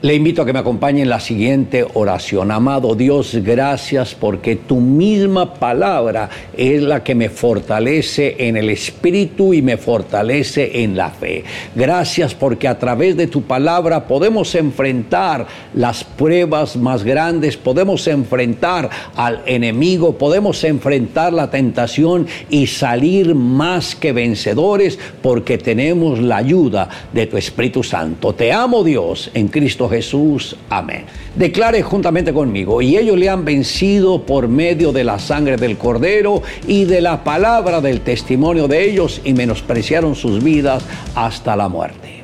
Le 0.00 0.14
invito 0.14 0.42
a 0.42 0.46
que 0.46 0.52
me 0.52 0.60
acompañe 0.60 1.02
en 1.02 1.08
la 1.08 1.18
siguiente 1.18 1.84
oración. 1.94 2.52
Amado 2.52 2.94
Dios, 2.94 3.34
gracias 3.42 4.14
porque 4.14 4.54
tu 4.54 4.76
misma 4.76 5.54
palabra 5.54 6.30
es 6.56 6.82
la 6.82 7.02
que 7.02 7.16
me 7.16 7.28
fortalece 7.28 8.36
en 8.38 8.56
el 8.56 8.70
espíritu 8.70 9.52
y 9.52 9.60
me 9.60 9.76
fortalece 9.76 10.84
en 10.84 10.96
la 10.96 11.10
fe. 11.10 11.42
Gracias 11.74 12.32
porque 12.32 12.68
a 12.68 12.78
través 12.78 13.16
de 13.16 13.26
tu 13.26 13.42
palabra 13.42 14.06
podemos 14.06 14.54
enfrentar 14.54 15.48
las 15.74 16.04
pruebas 16.04 16.76
más 16.76 17.02
grandes, 17.02 17.56
podemos 17.56 18.06
enfrentar 18.06 18.88
al 19.16 19.42
enemigo, 19.46 20.16
podemos 20.16 20.62
enfrentar 20.62 21.32
la 21.32 21.50
tentación 21.50 22.28
y 22.48 22.68
salir 22.68 23.34
más 23.34 23.96
que 23.96 24.12
vencedores 24.12 24.96
porque 25.20 25.58
tenemos 25.58 26.20
la 26.20 26.36
ayuda 26.36 26.88
de 27.12 27.26
tu 27.26 27.36
Espíritu 27.36 27.82
Santo. 27.82 28.32
Te 28.32 28.52
amo 28.52 28.84
Dios 28.84 29.32
en 29.34 29.48
Cristo 29.48 29.87
Jesús. 29.88 30.56
Amén. 30.68 31.04
Declare 31.34 31.82
juntamente 31.82 32.32
conmigo, 32.32 32.82
y 32.82 32.96
ellos 32.96 33.18
le 33.18 33.28
han 33.28 33.44
vencido 33.44 34.22
por 34.24 34.48
medio 34.48 34.92
de 34.92 35.04
la 35.04 35.18
sangre 35.18 35.56
del 35.56 35.76
cordero 35.78 36.42
y 36.66 36.84
de 36.84 37.00
la 37.00 37.24
palabra 37.24 37.80
del 37.80 38.00
testimonio 38.00 38.68
de 38.68 38.88
ellos 38.90 39.20
y 39.24 39.34
menospreciaron 39.34 40.14
sus 40.14 40.42
vidas 40.42 40.84
hasta 41.14 41.56
la 41.56 41.68
muerte. 41.68 42.18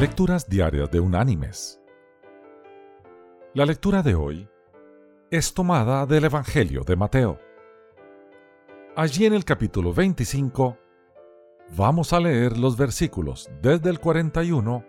Lecturas 0.00 0.48
diarias 0.48 0.92
de 0.92 1.00
Unánimes. 1.00 1.80
La 3.52 3.66
lectura 3.66 4.04
de 4.04 4.14
hoy 4.14 4.48
es 5.30 5.52
tomada 5.52 6.06
del 6.06 6.24
Evangelio 6.24 6.84
de 6.84 6.96
Mateo. 6.96 7.38
Allí 8.96 9.26
en 9.26 9.34
el 9.34 9.44
capítulo 9.44 9.92
25 9.92 10.78
vamos 11.76 12.14
a 12.14 12.20
leer 12.20 12.56
los 12.56 12.78
versículos 12.78 13.50
desde 13.60 13.90
el 13.90 14.00
41 14.00 14.84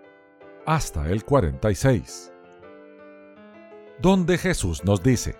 hasta 0.66 1.10
el 1.10 1.26
46, 1.26 2.32
donde 4.02 4.38
Jesús 4.38 4.86
nos 4.86 5.04
dice, 5.04 5.36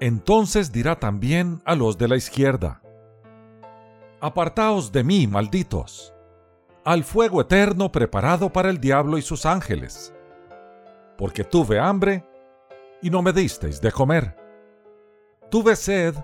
Entonces 0.00 0.72
dirá 0.72 0.98
también 0.98 1.60
a 1.66 1.74
los 1.74 1.98
de 1.98 2.08
la 2.08 2.16
izquierda, 2.16 2.82
Apartaos 4.20 4.90
de 4.90 5.04
mí, 5.04 5.26
malditos, 5.26 6.14
al 6.84 7.04
fuego 7.04 7.42
eterno 7.42 7.92
preparado 7.92 8.50
para 8.50 8.70
el 8.70 8.80
diablo 8.80 9.18
y 9.18 9.22
sus 9.22 9.44
ángeles, 9.44 10.14
porque 11.16 11.44
tuve 11.44 11.78
hambre 11.78 12.27
y 13.02 13.10
no 13.10 13.22
me 13.22 13.32
disteis 13.32 13.80
de 13.80 13.92
comer. 13.92 14.36
Tuve 15.50 15.76
sed 15.76 16.14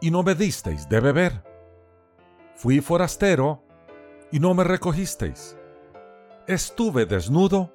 y 0.00 0.10
no 0.10 0.22
me 0.22 0.34
disteis 0.34 0.88
de 0.88 1.00
beber. 1.00 1.44
Fui 2.54 2.80
forastero 2.80 3.62
y 4.30 4.40
no 4.40 4.54
me 4.54 4.64
recogisteis. 4.64 5.56
Estuve 6.46 7.06
desnudo 7.06 7.74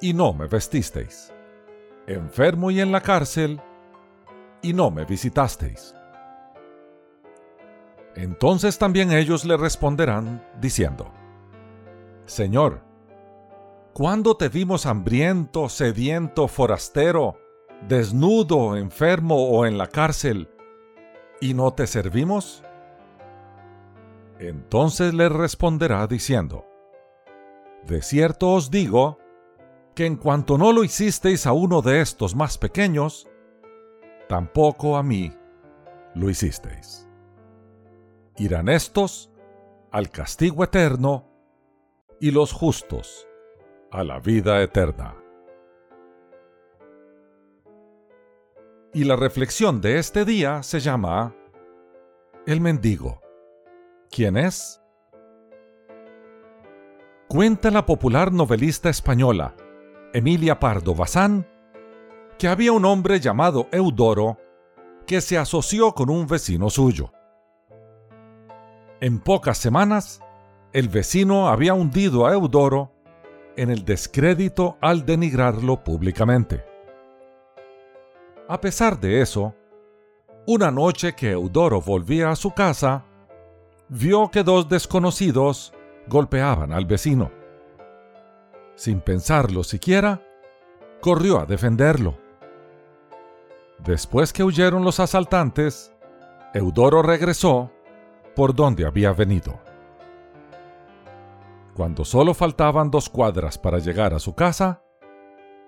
y 0.00 0.14
no 0.14 0.32
me 0.32 0.46
vestisteis. 0.46 1.32
Enfermo 2.06 2.70
y 2.70 2.80
en 2.80 2.92
la 2.92 3.00
cárcel 3.00 3.60
y 4.62 4.72
no 4.72 4.90
me 4.90 5.04
visitasteis. 5.04 5.94
Entonces 8.14 8.78
también 8.78 9.12
ellos 9.12 9.44
le 9.44 9.56
responderán 9.56 10.44
diciendo, 10.60 11.12
Señor, 12.26 12.82
¿cuándo 13.92 14.36
te 14.36 14.48
vimos 14.48 14.86
hambriento, 14.86 15.68
sediento, 15.68 16.48
forastero, 16.48 17.36
desnudo, 17.86 18.76
enfermo 18.76 19.48
o 19.50 19.66
en 19.66 19.78
la 19.78 19.86
cárcel, 19.86 20.48
y 21.40 21.54
no 21.54 21.72
te 21.72 21.86
servimos? 21.86 22.62
Entonces 24.38 25.14
le 25.14 25.28
responderá 25.28 26.06
diciendo, 26.06 26.64
De 27.86 28.02
cierto 28.02 28.52
os 28.52 28.70
digo, 28.70 29.18
que 29.94 30.06
en 30.06 30.16
cuanto 30.16 30.58
no 30.58 30.72
lo 30.72 30.84
hicisteis 30.84 31.46
a 31.46 31.52
uno 31.52 31.82
de 31.82 32.00
estos 32.00 32.34
más 32.34 32.56
pequeños, 32.56 33.28
tampoco 34.28 34.96
a 34.96 35.02
mí 35.02 35.32
lo 36.14 36.30
hicisteis. 36.30 37.08
Irán 38.36 38.68
estos 38.68 39.30
al 39.90 40.10
castigo 40.10 40.62
eterno, 40.64 41.24
y 42.20 42.30
los 42.30 42.52
justos 42.52 43.26
a 43.90 44.04
la 44.04 44.18
vida 44.18 44.62
eterna. 44.62 45.17
Y 48.98 49.04
la 49.04 49.14
reflexión 49.14 49.80
de 49.80 50.00
este 50.00 50.24
día 50.24 50.64
se 50.64 50.80
llama 50.80 51.32
El 52.48 52.60
mendigo. 52.60 53.20
¿Quién 54.10 54.36
es? 54.36 54.82
Cuenta 57.28 57.70
la 57.70 57.86
popular 57.86 58.32
novelista 58.32 58.90
española 58.90 59.54
Emilia 60.12 60.58
Pardo 60.58 60.96
Bazán 60.96 61.46
que 62.40 62.48
había 62.48 62.72
un 62.72 62.84
hombre 62.84 63.20
llamado 63.20 63.68
Eudoro 63.70 64.36
que 65.06 65.20
se 65.20 65.38
asoció 65.38 65.92
con 65.92 66.10
un 66.10 66.26
vecino 66.26 66.68
suyo. 66.68 67.12
En 69.00 69.20
pocas 69.20 69.58
semanas, 69.58 70.20
el 70.72 70.88
vecino 70.88 71.46
había 71.46 71.72
hundido 71.72 72.26
a 72.26 72.32
Eudoro 72.32 72.96
en 73.56 73.70
el 73.70 73.84
descrédito 73.84 74.76
al 74.80 75.06
denigrarlo 75.06 75.84
públicamente. 75.84 76.64
A 78.48 78.62
pesar 78.62 78.98
de 78.98 79.20
eso, 79.20 79.54
una 80.46 80.70
noche 80.70 81.14
que 81.14 81.32
Eudoro 81.32 81.82
volvía 81.82 82.30
a 82.30 82.36
su 82.36 82.52
casa, 82.52 83.04
vio 83.90 84.30
que 84.30 84.42
dos 84.42 84.70
desconocidos 84.70 85.74
golpeaban 86.06 86.72
al 86.72 86.86
vecino. 86.86 87.30
Sin 88.74 89.02
pensarlo 89.02 89.64
siquiera, 89.64 90.22
corrió 91.02 91.40
a 91.40 91.44
defenderlo. 91.44 92.16
Después 93.80 94.32
que 94.32 94.42
huyeron 94.42 94.82
los 94.82 94.98
asaltantes, 94.98 95.92
Eudoro 96.54 97.02
regresó 97.02 97.70
por 98.34 98.54
donde 98.54 98.86
había 98.86 99.12
venido. 99.12 99.60
Cuando 101.74 102.02
solo 102.02 102.32
faltaban 102.32 102.90
dos 102.90 103.10
cuadras 103.10 103.58
para 103.58 103.78
llegar 103.78 104.14
a 104.14 104.18
su 104.18 104.34
casa, 104.34 104.82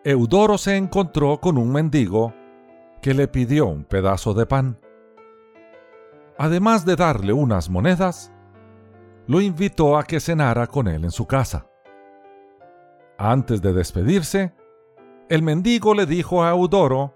Eudoro 0.02 0.56
se 0.56 0.78
encontró 0.78 1.38
con 1.40 1.58
un 1.58 1.70
mendigo 1.70 2.32
que 3.01 3.14
le 3.14 3.28
pidió 3.28 3.66
un 3.66 3.84
pedazo 3.84 4.34
de 4.34 4.46
pan. 4.46 4.78
Además 6.38 6.84
de 6.84 6.96
darle 6.96 7.32
unas 7.32 7.68
monedas, 7.68 8.32
lo 9.26 9.40
invitó 9.40 9.98
a 9.98 10.05
que 10.05 10.20
cenara 10.20 10.66
con 10.66 10.88
él 10.88 11.05
en 11.05 11.11
su 11.11 11.26
casa. 11.26 11.66
Antes 13.18 13.61
de 13.61 13.72
despedirse, 13.72 14.55
el 15.28 15.42
mendigo 15.42 15.94
le 15.94 16.07
dijo 16.07 16.42
a 16.42 16.51
Eudoro 16.51 17.14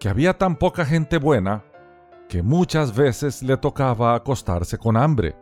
que 0.00 0.08
había 0.08 0.38
tan 0.38 0.56
poca 0.56 0.84
gente 0.84 1.18
buena 1.18 1.64
que 2.28 2.42
muchas 2.42 2.96
veces 2.96 3.42
le 3.42 3.56
tocaba 3.56 4.14
acostarse 4.14 4.78
con 4.78 4.96
hambre 4.96 5.36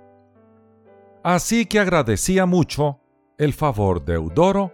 Así 1.22 1.66
que 1.66 1.78
agradecía 1.78 2.46
mucho 2.46 3.00
el 3.36 3.52
favor 3.52 4.04
de 4.04 4.14
Eudoro 4.14 4.72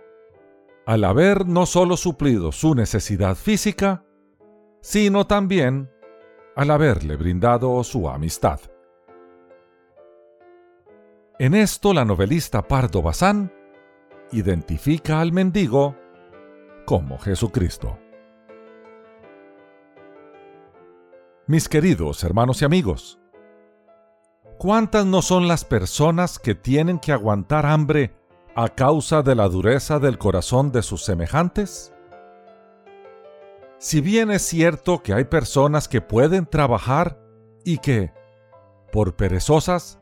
al 0.86 1.02
haber 1.02 1.46
no 1.46 1.66
solo 1.66 1.96
suplido 1.96 2.52
su 2.52 2.76
necesidad 2.76 3.34
física, 3.34 4.04
sino 4.86 5.26
también 5.26 5.90
al 6.54 6.70
haberle 6.70 7.16
brindado 7.16 7.82
su 7.82 8.08
amistad. 8.08 8.60
En 11.40 11.54
esto 11.54 11.92
la 11.92 12.04
novelista 12.04 12.62
Pardo 12.62 13.02
Bazán 13.02 13.52
identifica 14.30 15.20
al 15.20 15.32
mendigo 15.32 15.96
como 16.84 17.18
Jesucristo. 17.18 17.98
Mis 21.48 21.68
queridos 21.68 22.22
hermanos 22.22 22.62
y 22.62 22.64
amigos, 22.64 23.18
¿Cuántas 24.56 25.04
no 25.04 25.20
son 25.20 25.48
las 25.48 25.64
personas 25.64 26.38
que 26.38 26.54
tienen 26.54 27.00
que 27.00 27.10
aguantar 27.10 27.66
hambre 27.66 28.14
a 28.54 28.68
causa 28.68 29.22
de 29.22 29.34
la 29.34 29.48
dureza 29.48 29.98
del 29.98 30.16
corazón 30.16 30.70
de 30.70 30.82
sus 30.82 31.02
semejantes? 31.02 31.92
Si 33.78 34.00
bien 34.00 34.30
es 34.30 34.42
cierto 34.42 35.02
que 35.02 35.12
hay 35.12 35.24
personas 35.24 35.88
que 35.88 36.00
pueden 36.00 36.46
trabajar 36.46 37.18
y 37.64 37.78
que, 37.78 38.12
por 38.90 39.16
perezosas, 39.16 40.00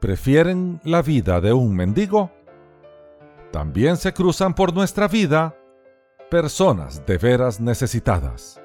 prefieren 0.00 0.80
la 0.84 1.02
vida 1.02 1.40
de 1.40 1.52
un 1.52 1.74
mendigo, 1.74 2.30
también 3.52 3.96
se 3.96 4.12
cruzan 4.12 4.54
por 4.54 4.74
nuestra 4.74 5.08
vida 5.08 5.56
personas 6.30 7.06
de 7.06 7.16
veras 7.16 7.60
necesitadas. 7.60 8.60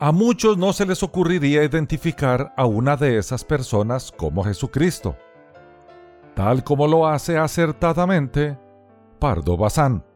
A 0.00 0.12
muchos 0.12 0.56
no 0.56 0.72
se 0.72 0.86
les 0.86 1.02
ocurriría 1.02 1.62
identificar 1.62 2.52
a 2.56 2.64
una 2.64 2.96
de 2.96 3.18
esas 3.18 3.44
personas 3.44 4.10
como 4.10 4.42
Jesucristo, 4.42 5.16
tal 6.34 6.64
como 6.64 6.88
lo 6.88 7.06
hace 7.06 7.38
acertadamente 7.38 8.58
Pardo 9.18 9.56
Bazán. 9.58 10.09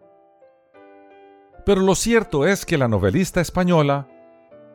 Pero 1.64 1.80
lo 1.80 1.94
cierto 1.94 2.46
es 2.46 2.66
que 2.66 2.76
la 2.76 2.88
novelista 2.88 3.40
española 3.40 4.08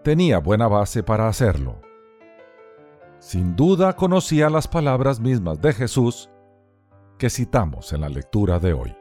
tenía 0.03 0.39
buena 0.39 0.67
base 0.67 1.03
para 1.03 1.27
hacerlo. 1.27 1.79
Sin 3.19 3.55
duda 3.55 3.95
conocía 3.95 4.49
las 4.49 4.67
palabras 4.67 5.19
mismas 5.19 5.61
de 5.61 5.73
Jesús 5.73 6.29
que 7.17 7.29
citamos 7.29 7.91
en 7.93 8.01
la 8.01 8.09
lectura 8.09 8.59
de 8.59 8.73
hoy. 8.73 8.95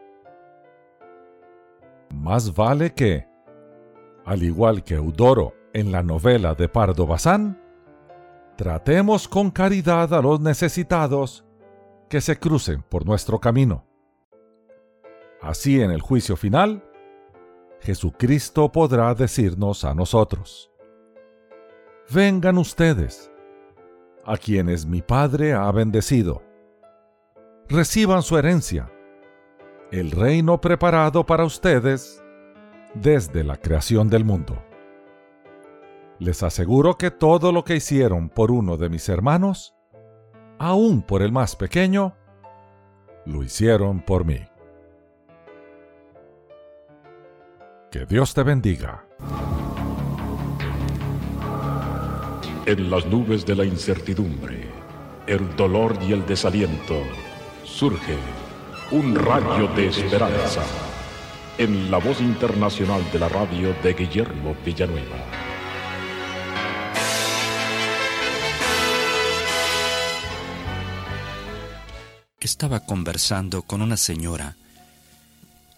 Más 2.13 2.55
vale 2.55 2.95
que, 2.95 3.27
al 4.25 4.43
igual 4.43 4.83
que 4.83 4.95
Eudoro 4.95 5.55
en 5.73 5.93
la 5.93 6.03
novela 6.03 6.55
de 6.55 6.69
Pardo 6.69 7.07
Bazán, 7.07 7.63
tratemos 8.57 9.29
con 9.29 9.51
caridad 9.51 10.13
a 10.13 10.21
los 10.21 10.41
necesitados 10.41 11.45
que 12.09 12.21
se 12.21 12.39
crucen 12.39 12.83
por 12.83 13.07
nuestro 13.07 13.39
camino. 13.39 13.85
Así 15.41 15.81
en 15.81 15.93
el 15.93 16.01
juicio 16.01 16.37
final, 16.37 16.83
Jesucristo 17.81 18.71
podrá 18.71 19.15
decirnos 19.15 19.85
a 19.85 19.95
nosotros, 19.95 20.71
Vengan 22.11 22.57
ustedes, 22.57 23.31
a 24.25 24.37
quienes 24.37 24.87
mi 24.87 25.03
Padre 25.03 25.53
ha 25.53 25.71
bendecido, 25.71 26.43
reciban 27.69 28.23
su 28.23 28.39
herencia, 28.39 28.91
el 29.91 30.11
reino 30.11 30.61
preparado 30.61 31.25
para 31.27 31.45
ustedes 31.45 32.23
desde 32.95 33.45
la 33.45 33.57
creación 33.57 34.09
del 34.09 34.25
mundo. 34.25 34.63
Les 36.19 36.43
aseguro 36.43 36.97
que 36.97 37.11
todo 37.11 37.53
lo 37.53 37.65
que 37.65 37.77
hicieron 37.77 38.29
por 38.29 38.51
uno 38.51 38.77
de 38.77 38.89
mis 38.89 39.09
hermanos, 39.09 39.75
aún 40.59 41.03
por 41.03 41.23
el 41.23 41.31
más 41.31 41.57
pequeño, 41.57 42.17
lo 43.25 43.43
hicieron 43.43 44.01
por 44.01 44.25
mí. 44.25 44.41
Que 47.91 48.05
Dios 48.05 48.35
te 48.35 48.43
bendiga. 48.43 49.07
En 52.67 52.91
las 52.91 53.07
nubes 53.07 53.47
de 53.47 53.57
la 53.57 53.65
incertidumbre, 53.65 54.69
el 55.27 55.57
dolor 55.57 55.97
y 56.03 56.13
el 56.13 56.27
desaliento, 56.27 57.03
surge 57.65 58.19
un 58.91 59.15
rayo 59.15 59.69
de 59.69 59.89
esperanza 59.89 60.63
en 61.57 61.91
la 61.91 61.97
voz 61.97 62.21
internacional 62.21 63.03
de 63.11 63.19
la 63.21 63.29
radio 63.31 63.75
de 63.83 63.95
Guillermo 63.95 64.55
Villanueva. 64.63 65.17
Estaba 72.39 72.81
conversando 72.81 73.63
con 73.63 73.81
una 73.81 73.97
señora 73.97 74.57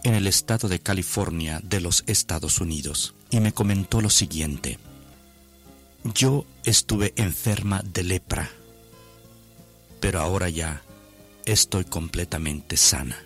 en 0.04 0.14
el 0.14 0.26
estado 0.26 0.68
de 0.68 0.80
California 0.80 1.60
de 1.62 1.80
los 1.80 2.04
Estados 2.06 2.60
Unidos 2.60 3.14
y 3.30 3.40
me 3.40 3.52
comentó 3.52 4.00
lo 4.00 4.10
siguiente. 4.10 4.78
Yo 6.14 6.46
estuve 6.64 7.12
enferma 7.16 7.82
de 7.82 8.02
lepra, 8.02 8.50
pero 10.00 10.20
ahora 10.20 10.48
ya 10.48 10.82
estoy 11.44 11.84
completamente 11.84 12.76
sana. 12.76 13.16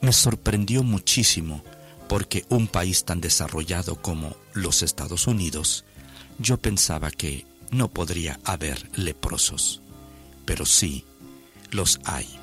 Me 0.00 0.12
sorprendió 0.12 0.82
muchísimo 0.82 1.64
porque 2.08 2.44
un 2.48 2.68
país 2.68 3.04
tan 3.04 3.20
desarrollado 3.20 4.00
como 4.00 4.36
los 4.54 4.82
Estados 4.82 5.26
Unidos, 5.26 5.84
yo 6.38 6.56
pensaba 6.58 7.10
que 7.10 7.46
no 7.70 7.88
podría 7.88 8.38
haber 8.44 8.90
leprosos, 8.98 9.82
pero 10.44 10.64
sí 10.64 11.04
los 11.70 12.00
hay. 12.04 12.37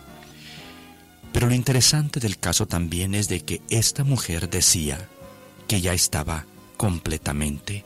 Pero 1.36 1.47
lo 1.49 1.53
interesante 1.53 2.21
del 2.21 2.39
caso 2.39 2.65
también 2.65 3.13
es 3.13 3.27
de 3.27 3.41
que 3.41 3.61
esta 3.69 4.05
mujer 4.05 4.49
decía 4.49 5.09
que 5.67 5.81
ya 5.81 5.91
estaba 5.91 6.45
completamente 6.77 7.83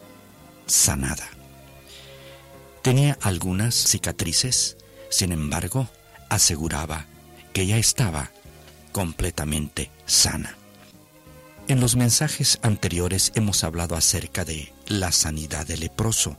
sanada. 0.67 1.27
Tenía 2.83 3.17
algunas 3.23 3.73
cicatrices, 3.73 4.77
sin 5.09 5.31
embargo, 5.31 5.89
aseguraba 6.29 7.07
que 7.51 7.65
ya 7.65 7.77
estaba 7.77 8.29
completamente 8.91 9.89
sana. 10.05 10.55
En 11.67 11.79
los 11.79 11.95
mensajes 11.95 12.59
anteriores 12.61 13.31
hemos 13.33 13.63
hablado 13.63 13.95
acerca 13.95 14.45
de 14.45 14.71
la 14.85 15.11
sanidad 15.11 15.65
del 15.65 15.79
leproso, 15.79 16.37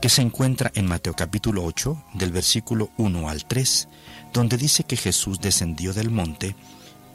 que 0.00 0.08
se 0.08 0.20
encuentra 0.22 0.72
en 0.74 0.86
Mateo 0.86 1.14
capítulo 1.14 1.62
8, 1.62 2.06
del 2.14 2.32
versículo 2.32 2.90
1 2.96 3.28
al 3.28 3.44
3, 3.46 3.88
donde 4.32 4.56
dice 4.56 4.84
que 4.84 4.96
Jesús 4.96 5.40
descendió 5.40 5.92
del 5.92 6.10
monte 6.10 6.56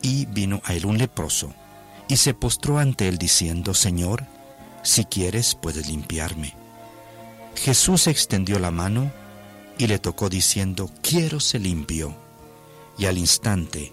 y 0.02 0.26
vino 0.28 0.62
a 0.66 0.74
él 0.74 0.86
un 0.86 0.98
leproso, 0.98 1.54
y 2.08 2.18
se 2.18 2.34
postró 2.34 2.78
ante 2.78 3.08
él 3.08 3.18
diciendo, 3.18 3.74
Señor, 3.74 4.26
si 4.84 5.06
quieres 5.06 5.56
puedes 5.56 5.88
limpiarme. 5.88 6.54
Jesús 7.56 8.08
extendió 8.08 8.60
la 8.60 8.72
mano 8.72 9.12
y 9.78 9.88
le 9.88 10.00
tocó 10.00 10.30
diciendo, 10.30 10.90
quiero 11.02 11.40
se 11.40 11.60
limpio, 11.60 12.16
y 12.98 13.06
al 13.06 13.18
instante 13.18 13.92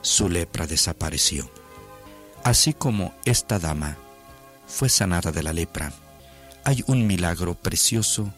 su 0.00 0.28
lepra 0.28 0.66
desapareció. 0.66 1.50
Así 2.42 2.72
como 2.72 3.14
esta 3.24 3.58
dama 3.58 3.96
fue 4.66 4.88
sanada 4.88 5.32
de 5.32 5.42
la 5.42 5.52
lepra, 5.52 5.92
hay 6.64 6.82
un 6.86 7.06
milagro 7.06 7.54
precioso 7.54 8.32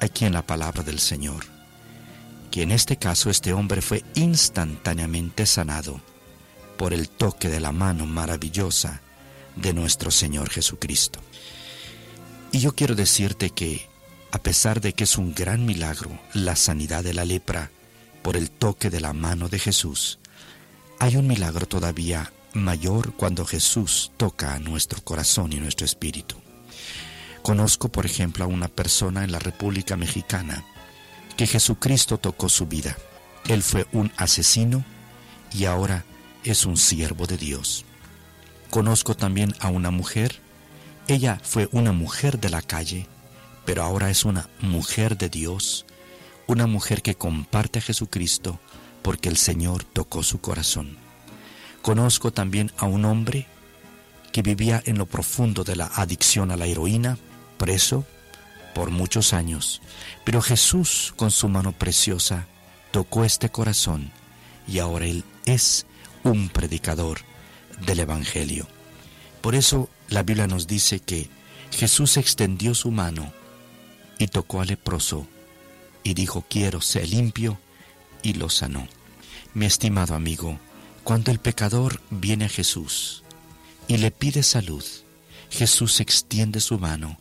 aquí 0.00 0.26
en 0.26 0.34
la 0.34 0.46
palabra 0.46 0.82
del 0.82 0.98
Señor 0.98 1.57
que 2.50 2.62
en 2.62 2.70
este 2.70 2.96
caso 2.96 3.30
este 3.30 3.52
hombre 3.52 3.82
fue 3.82 4.04
instantáneamente 4.14 5.46
sanado 5.46 6.00
por 6.76 6.92
el 6.92 7.08
toque 7.08 7.48
de 7.48 7.60
la 7.60 7.72
mano 7.72 8.06
maravillosa 8.06 9.02
de 9.56 9.72
nuestro 9.72 10.10
Señor 10.10 10.50
Jesucristo. 10.50 11.20
Y 12.52 12.60
yo 12.60 12.74
quiero 12.74 12.94
decirte 12.94 13.50
que, 13.50 13.88
a 14.30 14.38
pesar 14.38 14.80
de 14.80 14.92
que 14.92 15.04
es 15.04 15.18
un 15.18 15.34
gran 15.34 15.66
milagro 15.66 16.10
la 16.32 16.56
sanidad 16.56 17.04
de 17.04 17.14
la 17.14 17.24
lepra 17.24 17.70
por 18.22 18.36
el 18.36 18.50
toque 18.50 18.90
de 18.90 19.00
la 19.00 19.12
mano 19.12 19.48
de 19.48 19.58
Jesús, 19.58 20.18
hay 20.98 21.16
un 21.16 21.26
milagro 21.26 21.66
todavía 21.66 22.32
mayor 22.54 23.14
cuando 23.14 23.44
Jesús 23.44 24.12
toca 24.16 24.54
a 24.54 24.58
nuestro 24.58 25.02
corazón 25.02 25.52
y 25.52 25.56
nuestro 25.56 25.84
espíritu. 25.84 26.36
Conozco, 27.42 27.88
por 27.88 28.06
ejemplo, 28.06 28.44
a 28.44 28.48
una 28.48 28.68
persona 28.68 29.24
en 29.24 29.32
la 29.32 29.38
República 29.38 29.96
Mexicana 29.96 30.64
que 31.38 31.46
Jesucristo 31.46 32.18
tocó 32.18 32.48
su 32.48 32.66
vida. 32.66 32.98
Él 33.46 33.62
fue 33.62 33.86
un 33.92 34.10
asesino 34.16 34.84
y 35.52 35.66
ahora 35.66 36.04
es 36.42 36.66
un 36.66 36.76
siervo 36.76 37.28
de 37.28 37.36
Dios. 37.36 37.84
Conozco 38.70 39.14
también 39.14 39.54
a 39.60 39.68
una 39.68 39.92
mujer. 39.92 40.40
Ella 41.06 41.40
fue 41.44 41.68
una 41.70 41.92
mujer 41.92 42.40
de 42.40 42.50
la 42.50 42.60
calle, 42.60 43.06
pero 43.64 43.84
ahora 43.84 44.10
es 44.10 44.24
una 44.24 44.48
mujer 44.60 45.16
de 45.16 45.28
Dios, 45.28 45.86
una 46.48 46.66
mujer 46.66 47.02
que 47.02 47.14
comparte 47.14 47.78
a 47.78 47.82
Jesucristo 47.82 48.58
porque 49.02 49.28
el 49.28 49.36
Señor 49.36 49.84
tocó 49.84 50.24
su 50.24 50.40
corazón. 50.40 50.98
Conozco 51.82 52.32
también 52.32 52.72
a 52.78 52.86
un 52.86 53.04
hombre 53.04 53.46
que 54.32 54.42
vivía 54.42 54.82
en 54.86 54.98
lo 54.98 55.06
profundo 55.06 55.62
de 55.62 55.76
la 55.76 55.86
adicción 55.86 56.50
a 56.50 56.56
la 56.56 56.66
heroína, 56.66 57.16
preso, 57.58 58.04
por 58.78 58.92
muchos 58.92 59.32
años, 59.32 59.82
pero 60.22 60.40
Jesús 60.40 61.12
con 61.16 61.32
su 61.32 61.48
mano 61.48 61.72
preciosa 61.72 62.46
tocó 62.92 63.24
este 63.24 63.48
corazón 63.48 64.12
y 64.68 64.78
ahora 64.78 65.06
Él 65.06 65.24
es 65.46 65.84
un 66.22 66.48
predicador 66.48 67.18
del 67.84 67.98
Evangelio. 67.98 68.68
Por 69.40 69.56
eso 69.56 69.90
la 70.08 70.22
Biblia 70.22 70.46
nos 70.46 70.68
dice 70.68 71.00
que 71.00 71.28
Jesús 71.72 72.18
extendió 72.18 72.72
su 72.72 72.92
mano 72.92 73.32
y 74.16 74.28
tocó 74.28 74.60
al 74.60 74.68
leproso 74.68 75.26
y 76.04 76.14
dijo, 76.14 76.44
quiero 76.48 76.80
ser 76.80 77.08
limpio, 77.08 77.58
y 78.22 78.34
lo 78.34 78.48
sanó. 78.48 78.86
Mi 79.54 79.66
estimado 79.66 80.14
amigo, 80.14 80.56
cuando 81.02 81.32
el 81.32 81.40
pecador 81.40 82.00
viene 82.10 82.44
a 82.44 82.48
Jesús 82.48 83.24
y 83.88 83.96
le 83.96 84.12
pide 84.12 84.44
salud, 84.44 84.84
Jesús 85.50 85.98
extiende 85.98 86.60
su 86.60 86.78
mano 86.78 87.18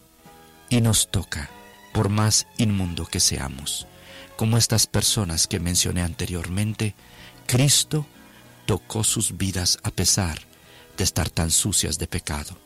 y 0.70 0.82
nos 0.82 1.10
toca, 1.10 1.50
por 1.94 2.10
más 2.10 2.48
inmundo 2.58 3.06
que 3.06 3.20
seamos. 3.20 3.88
Como 4.36 4.58
estas 4.58 4.88
personas 4.88 5.48
que 5.48 5.60
mencioné 5.60 6.02
anteriormente, 6.02 6.96
Cristo 7.46 8.06
tocó 8.66 9.04
sus 9.04 9.38
vidas 9.38 9.80
a 9.84 9.92
pesar 9.92 10.40
de 10.98 11.04
estar 11.04 11.30
tan 11.30 11.52
sucias 11.52 11.98
de 11.98 12.08
pecado. 12.08 12.58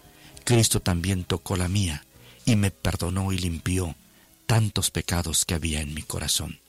Cristo 0.43 0.79
también 0.79 1.23
tocó 1.23 1.55
la 1.55 1.67
mía 1.67 2.03
y 2.45 2.55
me 2.55 2.71
perdonó 2.71 3.31
y 3.31 3.37
limpió 3.37 3.95
tantos 4.47 4.91
pecados 4.91 5.45
que 5.45 5.53
había 5.53 5.81
en 5.81 5.93
mi 5.93 6.01
corazón. 6.01 6.59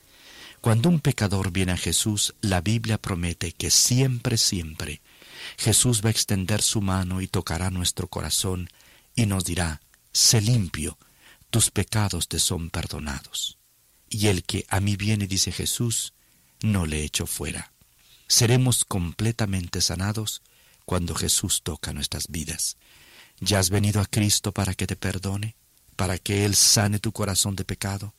Cuando 0.61 0.89
un 0.89 1.01
pecador 1.01 1.51
viene 1.51 1.72
a 1.72 1.76
Jesús, 1.76 2.35
la 2.41 2.61
Biblia 2.61 2.97
promete 2.97 3.53
que 3.53 3.70
siempre, 3.70 4.37
siempre 4.37 5.01
Jesús 5.59 6.05
va 6.05 6.09
a 6.09 6.12
extender 6.12 6.62
su 6.62 6.80
mano 6.80 7.20
y 7.20 7.26
tocará 7.26 7.70
nuestro 7.70 8.07
corazón 8.07 8.68
y 9.16 9.26
nos 9.26 9.45
dirá, 9.45 9.80
sé 10.12 10.41
limpio, 10.41 10.99
tus 11.53 11.70
pecados 11.70 12.28
te 12.28 12.38
son 12.38 12.70
perdonados. 12.70 13.59
Y 14.09 14.28
el 14.28 14.42
que 14.42 14.64
a 14.70 14.80
mí 14.80 14.96
viene, 14.96 15.26
dice 15.26 15.53
Jesús, 15.53 16.14
no 16.62 16.86
le 16.86 17.05
echo 17.05 17.26
fuera. 17.26 17.74
Seremos 18.26 18.86
completamente 18.86 19.82
sanados 19.82 20.40
cuando 20.86 21.14
Jesús 21.14 21.61
toca 21.62 21.92
nuestras 21.92 22.28
vidas. 22.28 22.78
¿Ya 23.38 23.59
has 23.59 23.68
venido 23.68 24.00
a 24.00 24.07
Cristo 24.07 24.53
para 24.53 24.72
que 24.72 24.86
te 24.86 24.96
perdone? 24.96 25.55
¿Para 25.94 26.16
que 26.16 26.46
Él 26.46 26.55
sane 26.55 26.98
tu 27.00 27.12
corazón 27.12 27.55
de 27.55 27.66
pecado? 27.66 28.14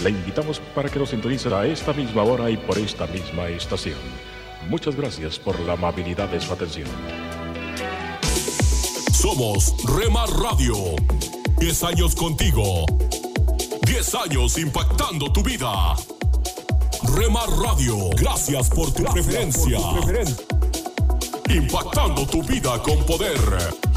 Le 0.03 0.09
invitamos 0.09 0.59
para 0.75 0.89
que 0.89 0.99
nos 0.99 1.09
sintonice 1.09 1.53
a 1.53 1.65
esta 1.65 1.93
misma 1.93 2.23
hora 2.23 2.49
y 2.49 2.57
por 2.57 2.77
esta 2.77 3.07
misma 3.07 3.47
estación. 3.47 3.97
Muchas 4.69 4.95
gracias 4.95 5.39
por 5.39 5.59
la 5.61 5.73
amabilidad 5.73 6.29
de 6.29 6.41
su 6.41 6.51
atención. 6.51 6.87
Somos 9.13 9.73
Remar 9.85 10.29
Radio. 10.29 10.75
10 11.59 11.83
años 11.83 12.15
contigo. 12.15 12.85
10 13.85 14.15
años 14.15 14.57
impactando 14.57 15.31
tu 15.31 15.41
vida. 15.41 15.95
Remar 17.15 17.49
Radio, 17.49 18.09
gracias 18.17 18.69
por 18.69 18.91
tu 18.91 19.03
preferencia. 19.03 19.79
Impactando 21.49 22.25
tu 22.25 22.43
vida 22.43 22.81
con 22.83 22.97
poder. 23.05 23.92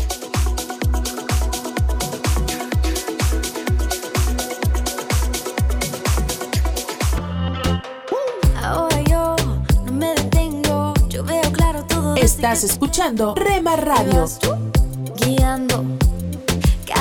Estás 12.46 12.62
escuchando 12.62 13.34
Rema 13.34 13.74
Radio, 13.74 14.24
guiando, 15.16 15.84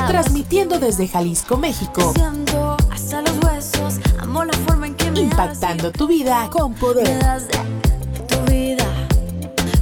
transmitiendo 0.08 0.80
desde 0.80 1.08
Jalisco, 1.08 1.56
México, 1.56 2.14
siendo 2.16 2.76
hasta 2.92 3.22
los 3.22 3.38
huesos. 3.44 4.00
Amo 4.18 4.44
la 4.44 4.54
forma 4.54 4.88
en 4.88 4.96
que 4.96 5.12
me 5.12 5.20
impactando 5.20 5.92
tu 5.92 6.08
vida 6.08 6.50
con 6.52 6.72
Me 6.72 6.80
poder. 6.80 7.20
das 7.20 7.48
de 7.48 7.60
tu 8.28 8.52
vida 8.52 8.88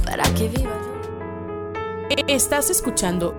para 0.04 0.24
que 0.34 0.48
viva. 0.48 0.78
Estás 2.28 2.68
escuchando 2.68 3.34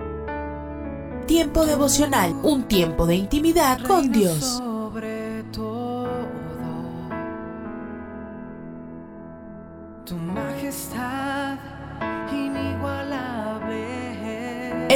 Tiempo 1.28 1.64
devocional, 1.64 2.34
un 2.42 2.64
tiempo 2.64 3.06
de 3.06 3.14
intimidad 3.14 3.78
con 3.86 4.10
Dios. 4.10 4.60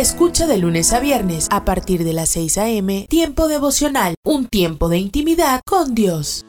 Escucha 0.01 0.47
de 0.47 0.57
lunes 0.57 0.95
a 0.95 1.01
viernes 1.01 1.47
a 1.51 1.67
partir 1.67 2.05
de 2.05 2.15
las 2.15 2.31
6 2.31 2.57
a.m. 2.57 3.07
Tiempo 3.11 3.49
devocional, 3.49 4.15
un 4.25 4.47
tiempo 4.47 4.89
de 4.89 4.97
intimidad 4.97 5.61
con 5.67 5.95
Dios. 5.95 6.47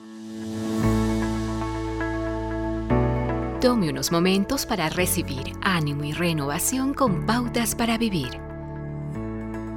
Tome 3.59 3.89
unos 3.89 4.09
momentos 4.09 4.65
para 4.65 4.87
recibir 4.87 5.51
ánimo 5.61 6.05
y 6.05 6.13
renovación 6.13 6.93
con 6.93 7.25
pautas 7.25 7.75
para 7.75 7.97
vivir. 7.97 8.39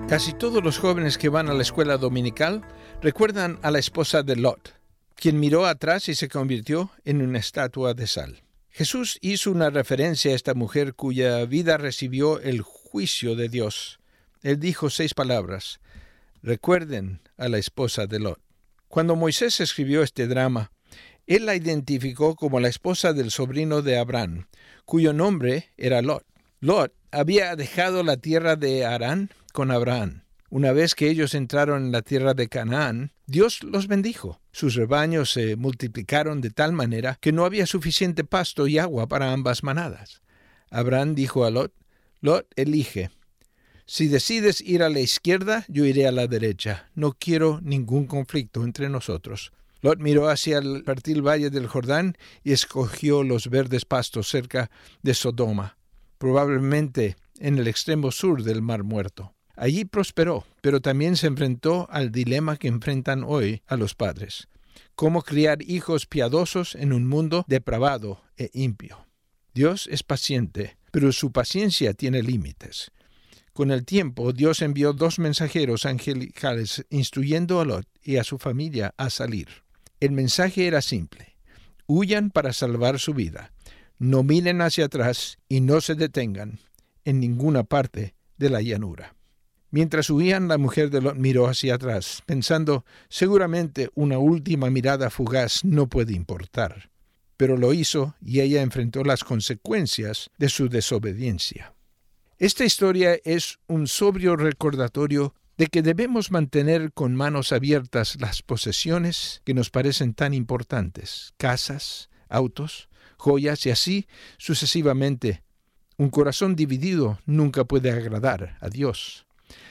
Casi 0.08 0.34
todos 0.34 0.62
los 0.62 0.78
jóvenes 0.78 1.18
que 1.18 1.28
van 1.28 1.48
a 1.48 1.54
la 1.54 1.62
escuela 1.62 1.96
dominical 1.96 2.62
recuerdan 3.02 3.58
a 3.62 3.72
la 3.72 3.80
esposa 3.80 4.22
de 4.22 4.36
Lot, 4.36 4.72
quien 5.16 5.40
miró 5.40 5.66
atrás 5.66 6.08
y 6.08 6.14
se 6.14 6.28
convirtió 6.28 6.92
en 7.04 7.22
una 7.22 7.40
estatua 7.40 7.92
de 7.92 8.06
sal. 8.06 8.44
Jesús 8.70 9.18
hizo 9.20 9.50
una 9.50 9.70
referencia 9.70 10.30
a 10.30 10.36
esta 10.36 10.54
mujer 10.54 10.94
cuya 10.94 11.44
vida 11.44 11.76
recibió 11.76 12.38
el 12.38 12.60
juicio 12.60 12.83
de 12.94 13.48
Dios. 13.48 13.98
Él 14.42 14.60
dijo 14.60 14.88
seis 14.88 15.14
palabras. 15.14 15.80
Recuerden 16.42 17.20
a 17.36 17.48
la 17.48 17.58
esposa 17.58 18.06
de 18.06 18.20
Lot. 18.20 18.40
Cuando 18.86 19.16
Moisés 19.16 19.58
escribió 19.58 20.04
este 20.04 20.28
drama, 20.28 20.70
él 21.26 21.46
la 21.46 21.56
identificó 21.56 22.36
como 22.36 22.60
la 22.60 22.68
esposa 22.68 23.12
del 23.12 23.32
sobrino 23.32 23.82
de 23.82 23.98
Abraham, 23.98 24.46
cuyo 24.84 25.12
nombre 25.12 25.70
era 25.76 26.02
Lot. 26.02 26.24
Lot 26.60 26.94
había 27.10 27.56
dejado 27.56 28.04
la 28.04 28.16
tierra 28.16 28.54
de 28.54 28.84
Harán 28.84 29.30
con 29.52 29.72
Abraham. 29.72 30.22
Una 30.48 30.70
vez 30.70 30.94
que 30.94 31.08
ellos 31.08 31.34
entraron 31.34 31.86
en 31.86 31.92
la 31.92 32.02
tierra 32.02 32.34
de 32.34 32.48
Canaán, 32.48 33.10
Dios 33.26 33.64
los 33.64 33.88
bendijo. 33.88 34.40
Sus 34.52 34.76
rebaños 34.76 35.32
se 35.32 35.56
multiplicaron 35.56 36.40
de 36.40 36.50
tal 36.50 36.72
manera 36.72 37.18
que 37.20 37.32
no 37.32 37.44
había 37.44 37.66
suficiente 37.66 38.22
pasto 38.22 38.68
y 38.68 38.78
agua 38.78 39.08
para 39.08 39.32
ambas 39.32 39.64
manadas. 39.64 40.22
Abraham 40.70 41.16
dijo 41.16 41.44
a 41.44 41.50
Lot, 41.50 41.72
Lot, 42.24 42.46
elige. 42.56 43.10
Si 43.84 44.08
decides 44.08 44.62
ir 44.62 44.82
a 44.82 44.88
la 44.88 45.00
izquierda, 45.00 45.66
yo 45.68 45.84
iré 45.84 46.06
a 46.06 46.10
la 46.10 46.26
derecha. 46.26 46.88
No 46.94 47.12
quiero 47.12 47.60
ningún 47.60 48.06
conflicto 48.06 48.64
entre 48.64 48.88
nosotros. 48.88 49.52
Lot 49.82 49.98
miró 49.98 50.30
hacia 50.30 50.56
el 50.56 50.84
fértil 50.84 51.20
valle 51.20 51.50
del 51.50 51.66
Jordán 51.66 52.16
y 52.42 52.52
escogió 52.52 53.22
los 53.24 53.50
verdes 53.50 53.84
pastos 53.84 54.30
cerca 54.30 54.70
de 55.02 55.12
Sodoma, 55.12 55.76
probablemente 56.16 57.16
en 57.40 57.58
el 57.58 57.68
extremo 57.68 58.10
sur 58.10 58.42
del 58.42 58.62
Mar 58.62 58.84
Muerto. 58.84 59.34
Allí 59.54 59.84
prosperó, 59.84 60.46
pero 60.62 60.80
también 60.80 61.16
se 61.16 61.26
enfrentó 61.26 61.86
al 61.90 62.10
dilema 62.10 62.56
que 62.56 62.68
enfrentan 62.68 63.22
hoy 63.22 63.60
a 63.66 63.76
los 63.76 63.94
padres. 63.94 64.48
Cómo 64.94 65.20
criar 65.20 65.60
hijos 65.60 66.06
piadosos 66.06 66.74
en 66.74 66.94
un 66.94 67.06
mundo 67.06 67.44
depravado 67.48 68.22
e 68.38 68.48
impio. 68.54 69.04
Dios 69.54 69.88
es 69.90 70.02
paciente, 70.02 70.76
pero 70.90 71.12
su 71.12 71.30
paciencia 71.30 71.94
tiene 71.94 72.24
límites. 72.24 72.90
Con 73.52 73.70
el 73.70 73.84
tiempo, 73.84 74.32
Dios 74.32 74.62
envió 74.62 74.92
dos 74.92 75.20
mensajeros 75.20 75.86
angelicales 75.86 76.84
instruyendo 76.90 77.60
a 77.60 77.64
Lot 77.64 77.86
y 78.02 78.16
a 78.16 78.24
su 78.24 78.38
familia 78.38 78.94
a 78.96 79.10
salir. 79.10 79.46
El 80.00 80.10
mensaje 80.10 80.66
era 80.66 80.82
simple. 80.82 81.36
Huyan 81.86 82.30
para 82.30 82.52
salvar 82.52 82.98
su 82.98 83.14
vida. 83.14 83.52
No 83.96 84.24
miren 84.24 84.60
hacia 84.60 84.86
atrás 84.86 85.38
y 85.48 85.60
no 85.60 85.80
se 85.80 85.94
detengan 85.94 86.58
en 87.04 87.20
ninguna 87.20 87.62
parte 87.62 88.16
de 88.36 88.50
la 88.50 88.60
llanura. 88.60 89.14
Mientras 89.70 90.10
huían, 90.10 90.48
la 90.48 90.58
mujer 90.58 90.90
de 90.90 91.00
Lot 91.00 91.16
miró 91.16 91.46
hacia 91.46 91.76
atrás, 91.76 92.24
pensando, 92.26 92.84
seguramente 93.08 93.90
una 93.94 94.18
última 94.18 94.68
mirada 94.68 95.10
fugaz 95.10 95.64
no 95.64 95.88
puede 95.88 96.12
importar. 96.12 96.90
Pero 97.36 97.56
lo 97.56 97.72
hizo 97.72 98.14
y 98.24 98.40
ella 98.40 98.62
enfrentó 98.62 99.04
las 99.04 99.24
consecuencias 99.24 100.30
de 100.38 100.48
su 100.48 100.68
desobediencia. 100.68 101.74
Esta 102.38 102.64
historia 102.64 103.18
es 103.24 103.58
un 103.68 103.86
sobrio 103.86 104.36
recordatorio 104.36 105.34
de 105.56 105.68
que 105.68 105.82
debemos 105.82 106.30
mantener 106.30 106.92
con 106.92 107.14
manos 107.14 107.52
abiertas 107.52 108.16
las 108.20 108.42
posesiones 108.42 109.40
que 109.44 109.54
nos 109.54 109.70
parecen 109.70 110.14
tan 110.14 110.34
importantes, 110.34 111.32
casas, 111.36 112.10
autos, 112.28 112.88
joyas 113.18 113.64
y 113.66 113.70
así 113.70 114.06
sucesivamente. 114.36 115.42
Un 115.96 116.10
corazón 116.10 116.56
dividido 116.56 117.20
nunca 117.24 117.64
puede 117.64 117.90
agradar 117.92 118.58
a 118.60 118.68
Dios. 118.68 119.26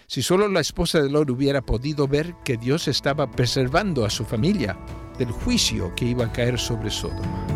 Si 0.07 0.21
solo 0.21 0.47
la 0.47 0.61
esposa 0.61 1.01
de 1.01 1.09
Lot 1.09 1.29
hubiera 1.29 1.61
podido 1.61 2.07
ver 2.07 2.33
que 2.45 2.57
Dios 2.57 2.87
estaba 2.87 3.31
preservando 3.31 4.05
a 4.05 4.09
su 4.09 4.23
familia 4.23 4.77
del 5.17 5.31
juicio 5.31 5.93
que 5.95 6.05
iba 6.05 6.25
a 6.25 6.31
caer 6.31 6.59
sobre 6.59 6.89
Sodoma. 6.91 7.47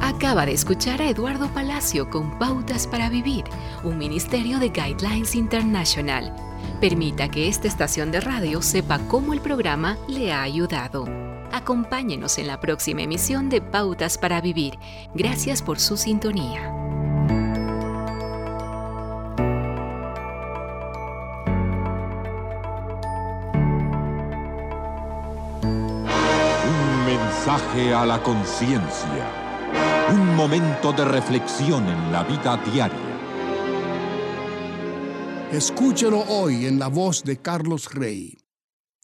Acaba 0.00 0.46
de 0.46 0.52
escuchar 0.52 1.00
a 1.00 1.08
Eduardo 1.08 1.48
Palacio 1.48 2.10
con 2.10 2.38
Pautas 2.38 2.86
para 2.86 3.08
Vivir, 3.08 3.44
un 3.82 3.98
ministerio 3.98 4.58
de 4.58 4.68
Guidelines 4.68 5.34
International. 5.34 6.34
Permita 6.80 7.28
que 7.28 7.48
esta 7.48 7.68
estación 7.68 8.10
de 8.10 8.20
radio 8.20 8.62
sepa 8.62 8.98
cómo 9.08 9.32
el 9.32 9.40
programa 9.40 9.96
le 10.08 10.32
ha 10.32 10.42
ayudado. 10.42 11.06
Acompáñenos 11.52 12.38
en 12.38 12.46
la 12.46 12.60
próxima 12.60 13.02
emisión 13.02 13.48
de 13.48 13.60
Pautas 13.60 14.18
para 14.18 14.40
Vivir. 14.40 14.78
Gracias 15.14 15.62
por 15.62 15.78
su 15.78 15.96
sintonía. 15.96 16.72
Mensaje 27.22 27.94
a 27.94 28.04
la 28.04 28.22
conciencia. 28.22 29.24
Un 30.10 30.34
momento 30.34 30.92
de 30.92 31.04
reflexión 31.04 31.86
en 31.88 32.12
la 32.12 32.24
vida 32.24 32.56
diaria. 32.56 32.98
Escúchelo 35.52 36.20
hoy 36.28 36.66
en 36.66 36.78
la 36.78 36.88
voz 36.88 37.22
de 37.22 37.36
Carlos 37.36 37.94
Rey. 37.94 38.38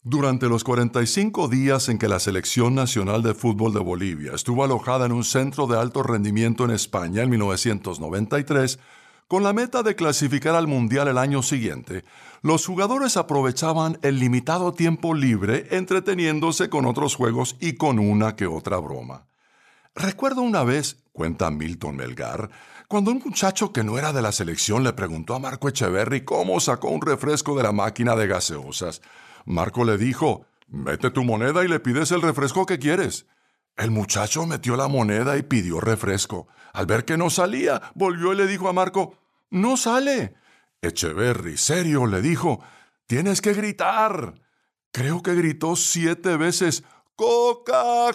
Durante 0.02 0.48
los 0.48 0.64
45 0.64 1.48
días 1.48 1.88
en 1.88 1.98
que 1.98 2.08
la 2.08 2.18
Selección 2.18 2.74
Nacional 2.74 3.22
de 3.22 3.34
Fútbol 3.34 3.72
de 3.72 3.80
Bolivia 3.80 4.32
estuvo 4.34 4.64
alojada 4.64 5.06
en 5.06 5.12
un 5.12 5.24
centro 5.24 5.66
de 5.66 5.78
alto 5.78 6.02
rendimiento 6.02 6.64
en 6.64 6.70
España 6.70 7.22
en 7.22 7.30
1993, 7.30 8.78
con 9.28 9.42
la 9.42 9.52
meta 9.52 9.82
de 9.82 9.94
clasificar 9.94 10.54
al 10.54 10.66
Mundial 10.66 11.06
el 11.06 11.18
año 11.18 11.42
siguiente, 11.42 12.04
los 12.40 12.66
jugadores 12.66 13.18
aprovechaban 13.18 13.98
el 14.02 14.18
limitado 14.18 14.72
tiempo 14.72 15.14
libre 15.14 15.66
entreteniéndose 15.70 16.70
con 16.70 16.86
otros 16.86 17.14
juegos 17.14 17.56
y 17.60 17.74
con 17.74 17.98
una 17.98 18.36
que 18.36 18.46
otra 18.46 18.78
broma. 18.78 19.26
Recuerdo 19.94 20.40
una 20.40 20.64
vez, 20.64 21.04
cuenta 21.12 21.50
Milton 21.50 21.96
Melgar, 21.96 22.50
cuando 22.88 23.10
un 23.10 23.20
muchacho 23.22 23.70
que 23.70 23.84
no 23.84 23.98
era 23.98 24.14
de 24.14 24.22
la 24.22 24.32
selección 24.32 24.82
le 24.82 24.94
preguntó 24.94 25.34
a 25.34 25.38
Marco 25.38 25.68
Echeverry 25.68 26.24
cómo 26.24 26.58
sacó 26.58 26.88
un 26.88 27.02
refresco 27.02 27.54
de 27.54 27.64
la 27.64 27.72
máquina 27.72 28.16
de 28.16 28.28
gaseosas. 28.28 29.02
Marco 29.44 29.84
le 29.84 29.98
dijo, 29.98 30.46
mete 30.68 31.10
tu 31.10 31.22
moneda 31.22 31.64
y 31.64 31.68
le 31.68 31.80
pides 31.80 32.12
el 32.12 32.22
refresco 32.22 32.64
que 32.64 32.78
quieres. 32.78 33.26
El 33.78 33.90
muchacho 33.92 34.44
metió 34.44 34.76
la 34.76 34.88
moneda 34.88 35.38
y 35.38 35.44
pidió 35.44 35.80
refresco. 35.80 36.48
Al 36.72 36.86
ver 36.86 37.04
que 37.04 37.16
no 37.16 37.30
salía, 37.30 37.80
volvió 37.94 38.32
y 38.32 38.36
le 38.36 38.48
dijo 38.48 38.68
a 38.68 38.72
Marco, 38.72 39.16
no 39.50 39.76
sale. 39.76 40.34
Echeverry, 40.82 41.56
serio, 41.56 42.06
le 42.06 42.20
dijo, 42.20 42.58
tienes 43.06 43.40
que 43.40 43.54
gritar. 43.54 44.34
Creo 44.90 45.22
que 45.22 45.36
gritó 45.36 45.76
siete 45.76 46.36
veces, 46.36 46.82
Coca-Cola. 47.14 48.14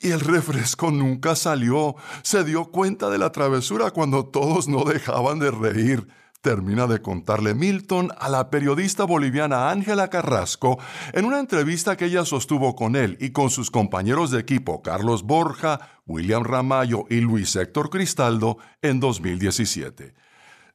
Y 0.00 0.10
el 0.12 0.20
refresco 0.20 0.90
nunca 0.90 1.36
salió. 1.36 1.96
Se 2.22 2.44
dio 2.44 2.70
cuenta 2.70 3.10
de 3.10 3.18
la 3.18 3.30
travesura 3.30 3.90
cuando 3.90 4.24
todos 4.24 4.68
no 4.68 4.84
dejaban 4.84 5.38
de 5.38 5.50
reír. 5.50 6.08
Termina 6.40 6.86
de 6.86 7.02
contarle 7.02 7.54
Milton 7.54 8.12
a 8.18 8.28
la 8.28 8.50
periodista 8.50 9.04
boliviana 9.04 9.70
Ángela 9.70 10.08
Carrasco 10.08 10.78
en 11.12 11.24
una 11.24 11.40
entrevista 11.40 11.96
que 11.96 12.06
ella 12.06 12.24
sostuvo 12.24 12.76
con 12.76 12.94
él 12.96 13.16
y 13.20 13.30
con 13.30 13.50
sus 13.50 13.70
compañeros 13.70 14.30
de 14.30 14.40
equipo 14.40 14.82
Carlos 14.82 15.24
Borja, 15.24 16.00
William 16.06 16.44
Ramayo 16.44 17.04
y 17.10 17.20
Luis 17.20 17.56
Héctor 17.56 17.90
Cristaldo 17.90 18.58
en 18.82 19.00
2017. 19.00 20.14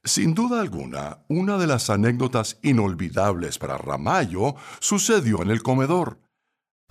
Sin 0.04 0.34
duda 0.34 0.60
alguna, 0.60 1.18
una 1.28 1.58
de 1.58 1.68
las 1.68 1.88
anécdotas 1.88 2.58
inolvidables 2.62 3.58
para 3.58 3.78
Ramayo 3.78 4.56
sucedió 4.80 5.42
en 5.42 5.50
el 5.50 5.62
comedor. 5.62 6.18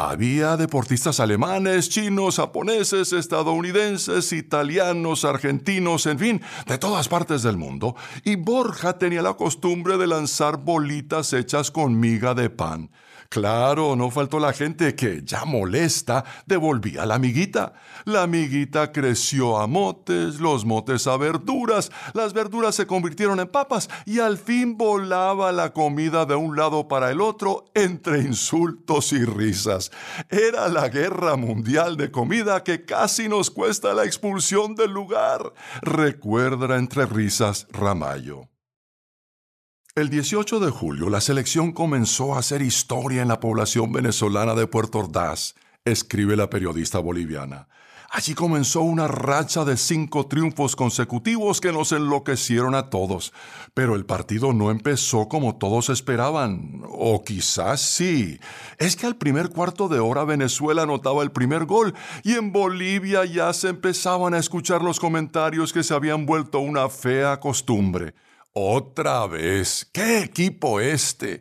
Había 0.10 0.58
deportistas 0.58 1.20
alemanes, 1.20 1.88
chinos, 1.88 2.38
japoneses, 2.38 3.14
estadounidenses, 3.14 4.34
italianos, 4.34 5.26
argentinos, 5.26 6.08
en 6.08 6.18
fin, 6.18 6.42
de 6.66 6.80
todas 6.80 7.08
partes 7.08 7.44
del 7.44 7.56
mundo, 7.56 7.96
y 8.24 8.36
Borja 8.36 8.98
tenía 8.98 9.22
la 9.22 9.36
costumbre 9.36 9.98
de 9.98 10.08
lanzar 10.08 10.58
bolitas 10.58 11.34
hechas 11.34 11.70
con 11.70 12.00
miga 12.00 12.34
de 12.34 12.50
pan. 12.50 12.90
Claro, 13.32 13.96
no 13.96 14.12
faltó 14.12 14.42
la 14.42 14.52
gente 14.52 14.94
que, 14.94 15.22
ya 15.24 15.46
molesta, 15.46 16.26
devolvía 16.46 17.06
la 17.06 17.16
amiguita. 17.16 17.72
La 18.04 18.24
amiguita 18.24 18.92
creció 18.92 19.58
a 19.58 19.68
motes, 19.68 20.42
los 20.42 20.66
motes 20.66 21.08
a 21.08 21.16
verduras, 21.16 21.94
las 22.14 22.34
verduras 22.34 22.76
se 22.76 22.86
convirtieron 22.86 23.40
en 23.40 23.48
papas 23.48 23.90
y 24.06 24.20
al 24.20 24.38
fin 24.38 24.78
volaba 24.78 25.54
la 25.54 25.72
comida 25.72 26.26
de 26.26 26.36
un 26.36 26.58
lado 26.58 26.90
para 26.90 27.10
el 27.10 27.22
otro 27.22 27.64
entre 27.74 28.20
insultos 28.20 29.14
y 29.14 29.24
risas. 29.24 29.92
Era 30.30 30.68
la 30.68 30.90
guerra 30.90 31.38
mundial 31.38 31.96
de 31.96 32.12
comida 32.12 32.66
que 32.66 32.84
casi 32.84 33.30
nos 33.30 33.50
cuesta 33.50 33.94
la 33.94 34.04
expulsión 34.04 34.76
del 34.76 34.92
lugar. 34.92 35.54
Recuerda 35.82 36.76
entre 36.78 37.06
risas 37.06 37.66
Ramayo. 37.72 38.51
El 39.94 40.10
18 40.10 40.62
de 40.62 40.72
julio, 40.72 41.10
la 41.10 41.20
selección 41.20 41.74
comenzó 41.74 42.34
a 42.34 42.40
hacer 42.40 42.62
historia 42.62 43.22
en 43.22 43.28
la 43.28 43.42
población 43.42 43.92
venezolana 43.92 44.56
de 44.56 44.66
Puerto 44.66 45.00
Ordaz, 45.00 45.54
escribe 45.84 46.38
la 46.38 46.50
periodista 46.50 47.00
boliviana. 47.00 47.68
Allí 48.10 48.34
comenzó 48.34 48.84
una 48.84 49.10
racha 49.10 49.66
de 49.66 49.76
cinco 49.76 50.28
triunfos 50.28 50.78
consecutivos 50.78 51.60
que 51.60 51.74
nos 51.74 51.92
enloquecieron 51.92 52.74
a 52.74 52.90
todos. 52.90 53.34
Pero 53.74 53.96
el 53.96 54.06
partido 54.06 54.54
no 54.54 54.72
empezó 54.72 55.28
como 55.28 55.58
todos 55.58 55.90
esperaban. 55.90 56.84
O 56.88 57.26
quizás 57.26 57.82
sí. 57.82 58.40
Es 58.78 58.96
que 58.96 59.08
al 59.08 59.18
primer 59.18 59.50
cuarto 59.50 59.90
de 59.90 60.00
hora 60.00 60.24
Venezuela 60.24 60.84
anotaba 60.84 61.22
el 61.22 61.32
primer 61.32 61.66
gol 61.66 61.94
y 62.24 62.36
en 62.36 62.54
Bolivia 62.54 63.26
ya 63.26 63.52
se 63.52 63.68
empezaban 63.68 64.34
a 64.36 64.40
escuchar 64.40 64.82
los 64.84 65.02
comentarios 65.02 65.74
que 65.74 65.84
se 65.84 65.94
habían 65.94 66.26
vuelto 66.26 66.60
una 66.60 66.88
fea 66.88 67.42
costumbre. 67.42 68.14
Otra 68.54 69.28
vez, 69.28 69.90
¿qué 69.94 70.20
equipo 70.20 70.82
este? 70.82 71.40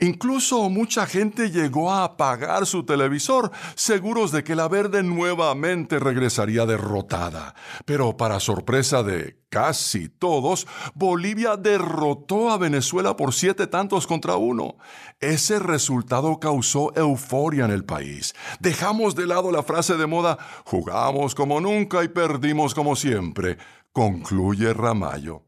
Incluso 0.00 0.70
mucha 0.70 1.04
gente 1.04 1.50
llegó 1.50 1.92
a 1.92 2.04
apagar 2.04 2.64
su 2.64 2.84
televisor, 2.84 3.50
seguros 3.74 4.32
de 4.32 4.42
que 4.42 4.56
la 4.56 4.66
verde 4.66 5.02
nuevamente 5.02 5.98
regresaría 5.98 6.64
derrotada. 6.64 7.54
Pero 7.84 8.16
para 8.16 8.40
sorpresa 8.40 9.02
de 9.02 9.38
casi 9.50 10.08
todos, 10.08 10.66
Bolivia 10.94 11.58
derrotó 11.58 12.48
a 12.48 12.56
Venezuela 12.56 13.16
por 13.16 13.34
siete 13.34 13.66
tantos 13.66 14.06
contra 14.06 14.36
uno. 14.36 14.78
Ese 15.20 15.58
resultado 15.58 16.40
causó 16.40 16.90
euforia 16.96 17.66
en 17.66 17.70
el 17.70 17.84
país. 17.84 18.34
Dejamos 18.60 19.14
de 19.14 19.26
lado 19.26 19.52
la 19.52 19.62
frase 19.62 19.98
de 19.98 20.06
moda, 20.06 20.38
jugamos 20.64 21.34
como 21.34 21.60
nunca 21.60 22.02
y 22.02 22.08
perdimos 22.08 22.74
como 22.74 22.96
siempre, 22.96 23.58
concluye 23.92 24.72
Ramayo. 24.72 25.45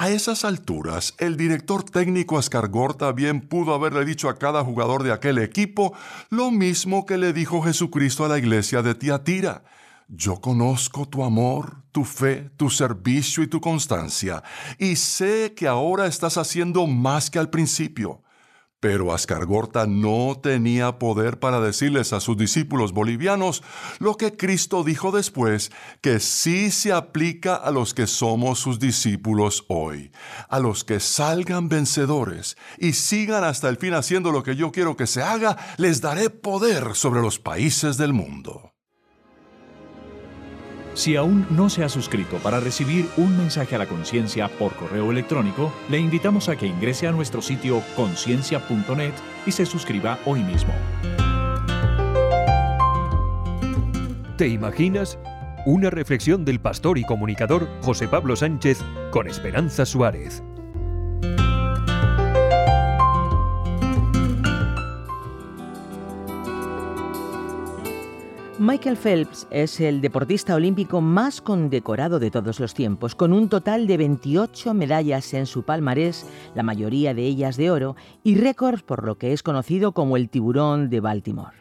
A 0.00 0.10
esas 0.10 0.44
alturas, 0.44 1.12
el 1.18 1.36
director 1.36 1.82
técnico 1.82 2.38
Escargorta 2.38 3.10
bien 3.10 3.40
pudo 3.40 3.74
haberle 3.74 4.04
dicho 4.04 4.28
a 4.28 4.38
cada 4.38 4.62
jugador 4.62 5.02
de 5.02 5.10
aquel 5.10 5.38
equipo 5.38 5.92
lo 6.30 6.52
mismo 6.52 7.04
que 7.04 7.18
le 7.18 7.32
dijo 7.32 7.62
Jesucristo 7.62 8.24
a 8.24 8.28
la 8.28 8.38
iglesia 8.38 8.80
de 8.80 8.94
Tiatira. 8.94 9.64
Yo 10.06 10.40
conozco 10.40 11.08
tu 11.08 11.24
amor, 11.24 11.82
tu 11.90 12.04
fe, 12.04 12.48
tu 12.56 12.70
servicio 12.70 13.42
y 13.42 13.48
tu 13.48 13.60
constancia, 13.60 14.44
y 14.78 14.94
sé 14.94 15.54
que 15.56 15.66
ahora 15.66 16.06
estás 16.06 16.36
haciendo 16.38 16.86
más 16.86 17.28
que 17.28 17.40
al 17.40 17.50
principio. 17.50 18.22
Pero 18.80 19.12
Ascargorta 19.12 19.86
no 19.86 20.38
tenía 20.40 20.98
poder 20.98 21.40
para 21.40 21.60
decirles 21.60 22.12
a 22.12 22.20
sus 22.20 22.36
discípulos 22.36 22.92
bolivianos 22.92 23.64
lo 23.98 24.16
que 24.16 24.36
Cristo 24.36 24.84
dijo 24.84 25.10
después, 25.10 25.72
que 26.00 26.20
sí 26.20 26.70
se 26.70 26.92
aplica 26.92 27.56
a 27.56 27.72
los 27.72 27.92
que 27.92 28.06
somos 28.06 28.60
sus 28.60 28.78
discípulos 28.78 29.64
hoy, 29.68 30.12
a 30.48 30.60
los 30.60 30.84
que 30.84 31.00
salgan 31.00 31.68
vencedores 31.68 32.56
y 32.78 32.92
sigan 32.92 33.42
hasta 33.42 33.68
el 33.68 33.78
fin 33.78 33.94
haciendo 33.94 34.30
lo 34.30 34.44
que 34.44 34.54
yo 34.54 34.70
quiero 34.70 34.96
que 34.96 35.08
se 35.08 35.22
haga, 35.22 35.56
les 35.76 36.00
daré 36.00 36.30
poder 36.30 36.94
sobre 36.94 37.20
los 37.20 37.40
países 37.40 37.96
del 37.96 38.12
mundo. 38.12 38.77
Si 40.98 41.14
aún 41.14 41.46
no 41.50 41.70
se 41.70 41.84
ha 41.84 41.88
suscrito 41.88 42.38
para 42.38 42.58
recibir 42.58 43.06
un 43.16 43.38
mensaje 43.38 43.76
a 43.76 43.78
la 43.78 43.86
conciencia 43.86 44.48
por 44.48 44.74
correo 44.74 45.12
electrónico, 45.12 45.72
le 45.88 46.00
invitamos 46.00 46.48
a 46.48 46.56
que 46.56 46.66
ingrese 46.66 47.06
a 47.06 47.12
nuestro 47.12 47.40
sitio 47.40 47.84
conciencia.net 47.94 49.12
y 49.46 49.52
se 49.52 49.64
suscriba 49.64 50.18
hoy 50.26 50.42
mismo. 50.42 50.74
¿Te 54.36 54.48
imaginas? 54.48 55.20
Una 55.66 55.88
reflexión 55.88 56.44
del 56.44 56.60
pastor 56.60 56.98
y 56.98 57.04
comunicador 57.04 57.68
José 57.82 58.08
Pablo 58.08 58.34
Sánchez 58.34 58.80
con 59.12 59.28
Esperanza 59.28 59.86
Suárez. 59.86 60.42
Michael 68.60 68.96
Phelps 68.96 69.46
es 69.52 69.78
el 69.78 70.00
deportista 70.00 70.56
olímpico 70.56 71.00
más 71.00 71.40
condecorado 71.40 72.18
de 72.18 72.32
todos 72.32 72.58
los 72.58 72.74
tiempos, 72.74 73.14
con 73.14 73.32
un 73.32 73.48
total 73.48 73.86
de 73.86 73.96
28 73.96 74.74
medallas 74.74 75.32
en 75.32 75.46
su 75.46 75.62
palmarés, 75.62 76.26
la 76.56 76.64
mayoría 76.64 77.14
de 77.14 77.22
ellas 77.22 77.56
de 77.56 77.70
oro, 77.70 77.94
y 78.24 78.34
récords 78.34 78.82
por 78.82 79.06
lo 79.06 79.16
que 79.16 79.32
es 79.32 79.44
conocido 79.44 79.92
como 79.92 80.16
el 80.16 80.28
tiburón 80.28 80.90
de 80.90 80.98
Baltimore. 80.98 81.56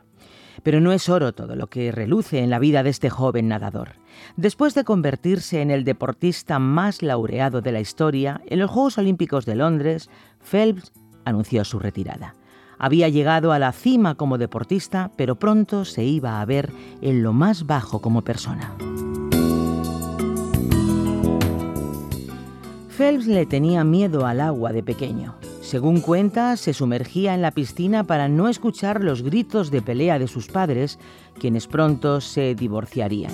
Pero 0.63 0.81
no 0.81 0.91
es 0.91 1.07
oro 1.07 1.33
todo 1.33 1.55
lo 1.55 1.67
que 1.67 1.91
reluce 1.91 2.39
en 2.39 2.49
la 2.49 2.57
vida 2.57 2.81
de 2.81 2.89
este 2.89 3.11
joven 3.11 3.47
nadador. 3.47 3.91
Después 4.35 4.73
de 4.73 4.83
convertirse 4.83 5.61
en 5.61 5.69
el 5.69 5.83
deportista 5.83 6.57
más 6.57 7.03
laureado 7.03 7.61
de 7.61 7.73
la 7.73 7.79
historia, 7.79 8.41
en 8.47 8.57
los 8.57 8.71
Juegos 8.71 8.97
Olímpicos 8.97 9.45
de 9.45 9.55
Londres, 9.55 10.09
Phelps 10.41 10.91
anunció 11.25 11.63
su 11.63 11.77
retirada. 11.77 12.33
Había 12.79 13.09
llegado 13.09 13.51
a 13.51 13.59
la 13.59 13.71
cima 13.71 14.15
como 14.15 14.37
deportista, 14.37 15.11
pero 15.15 15.35
pronto 15.35 15.85
se 15.85 16.03
iba 16.03 16.41
a 16.41 16.45
ver 16.45 16.71
en 17.01 17.23
lo 17.23 17.33
más 17.33 17.65
bajo 17.65 17.99
como 18.01 18.23
persona. 18.23 18.75
Phelps 22.97 23.27
le 23.27 23.45
tenía 23.45 23.83
miedo 23.83 24.25
al 24.25 24.41
agua 24.41 24.73
de 24.73 24.81
pequeño. 24.81 25.35
Según 25.61 25.99
cuenta, 26.01 26.55
se 26.55 26.73
sumergía 26.73 27.35
en 27.35 27.41
la 27.41 27.51
piscina 27.51 28.05
para 28.05 28.27
no 28.27 28.47
escuchar 28.47 29.03
los 29.03 29.21
gritos 29.21 29.69
de 29.69 29.81
pelea 29.81 30.17
de 30.17 30.27
sus 30.27 30.47
padres, 30.47 30.97
quienes 31.39 31.67
pronto 31.67 32.21
se 32.21 32.55
divorciarían. 32.55 33.33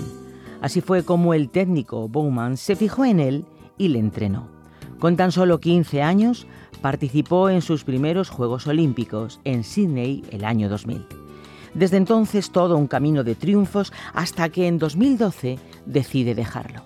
Así 0.62 0.82
fue 0.82 1.04
como 1.04 1.34
el 1.34 1.50
técnico 1.50 2.08
Bowman 2.08 2.58
se 2.58 2.76
fijó 2.76 3.06
en 3.06 3.20
él 3.20 3.46
y 3.78 3.90
le 3.90 4.00
entrenó. 4.00 4.48
Con 5.00 5.16
tan 5.16 5.32
solo 5.32 5.60
15 5.60 6.02
años, 6.02 6.48
participó 6.84 7.50
en 7.50 7.62
sus 7.62 7.86
primeros 7.86 8.30
Juegos 8.30 8.68
Olímpicos 8.68 9.40
en 9.46 9.64
Sydney 9.64 10.22
el 10.32 10.44
año 10.44 10.68
2000. 10.68 11.06
Desde 11.74 11.96
entonces 11.96 12.52
todo 12.52 12.76
un 12.76 12.88
camino 12.88 13.24
de 13.24 13.36
triunfos 13.36 13.94
hasta 14.14 14.50
que 14.50 14.68
en 14.68 14.80
2012 14.80 15.60
decide 15.86 16.36
dejarlo. 16.36 16.84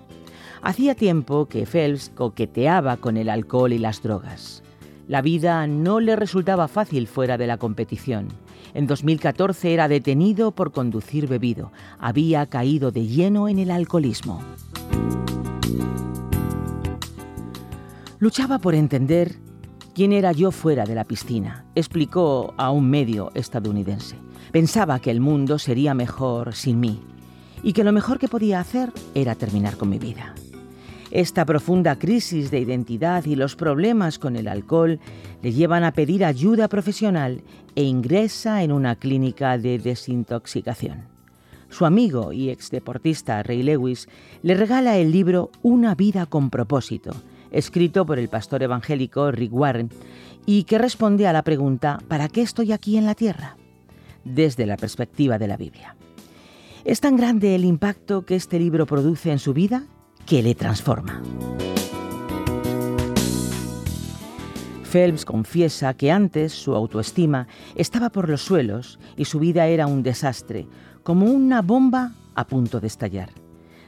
Hacía 0.62 0.94
tiempo 0.94 1.46
que 1.46 1.66
Phelps 1.66 2.12
coqueteaba 2.14 2.96
con 2.98 3.16
el 3.16 3.28
alcohol 3.28 3.72
y 3.72 3.78
las 3.78 4.00
drogas. 4.00 4.62
La 5.08 5.20
vida 5.20 5.66
no 5.66 5.98
le 5.98 6.14
resultaba 6.14 6.68
fácil 6.68 7.08
fuera 7.08 7.36
de 7.36 7.48
la 7.48 7.56
competición. 7.56 8.28
En 8.74 8.86
2014 8.86 9.74
era 9.74 9.88
detenido 9.88 10.52
por 10.52 10.70
conducir 10.70 11.26
bebido. 11.26 11.72
Había 11.98 12.46
caído 12.46 12.92
de 12.92 13.04
lleno 13.04 13.48
en 13.48 13.58
el 13.58 13.72
alcoholismo. 13.72 14.44
Luchaba 18.20 18.60
por 18.60 18.76
entender 18.76 19.47
quién 19.98 20.12
era 20.12 20.30
yo 20.30 20.52
fuera 20.52 20.84
de 20.84 20.94
la 20.94 21.02
piscina, 21.02 21.64
explicó 21.74 22.54
a 22.56 22.70
un 22.70 22.88
medio 22.88 23.32
estadounidense. 23.34 24.14
Pensaba 24.52 25.00
que 25.00 25.10
el 25.10 25.18
mundo 25.18 25.58
sería 25.58 25.92
mejor 25.92 26.54
sin 26.54 26.78
mí 26.78 27.00
y 27.64 27.72
que 27.72 27.82
lo 27.82 27.90
mejor 27.90 28.20
que 28.20 28.28
podía 28.28 28.60
hacer 28.60 28.92
era 29.16 29.34
terminar 29.34 29.76
con 29.76 29.88
mi 29.88 29.98
vida. 29.98 30.36
Esta 31.10 31.44
profunda 31.44 31.98
crisis 31.98 32.52
de 32.52 32.60
identidad 32.60 33.24
y 33.24 33.34
los 33.34 33.56
problemas 33.56 34.20
con 34.20 34.36
el 34.36 34.46
alcohol 34.46 35.00
le 35.42 35.52
llevan 35.52 35.82
a 35.82 35.90
pedir 35.90 36.24
ayuda 36.24 36.68
profesional 36.68 37.42
e 37.74 37.82
ingresa 37.82 38.62
en 38.62 38.70
una 38.70 38.94
clínica 38.94 39.58
de 39.58 39.80
desintoxicación. 39.80 41.08
Su 41.70 41.86
amigo 41.86 42.32
y 42.32 42.50
exdeportista 42.50 43.42
Ray 43.42 43.64
Lewis 43.64 44.08
le 44.44 44.54
regala 44.54 44.96
el 44.96 45.10
libro 45.10 45.50
Una 45.62 45.96
vida 45.96 46.26
con 46.26 46.50
propósito, 46.50 47.16
escrito 47.50 48.04
por 48.06 48.18
el 48.18 48.28
pastor 48.28 48.62
evangélico 48.62 49.30
Rick 49.30 49.52
Warren, 49.52 49.90
y 50.46 50.64
que 50.64 50.78
responde 50.78 51.26
a 51.26 51.32
la 51.32 51.42
pregunta 51.42 51.98
¿para 52.08 52.28
qué 52.28 52.42
estoy 52.42 52.72
aquí 52.72 52.96
en 52.96 53.06
la 53.06 53.14
tierra? 53.14 53.56
desde 54.24 54.66
la 54.66 54.76
perspectiva 54.76 55.38
de 55.38 55.48
la 55.48 55.56
Biblia. 55.56 55.96
Es 56.84 57.00
tan 57.00 57.16
grande 57.16 57.54
el 57.54 57.64
impacto 57.64 58.24
que 58.24 58.36
este 58.36 58.58
libro 58.58 58.86
produce 58.86 59.32
en 59.32 59.38
su 59.38 59.52
vida 59.52 59.84
que 60.26 60.42
le 60.42 60.54
transforma. 60.54 61.22
Phelps 64.90 65.24
confiesa 65.24 65.92
que 65.94 66.10
antes 66.10 66.52
su 66.52 66.74
autoestima 66.74 67.46
estaba 67.74 68.08
por 68.08 68.28
los 68.28 68.42
suelos 68.42 68.98
y 69.16 69.26
su 69.26 69.38
vida 69.38 69.66
era 69.66 69.86
un 69.86 70.02
desastre, 70.02 70.66
como 71.02 71.26
una 71.26 71.60
bomba 71.60 72.14
a 72.34 72.46
punto 72.46 72.80
de 72.80 72.86
estallar. 72.86 73.30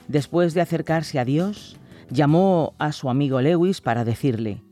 Después 0.08 0.52
de 0.52 0.61
acercarse 0.61 1.18
a 1.18 1.24
Dios, 1.24 1.78
llamó 2.11 2.74
a 2.78 2.92
su 2.92 3.08
amigo 3.08 3.40
Lewis 3.40 3.80
para 3.80 4.04
decirle, 4.04 4.62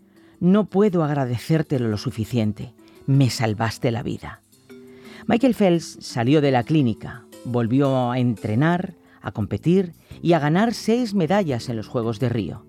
no 0.40 0.66
puedo 0.66 1.02
agradecértelo 1.04 1.88
lo 1.88 1.96
suficiente, 1.96 2.74
me 3.06 3.30
salvaste 3.30 3.90
la 3.90 4.02
vida. 4.02 4.42
Michael 5.26 5.54
Phelps 5.54 5.98
salió 6.00 6.40
de 6.40 6.50
la 6.50 6.64
clínica, 6.64 7.24
volvió 7.44 8.10
a 8.10 8.18
entrenar, 8.18 8.94
a 9.20 9.32
competir 9.32 9.94
y 10.22 10.32
a 10.32 10.38
ganar 10.38 10.74
seis 10.74 11.14
medallas 11.14 11.68
en 11.68 11.76
los 11.76 11.88
Juegos 11.88 12.20
de 12.20 12.28
Río. 12.28 12.64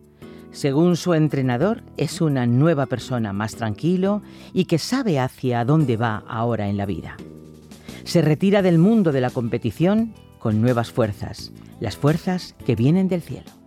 Según 0.52 0.96
su 0.96 1.14
entrenador, 1.14 1.84
es 1.98 2.22
una 2.22 2.48
nueva 2.48 2.88
persona 2.88 3.34
más 3.34 3.56
tranquilo 3.56 4.24
y 4.52 4.66
que 4.66 4.80
sabe 4.80 5.20
hacia 5.20 5.64
dónde 5.64 5.96
va 5.96 6.24
ahora 6.28 6.68
en 6.70 6.78
la 6.78 6.88
vida. 6.88 7.18
Se 8.04 8.22
retira 8.22 8.64
del 8.64 8.80
mundo 8.80 9.12
de 9.12 9.22
la 9.22 9.30
competición 9.30 10.14
con 10.40 10.62
nuevas 10.62 10.92
fuerzas, 10.92 11.52
las 11.80 11.98
fuerzas 11.98 12.56
que 12.66 12.76
vienen 12.76 13.08
del 13.08 13.22
cielo. 13.22 13.59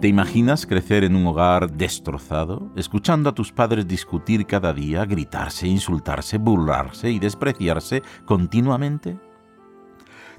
¿Te 0.00 0.08
imaginas 0.08 0.66
crecer 0.66 1.02
en 1.02 1.16
un 1.16 1.26
hogar 1.26 1.72
destrozado, 1.72 2.70
escuchando 2.76 3.30
a 3.30 3.34
tus 3.34 3.50
padres 3.50 3.88
discutir 3.88 4.46
cada 4.46 4.72
día, 4.72 5.04
gritarse, 5.04 5.66
insultarse, 5.66 6.38
burlarse 6.38 7.10
y 7.10 7.18
despreciarse 7.18 8.04
continuamente? 8.24 9.18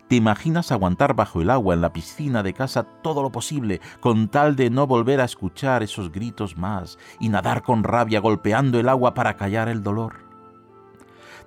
¿Te 0.07 0.15
imaginas 0.15 0.71
aguantar 0.71 1.15
bajo 1.15 1.41
el 1.41 1.49
agua 1.49 1.73
en 1.73 1.81
la 1.81 1.91
piscina 1.91 2.43
de 2.43 2.53
casa 2.53 2.83
todo 2.83 3.21
lo 3.21 3.29
posible 3.29 3.81
con 3.99 4.29
tal 4.29 4.55
de 4.55 4.69
no 4.69 4.87
volver 4.87 5.19
a 5.19 5.25
escuchar 5.25 5.83
esos 5.83 6.13
gritos 6.13 6.55
más 6.55 6.97
y 7.19 7.27
nadar 7.27 7.61
con 7.61 7.83
rabia 7.83 8.21
golpeando 8.21 8.79
el 8.79 8.87
agua 8.87 9.13
para 9.13 9.35
callar 9.35 9.67
el 9.67 9.83
dolor? 9.83 10.27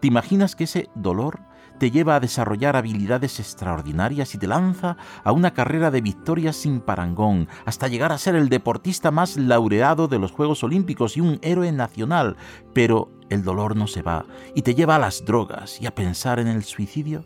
¿Te 0.00 0.08
imaginas 0.08 0.56
que 0.56 0.64
ese 0.64 0.90
dolor 0.94 1.40
te 1.80 1.90
lleva 1.90 2.14
a 2.14 2.20
desarrollar 2.20 2.76
habilidades 2.76 3.40
extraordinarias 3.40 4.34
y 4.34 4.38
te 4.38 4.46
lanza 4.46 4.98
a 5.24 5.32
una 5.32 5.54
carrera 5.54 5.90
de 5.90 6.02
victorias 6.02 6.54
sin 6.56 6.80
parangón, 6.80 7.48
hasta 7.64 7.88
llegar 7.88 8.12
a 8.12 8.18
ser 8.18 8.34
el 8.34 8.50
deportista 8.50 9.10
más 9.10 9.38
laureado 9.38 10.06
de 10.06 10.18
los 10.18 10.30
Juegos 10.30 10.62
Olímpicos 10.62 11.16
y 11.16 11.22
un 11.22 11.38
héroe 11.40 11.72
nacional. 11.72 12.36
Pero 12.74 13.10
el 13.30 13.44
dolor 13.44 13.76
no 13.76 13.86
se 13.86 14.02
va 14.02 14.26
y 14.54 14.60
te 14.60 14.74
lleva 14.74 14.96
a 14.96 14.98
las 14.98 15.24
drogas 15.24 15.80
y 15.80 15.86
a 15.86 15.94
pensar 15.94 16.38
en 16.38 16.48
el 16.48 16.64
suicidio. 16.64 17.24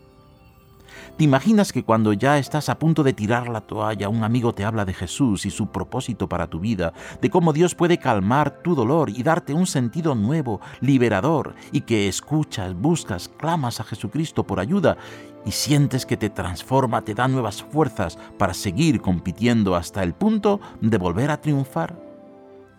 ¿Te 1.17 1.23
imaginas 1.23 1.71
que 1.71 1.85
cuando 1.85 2.11
ya 2.11 2.37
estás 2.37 2.67
a 2.67 2.77
punto 2.77 3.01
de 3.01 3.13
tirar 3.13 3.47
la 3.47 3.61
toalla, 3.61 4.09
un 4.09 4.25
amigo 4.25 4.53
te 4.53 4.65
habla 4.65 4.83
de 4.83 4.93
Jesús 4.93 5.45
y 5.45 5.49
su 5.49 5.67
propósito 5.67 6.27
para 6.27 6.47
tu 6.47 6.59
vida, 6.59 6.91
de 7.21 7.29
cómo 7.29 7.53
Dios 7.53 7.73
puede 7.73 7.99
calmar 7.99 8.61
tu 8.61 8.75
dolor 8.75 9.09
y 9.09 9.23
darte 9.23 9.53
un 9.53 9.65
sentido 9.65 10.13
nuevo, 10.13 10.59
liberador, 10.81 11.55
y 11.71 11.81
que 11.81 12.09
escuchas, 12.09 12.73
buscas, 12.73 13.29
clamas 13.29 13.79
a 13.79 13.85
Jesucristo 13.85 14.45
por 14.45 14.59
ayuda 14.59 14.97
y 15.45 15.51
sientes 15.51 16.05
que 16.05 16.17
te 16.17 16.29
transforma, 16.29 17.01
te 17.03 17.13
da 17.13 17.29
nuevas 17.29 17.63
fuerzas 17.63 18.19
para 18.37 18.53
seguir 18.53 18.99
compitiendo 18.99 19.75
hasta 19.75 20.03
el 20.03 20.13
punto 20.13 20.59
de 20.81 20.97
volver 20.97 21.31
a 21.31 21.39
triunfar? 21.39 21.97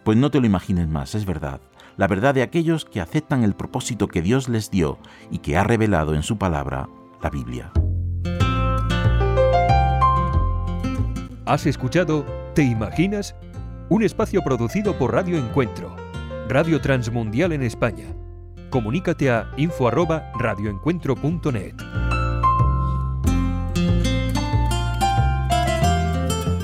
Pues 0.05 0.18
no 0.18 0.30
te 0.30 0.41
lo 0.41 0.47
imagines 0.47 0.89
más, 0.89 1.14
es 1.14 1.24
verdad 1.24 1.61
la 1.97 2.09
verdad 2.09 2.34
de 2.34 2.43
aquellos 2.43 2.84
que 2.84 3.01
aceptan 3.01 3.43
el 3.43 3.55
propósito 3.55 4.07
que 4.07 4.20
Dios 4.20 4.51
les 4.51 4.70
dio 4.70 4.99
y 5.30 5.39
que 5.39 5.57
ha 5.57 5.64
revelado 5.64 6.14
en 6.14 6.22
su 6.22 6.37
palabra, 6.37 6.91
la 7.22 7.30
Biblia. 7.30 7.72
Has 11.47 11.64
escuchado 11.64 12.27
¿Te 12.56 12.64
imaginas? 12.64 13.36
Un 13.89 14.02
espacio 14.02 14.43
producido 14.43 14.98
por 14.98 15.12
Radio 15.12 15.39
Encuentro, 15.39 15.94
Radio 16.48 16.81
Transmundial 16.81 17.52
en 17.52 17.62
España. 17.62 18.16
Comunícate 18.68 19.31
a 19.31 19.48
info@radioencuentro.net. 19.56 21.74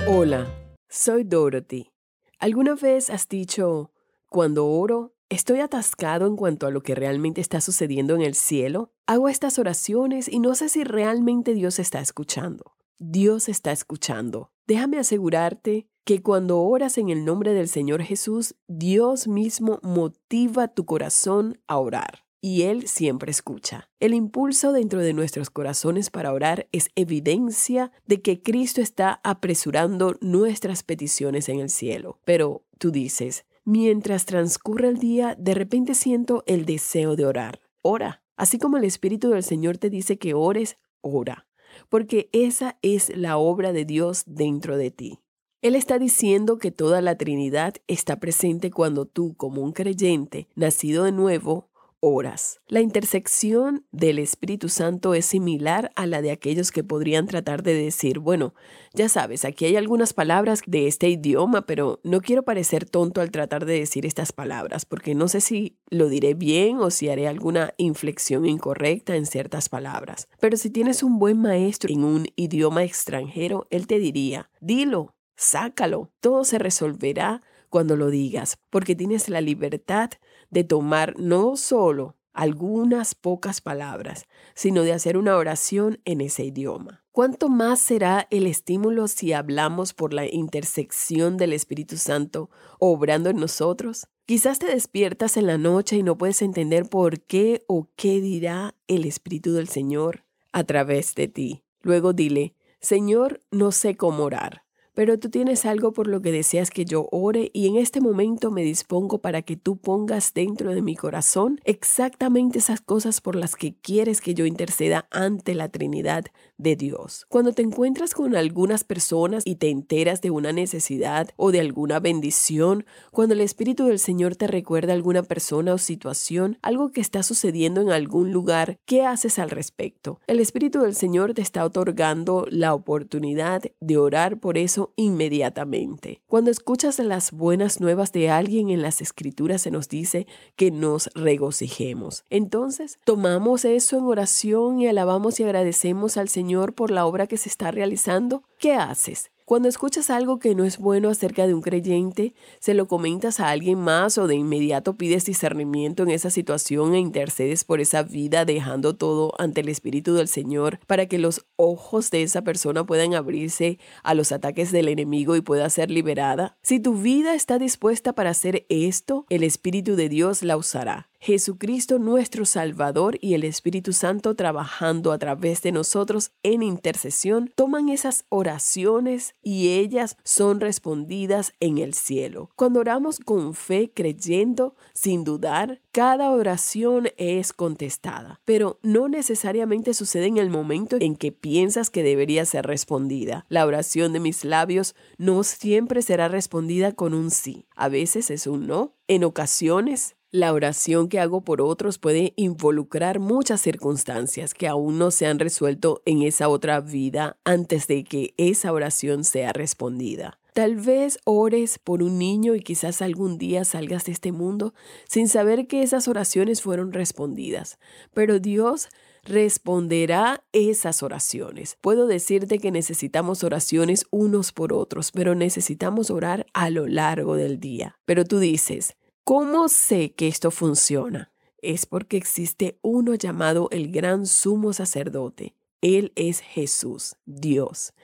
Hola, 0.09 0.48
soy 0.88 1.22
Dorothy. 1.22 1.92
¿Alguna 2.40 2.74
vez 2.74 3.09
has 3.09 3.28
dicho, 3.28 3.92
cuando 4.28 4.66
oro, 4.66 5.14
estoy 5.28 5.60
atascado 5.60 6.26
en 6.26 6.34
cuanto 6.34 6.66
a 6.66 6.72
lo 6.72 6.82
que 6.82 6.96
realmente 6.96 7.40
está 7.40 7.60
sucediendo 7.60 8.16
en 8.16 8.22
el 8.22 8.34
cielo? 8.34 8.90
Hago 9.06 9.28
estas 9.28 9.60
oraciones 9.60 10.26
y 10.26 10.40
no 10.40 10.56
sé 10.56 10.68
si 10.68 10.82
realmente 10.82 11.54
Dios 11.54 11.78
está 11.78 12.00
escuchando. 12.00 12.74
Dios 12.98 13.48
está 13.48 13.70
escuchando. 13.70 14.51
Déjame 14.66 14.98
asegurarte 14.98 15.89
que 16.05 16.22
cuando 16.22 16.60
oras 16.60 16.98
en 16.98 17.09
el 17.09 17.24
nombre 17.24 17.52
del 17.52 17.68
Señor 17.68 18.02
Jesús, 18.02 18.55
Dios 18.68 19.28
mismo 19.28 19.78
motiva 19.82 20.68
tu 20.68 20.84
corazón 20.84 21.60
a 21.66 21.78
orar. 21.78 22.24
Y 22.40 22.62
Él 22.62 22.89
siempre 22.89 23.30
escucha. 23.30 23.89
El 24.01 24.14
impulso 24.14 24.72
dentro 24.72 25.01
de 25.01 25.12
nuestros 25.12 25.48
corazones 25.48 26.10
para 26.10 26.32
orar 26.32 26.68
es 26.72 26.90
evidencia 26.97 27.93
de 28.06 28.20
que 28.20 28.43
Cristo 28.43 28.80
está 28.80 29.20
apresurando 29.22 30.16
nuestras 30.20 30.82
peticiones 30.82 31.48
en 31.48 31.60
el 31.60 31.70
cielo. 31.70 32.18
Pero 32.24 32.64
tú 32.78 32.90
dices, 32.90 33.44
mientras 33.64 34.26
transcurre 34.26 34.89
el 34.89 34.98
día, 34.98 35.36
de 35.39 35.55
repente 35.55 35.94
siento 35.94 36.43
el 36.47 36.66
deseo 36.66 37.14
de 37.14 37.26
orar. 37.26 37.60
Ora. 37.80 38.22
Así 38.34 38.59
como 38.59 38.76
el 38.76 38.84
Espíritu 38.84 39.30
del 39.30 39.44
Señor 39.44 39.78
te 39.78 39.90
dice 39.90 40.18
que 40.18 40.34
ores, 40.34 40.78
ora 41.01 41.47
porque 41.93 42.31
esa 42.32 42.78
es 42.81 43.14
la 43.14 43.36
obra 43.36 43.74
de 43.74 43.85
Dios 43.85 44.23
dentro 44.24 44.78
de 44.78 44.90
ti. 44.90 45.19
Él 45.60 45.74
está 45.74 45.98
diciendo 45.98 46.56
que 46.56 46.70
toda 46.70 47.02
la 47.02 47.19
Trinidad 47.19 47.74
está 47.86 48.19
presente 48.19 48.70
cuando 48.70 49.05
tú, 49.05 49.35
como 49.36 49.60
un 49.60 49.73
creyente, 49.73 50.48
nacido 50.55 51.05
de 51.05 51.12
nuevo, 51.12 51.69
horas. 52.02 52.60
La 52.66 52.80
intersección 52.80 53.86
del 53.92 54.18
Espíritu 54.18 54.68
Santo 54.68 55.14
es 55.14 55.24
similar 55.24 55.92
a 55.94 56.06
la 56.06 56.20
de 56.20 56.32
aquellos 56.32 56.72
que 56.72 56.82
podrían 56.82 57.26
tratar 57.26 57.62
de 57.62 57.74
decir, 57.74 58.18
bueno, 58.18 58.54
ya 58.92 59.08
sabes, 59.08 59.44
aquí 59.44 59.66
hay 59.66 59.76
algunas 59.76 60.12
palabras 60.12 60.62
de 60.66 60.88
este 60.88 61.08
idioma, 61.08 61.64
pero 61.64 62.00
no 62.02 62.20
quiero 62.20 62.42
parecer 62.42 62.90
tonto 62.90 63.20
al 63.20 63.30
tratar 63.30 63.66
de 63.66 63.78
decir 63.78 64.04
estas 64.04 64.32
palabras, 64.32 64.84
porque 64.84 65.14
no 65.14 65.28
sé 65.28 65.40
si 65.40 65.78
lo 65.90 66.08
diré 66.08 66.34
bien 66.34 66.78
o 66.78 66.90
si 66.90 67.08
haré 67.08 67.28
alguna 67.28 67.72
inflexión 67.76 68.46
incorrecta 68.46 69.14
en 69.14 69.24
ciertas 69.24 69.68
palabras. 69.68 70.28
Pero 70.40 70.56
si 70.56 70.70
tienes 70.70 71.04
un 71.04 71.20
buen 71.20 71.40
maestro 71.40 71.92
en 71.92 72.02
un 72.02 72.26
idioma 72.34 72.82
extranjero, 72.82 73.68
él 73.70 73.86
te 73.86 74.00
diría, 74.00 74.50
dilo, 74.60 75.14
sácalo, 75.36 76.10
todo 76.20 76.42
se 76.42 76.58
resolverá 76.58 77.42
cuando 77.68 77.96
lo 77.96 78.10
digas, 78.10 78.58
porque 78.70 78.96
tienes 78.96 79.28
la 79.28 79.40
libertad 79.40 80.10
de 80.52 80.62
tomar 80.62 81.18
no 81.18 81.56
solo 81.56 82.14
algunas 82.32 83.14
pocas 83.14 83.60
palabras, 83.60 84.26
sino 84.54 84.82
de 84.82 84.92
hacer 84.92 85.16
una 85.16 85.36
oración 85.36 86.00
en 86.04 86.20
ese 86.20 86.44
idioma. 86.44 87.02
¿Cuánto 87.10 87.48
más 87.48 87.80
será 87.80 88.26
el 88.30 88.46
estímulo 88.46 89.08
si 89.08 89.32
hablamos 89.32 89.92
por 89.92 90.14
la 90.14 90.24
intersección 90.26 91.36
del 91.36 91.52
Espíritu 91.52 91.96
Santo 91.96 92.48
obrando 92.78 93.28
en 93.28 93.36
nosotros? 93.36 94.06
Quizás 94.24 94.58
te 94.58 94.66
despiertas 94.66 95.36
en 95.36 95.46
la 95.46 95.58
noche 95.58 95.96
y 95.96 96.02
no 96.02 96.16
puedes 96.16 96.40
entender 96.42 96.88
por 96.88 97.20
qué 97.20 97.64
o 97.66 97.88
qué 97.96 98.20
dirá 98.20 98.74
el 98.86 99.04
Espíritu 99.04 99.52
del 99.52 99.68
Señor 99.68 100.24
a 100.52 100.64
través 100.64 101.14
de 101.14 101.28
ti. 101.28 101.64
Luego 101.80 102.12
dile, 102.12 102.54
Señor, 102.80 103.42
no 103.50 103.72
sé 103.72 103.96
cómo 103.96 104.24
orar 104.24 104.62
pero 104.94 105.19
tú 105.19 105.31
tienes 105.31 105.64
algo 105.64 105.93
por 105.93 106.06
lo 106.06 106.20
que 106.20 106.32
deseas 106.32 106.70
que 106.70 106.85
yo 106.85 107.09
ore 107.10 107.51
y 107.52 107.69
en 107.69 107.77
este 107.77 108.01
momento 108.01 108.51
me 108.51 108.62
dispongo 108.62 109.19
para 109.19 109.43
que 109.43 109.56
tú 109.56 109.77
pongas 109.77 110.35
dentro 110.35 110.74
de 110.74 110.82
mi 110.82 110.97
corazón 110.97 111.60
exactamente 111.64 112.59
esas 112.59 112.81
cosas 112.81 113.20
por 113.20 113.36
las 113.36 113.56
que 113.56 113.74
quieres 113.74 114.20
que 114.20 114.35
yo 114.35 114.47
interceda 114.47 115.06
ante 115.10 115.55
la 115.55 115.69
Trinidad 115.69 116.24
de 116.62 116.76
Dios. 116.76 117.26
Cuando 117.28 117.52
te 117.52 117.62
encuentras 117.62 118.14
con 118.14 118.36
algunas 118.36 118.84
personas 118.84 119.43
y 119.44 119.56
te 119.56 119.70
enteras 119.70 120.20
de 120.20 120.30
una 120.30 120.52
necesidad 120.52 121.30
o 121.36 121.51
de 121.51 121.60
alguna 121.60 121.98
bendición, 122.01 122.86
cuando 123.10 123.34
el 123.34 123.40
Espíritu 123.40 123.86
del 123.86 123.98
Señor 123.98 124.36
te 124.36 124.47
recuerda 124.47 124.93
alguna 124.93 125.22
persona 125.22 125.74
o 125.74 125.78
situación, 125.78 126.59
algo 126.62 126.93
que 126.93 127.01
está 127.01 127.22
sucediendo 127.22 127.80
en 127.80 127.90
algún 127.90 128.32
lugar, 128.32 128.78
¿qué 128.84 129.05
haces 129.05 129.39
al 129.39 129.51
respecto? 129.51 130.20
El 130.26 130.39
Espíritu 130.39 130.80
del 130.80 130.94
Señor 130.94 131.34
te 131.34 131.43
está 131.43 131.64
otorgando 131.64 132.47
la 132.48 132.74
oportunidad 132.74 133.62
de 133.80 133.97
orar 133.97 134.39
por 134.39 134.56
eso 134.56 134.93
inmediatamente. 134.97 136.22
Cuando 136.26 136.51
escuchas 136.51 136.98
las 137.01 137.32
buenas 137.32 137.80
nuevas 137.80 138.12
de 138.12 138.30
alguien 138.30 138.70
en 138.70 138.82
las 138.82 139.01
escrituras 139.01 139.62
se 139.62 139.70
nos 139.70 139.89
dice 139.89 140.26
que 140.56 140.70
nos 140.70 141.10
regocijemos. 141.14 142.24
Entonces, 142.30 142.98
tomamos 143.05 143.64
eso 143.64 143.98
en 143.98 144.05
oración 144.05 144.80
y 144.80 144.86
alabamos 144.86 145.40
y 145.40 145.44
agradecemos 145.44 146.16
al 146.16 146.28
Señor 146.28 146.51
por 146.74 146.90
la 146.90 147.06
obra 147.06 147.26
que 147.26 147.36
se 147.36 147.48
está 147.48 147.70
realizando. 147.70 148.42
¿Qué 148.58 148.74
haces? 148.74 149.30
Cuando 149.44 149.68
escuchas 149.68 150.08
algo 150.08 150.38
que 150.38 150.54
no 150.54 150.64
es 150.64 150.78
bueno 150.78 151.10
acerca 151.10 151.46
de 151.46 151.52
un 151.52 151.62
creyente, 151.62 152.32
se 152.60 152.74
lo 152.74 152.86
comentas 152.86 153.40
a 153.40 153.50
alguien 153.50 153.78
más 153.78 154.16
o 154.16 154.26
de 154.26 154.36
inmediato 154.36 154.96
pides 154.96 155.24
discernimiento 155.24 156.04
en 156.04 156.10
esa 156.10 156.30
situación 156.30 156.94
e 156.94 157.00
intercedes 157.00 157.64
por 157.64 157.80
esa 157.80 158.02
vida 158.02 158.44
dejando 158.44 158.94
todo 158.94 159.34
ante 159.38 159.60
el 159.60 159.68
Espíritu 159.68 160.14
del 160.14 160.28
Señor 160.28 160.78
para 160.86 161.06
que 161.06 161.18
los 161.18 161.44
ojos 161.56 162.10
de 162.10 162.22
esa 162.22 162.42
persona 162.42 162.86
puedan 162.86 163.14
abrirse 163.14 163.78
a 164.04 164.14
los 164.14 164.32
ataques 164.32 164.70
del 164.72 164.88
enemigo 164.88 165.34
y 165.36 165.42
pueda 165.42 165.68
ser 165.70 165.90
liberada. 165.90 166.56
Si 166.62 166.78
tu 166.78 166.94
vida 166.94 167.34
está 167.34 167.58
dispuesta 167.58 168.14
para 168.14 168.30
hacer 168.30 168.64
esto, 168.68 169.26
el 169.28 169.42
Espíritu 169.42 169.96
de 169.96 170.08
Dios 170.08 170.42
la 170.42 170.56
usará. 170.56 171.11
Jesucristo 171.24 172.00
nuestro 172.00 172.44
Salvador 172.44 173.16
y 173.20 173.34
el 173.34 173.44
Espíritu 173.44 173.92
Santo 173.92 174.34
trabajando 174.34 175.12
a 175.12 175.18
través 175.18 175.62
de 175.62 175.70
nosotros 175.70 176.32
en 176.42 176.64
intercesión, 176.64 177.52
toman 177.54 177.90
esas 177.90 178.24
oraciones 178.28 179.36
y 179.40 179.68
ellas 179.68 180.16
son 180.24 180.58
respondidas 180.58 181.52
en 181.60 181.78
el 181.78 181.94
cielo. 181.94 182.50
Cuando 182.56 182.80
oramos 182.80 183.20
con 183.20 183.54
fe, 183.54 183.92
creyendo, 183.94 184.74
sin 184.94 185.22
dudar, 185.22 185.80
cada 185.92 186.28
oración 186.32 187.10
es 187.18 187.52
contestada, 187.52 188.40
pero 188.44 188.80
no 188.82 189.06
necesariamente 189.06 189.94
sucede 189.94 190.26
en 190.26 190.38
el 190.38 190.50
momento 190.50 190.96
en 190.98 191.14
que 191.14 191.30
piensas 191.30 191.88
que 191.88 192.02
debería 192.02 192.44
ser 192.46 192.66
respondida. 192.66 193.46
La 193.48 193.64
oración 193.64 194.12
de 194.12 194.18
mis 194.18 194.44
labios 194.44 194.96
no 195.18 195.44
siempre 195.44 196.02
será 196.02 196.26
respondida 196.26 196.90
con 196.90 197.14
un 197.14 197.30
sí. 197.30 197.68
A 197.76 197.88
veces 197.88 198.28
es 198.28 198.48
un 198.48 198.66
no. 198.66 198.96
En 199.06 199.22
ocasiones 199.22 200.16
la 200.32 200.54
oración 200.54 201.09
que 201.09 201.20
hago 201.20 201.42
por 201.42 201.60
otros 201.60 201.98
puede 201.98 202.32
involucrar 202.36 203.20
muchas 203.20 203.60
circunstancias 203.60 204.54
que 204.54 204.66
aún 204.66 204.98
no 204.98 205.10
se 205.10 205.26
han 205.26 205.38
resuelto 205.38 206.00
en 206.06 206.22
esa 206.22 206.48
otra 206.48 206.80
vida 206.80 207.36
antes 207.44 207.86
de 207.86 208.02
que 208.02 208.32
esa 208.38 208.72
oración 208.72 209.24
sea 209.24 209.52
respondida. 209.52 210.38
Tal 210.54 210.76
vez 210.76 211.18
ores 211.24 211.78
por 211.78 212.02
un 212.02 212.18
niño 212.18 212.54
y 212.54 212.60
quizás 212.60 213.02
algún 213.02 213.36
día 213.36 213.64
salgas 213.64 214.06
de 214.06 214.12
este 214.12 214.32
mundo 214.32 214.74
sin 215.06 215.28
saber 215.28 215.66
que 215.66 215.82
esas 215.82 216.09
oraciones 216.09 216.62
fueron 216.62 216.92
respondidas, 216.92 217.78
pero 218.14 218.38
Dios 218.38 218.88
responderá 219.24 220.44
esas 220.52 221.02
oraciones. 221.02 221.76
Puedo 221.80 222.06
decirte 222.06 222.59
que 222.59 222.70
necesitamos 222.70 223.44
oraciones 223.44 224.06
unos 224.10 224.52
por 224.52 224.72
otros, 224.72 225.12
pero 225.12 225.34
necesitamos 225.34 226.10
orar 226.10 226.46
a 226.54 226.70
lo 226.70 226.86
largo 226.86 227.36
del 227.36 227.60
día. 227.60 227.98
Pero 228.04 228.24
tú 228.24 228.38
dices, 228.38 228.96
¿Cómo 229.24 229.68
sé 229.68 230.14
que 230.14 230.26
esto 230.26 230.50
funciona? 230.50 231.30
Es 231.58 231.86
porque 231.86 232.16
existe 232.16 232.80
uno 232.82 233.14
llamado 233.14 233.68
el 233.70 233.92
gran 233.92 234.26
sumo 234.26 234.72
sacerdote. 234.72 235.54
Él 235.80 236.10
es 236.16 236.40
Jesús, 236.40 237.14
Dios, 237.24 237.94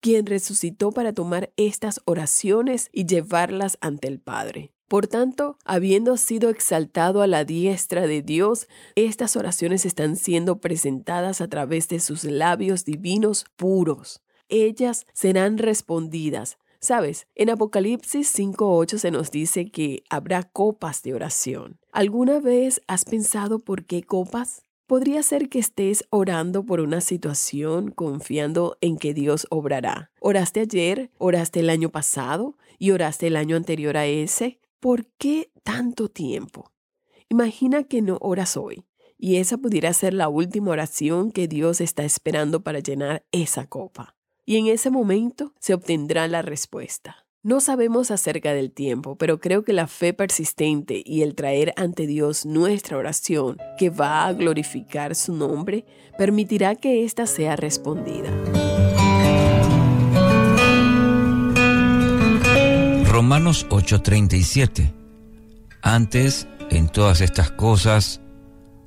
quien 0.00 0.26
resucitó 0.26 0.92
para 0.92 1.14
tomar 1.14 1.50
estas 1.56 2.02
oraciones 2.04 2.90
y 2.92 3.06
llevarlas 3.06 3.78
ante 3.80 4.08
el 4.08 4.20
Padre. 4.20 4.70
Por 4.86 5.06
tanto, 5.06 5.56
habiendo 5.64 6.18
sido 6.18 6.50
exaltado 6.50 7.22
a 7.22 7.26
la 7.26 7.46
diestra 7.46 8.06
de 8.06 8.20
Dios, 8.20 8.68
estas 8.96 9.34
oraciones 9.36 9.86
están 9.86 10.16
siendo 10.16 10.60
presentadas 10.60 11.40
a 11.40 11.48
través 11.48 11.88
de 11.88 12.00
sus 12.00 12.24
labios 12.24 12.84
divinos 12.84 13.46
puros. 13.56 14.20
Ellas 14.50 15.06
serán 15.14 15.56
respondidas 15.56 16.58
Sabes, 16.80 17.26
en 17.34 17.50
Apocalipsis 17.50 18.32
5.8 18.38 18.98
se 18.98 19.10
nos 19.10 19.30
dice 19.30 19.70
que 19.70 20.02
habrá 20.10 20.42
copas 20.42 21.02
de 21.02 21.14
oración. 21.14 21.78
¿Alguna 21.92 22.40
vez 22.40 22.82
has 22.86 23.04
pensado 23.04 23.60
por 23.60 23.84
qué 23.84 24.02
copas? 24.02 24.62
Podría 24.86 25.22
ser 25.22 25.48
que 25.48 25.58
estés 25.58 26.04
orando 26.10 26.64
por 26.64 26.80
una 26.80 27.00
situación 27.00 27.90
confiando 27.90 28.76
en 28.80 28.98
que 28.98 29.14
Dios 29.14 29.46
obrará. 29.50 30.10
¿Oraste 30.20 30.60
ayer? 30.60 31.10
¿Oraste 31.18 31.60
el 31.60 31.70
año 31.70 31.90
pasado? 31.90 32.56
¿Y 32.78 32.92
oraste 32.92 33.26
el 33.26 33.36
año 33.36 33.56
anterior 33.56 33.96
a 33.96 34.06
ese? 34.06 34.60
¿Por 34.78 35.06
qué 35.18 35.50
tanto 35.64 36.08
tiempo? 36.08 36.72
Imagina 37.28 37.82
que 37.84 38.02
no 38.02 38.18
oras 38.20 38.56
hoy 38.56 38.84
y 39.18 39.36
esa 39.36 39.58
pudiera 39.58 39.92
ser 39.92 40.14
la 40.14 40.28
última 40.28 40.70
oración 40.70 41.32
que 41.32 41.48
Dios 41.48 41.80
está 41.80 42.04
esperando 42.04 42.62
para 42.62 42.80
llenar 42.80 43.24
esa 43.32 43.66
copa 43.66 44.15
y 44.46 44.56
en 44.56 44.68
ese 44.68 44.90
momento 44.90 45.52
se 45.58 45.74
obtendrá 45.74 46.28
la 46.28 46.40
respuesta. 46.40 47.26
No 47.42 47.60
sabemos 47.60 48.10
acerca 48.10 48.54
del 48.54 48.72
tiempo, 48.72 49.16
pero 49.16 49.38
creo 49.38 49.62
que 49.62 49.72
la 49.72 49.86
fe 49.86 50.12
persistente 50.14 51.02
y 51.04 51.22
el 51.22 51.34
traer 51.34 51.74
ante 51.76 52.06
Dios 52.06 52.46
nuestra 52.46 52.96
oración, 52.96 53.58
que 53.78 53.90
va 53.90 54.26
a 54.26 54.32
glorificar 54.32 55.14
su 55.14 55.34
nombre, 55.34 55.84
permitirá 56.16 56.74
que 56.74 57.04
ésta 57.04 57.26
sea 57.26 57.54
respondida. 57.54 58.30
Romanos 63.08 63.66
8:37 63.70 64.92
Antes, 65.82 66.48
en 66.70 66.88
todas 66.88 67.20
estas 67.20 67.50
cosas, 67.52 68.20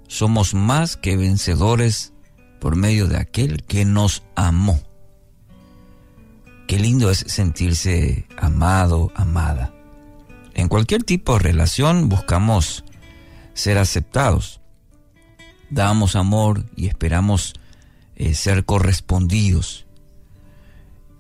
somos 0.08 0.54
más 0.54 0.98
que 0.98 1.16
vencedores 1.16 2.14
por 2.60 2.76
medio 2.76 3.08
de 3.08 3.18
aquel 3.18 3.64
que 3.64 3.86
nos 3.86 4.24
amó. 4.36 4.89
Qué 6.70 6.78
lindo 6.78 7.10
es 7.10 7.26
sentirse 7.28 8.28
amado, 8.38 9.12
amada. 9.16 9.74
En 10.54 10.68
cualquier 10.68 11.04
tipo 11.04 11.34
de 11.34 11.40
relación 11.40 12.10
buscamos 12.10 12.86
ser 13.56 13.80
aceptados. 13.80 14.62
Damos 15.72 16.16
amor 16.16 16.64
y 16.76 16.86
esperamos 16.86 17.56
eh, 18.16 18.36
ser 18.36 18.66
correspondidos. 18.66 19.88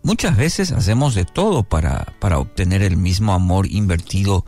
Muchas 0.03 0.37
veces 0.37 0.71
hacemos 0.71 1.15
de 1.15 1.25
todo 1.25 1.63
para, 1.63 2.13
para 2.19 2.37
obtener 2.37 2.83
el 2.83 2.95
mismo 2.95 3.33
amor 3.33 3.65
invertido 3.71 4.45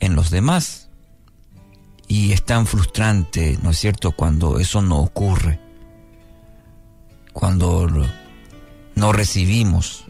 en 0.00 0.16
los 0.16 0.30
demás. 0.30 0.90
Y 2.08 2.32
es 2.32 2.44
tan 2.44 2.66
frustrante, 2.66 3.56
¿no 3.62 3.70
es 3.70 3.78
cierto?, 3.78 4.10
cuando 4.10 4.58
eso 4.58 4.82
no 4.82 4.98
ocurre. 4.98 5.60
Cuando 7.32 7.86
no 8.96 9.12
recibimos 9.12 10.06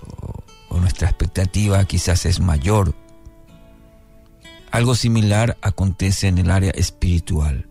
o 0.70 0.78
nuestra 0.78 1.08
expectativa 1.08 1.84
quizás 1.84 2.24
es 2.24 2.40
mayor. 2.40 2.94
Algo 4.70 4.94
similar 4.94 5.58
acontece 5.60 6.28
en 6.28 6.38
el 6.38 6.50
área 6.50 6.70
espiritual. 6.70 7.66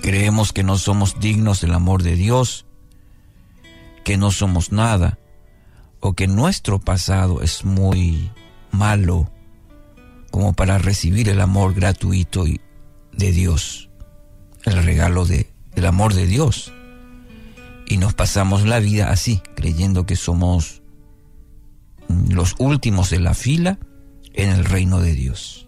creemos 0.00 0.52
que 0.52 0.62
no 0.62 0.76
somos 0.78 1.18
dignos 1.20 1.60
del 1.60 1.72
amor 1.72 2.02
de 2.02 2.16
Dios, 2.16 2.66
que 4.04 4.16
no 4.16 4.30
somos 4.30 4.70
nada, 4.72 5.18
o 6.00 6.14
que 6.14 6.26
nuestro 6.26 6.78
pasado 6.78 7.42
es 7.42 7.64
muy 7.64 8.30
malo 8.70 9.30
como 10.30 10.52
para 10.52 10.78
recibir 10.78 11.28
el 11.28 11.40
amor 11.40 11.74
gratuito 11.74 12.44
de 12.44 13.32
Dios, 13.32 13.88
el 14.64 14.82
regalo 14.84 15.24
de, 15.24 15.50
del 15.74 15.86
amor 15.86 16.14
de 16.14 16.26
Dios. 16.26 16.72
Y 17.86 17.96
nos 17.96 18.14
pasamos 18.14 18.64
la 18.64 18.80
vida 18.80 19.10
así, 19.10 19.42
creyendo 19.56 20.06
que 20.06 20.16
somos 20.16 20.82
los 22.08 22.54
últimos 22.58 23.10
de 23.10 23.20
la 23.20 23.34
fila 23.34 23.78
en 24.34 24.50
el 24.50 24.64
reino 24.64 25.00
de 25.00 25.14
Dios. 25.14 25.66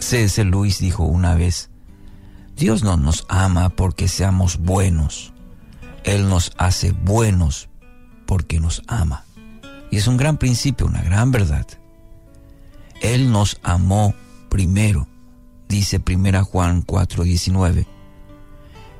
C.S. 0.00 0.42
Luis 0.44 0.78
dijo 0.78 1.04
una 1.04 1.34
vez, 1.34 1.70
Dios 2.56 2.82
no 2.82 2.96
nos 2.96 3.26
ama 3.28 3.68
porque 3.68 4.08
seamos 4.08 4.58
buenos, 4.58 5.32
Él 6.04 6.28
nos 6.28 6.52
hace 6.56 6.92
buenos 6.92 7.68
porque 8.26 8.60
nos 8.60 8.82
ama. 8.86 9.24
Y 9.90 9.96
es 9.96 10.06
un 10.06 10.16
gran 10.16 10.36
principio, 10.38 10.86
una 10.86 11.02
gran 11.02 11.30
verdad. 11.30 11.66
Él 13.00 13.30
nos 13.30 13.58
amó 13.62 14.14
primero, 14.48 15.08
dice 15.68 16.00
1 16.04 16.44
Juan 16.44 16.82
4:19. 16.84 17.86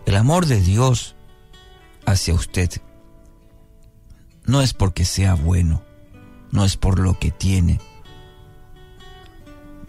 El 0.07 0.17
amor 0.17 0.47
de 0.47 0.61
Dios 0.61 1.17
hacia 2.07 2.35
usted 2.35 2.71
no 4.49 4.63
es 4.63 4.73
porque 4.73 5.05
sea 5.05 5.35
bueno, 5.35 5.83
no 6.51 6.65
es 6.65 6.77
por 6.77 6.99
lo 6.99 7.19
que 7.19 7.31
tiene, 7.31 7.81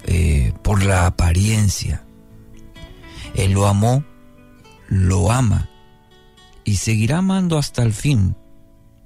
eh, 0.03 0.53
por 0.61 0.83
la 0.83 1.07
apariencia. 1.07 2.03
Él 3.33 3.53
lo 3.53 3.67
amó, 3.67 4.03
lo 4.89 5.31
ama 5.31 5.69
y 6.65 6.75
seguirá 6.75 7.19
amando 7.19 7.57
hasta 7.57 7.83
el 7.83 7.93
fin, 7.93 8.35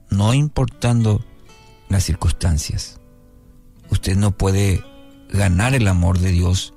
no 0.09 0.33
importando 0.33 1.23
las 1.87 2.03
circunstancias. 2.03 2.99
Usted 3.91 4.17
no 4.17 4.31
puede 4.31 4.83
ganar 5.29 5.75
el 5.75 5.87
amor 5.87 6.17
de 6.17 6.31
Dios 6.31 6.73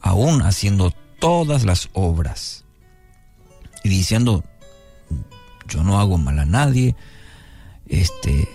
aún 0.00 0.42
haciendo 0.42 0.92
todas 1.18 1.64
las 1.64 1.88
obras 1.94 2.64
y 3.82 3.88
diciendo 3.88 4.44
yo 5.66 5.82
no 5.82 5.98
hago 5.98 6.16
mal 6.16 6.38
a 6.38 6.44
nadie 6.44 6.94
este 7.88 8.48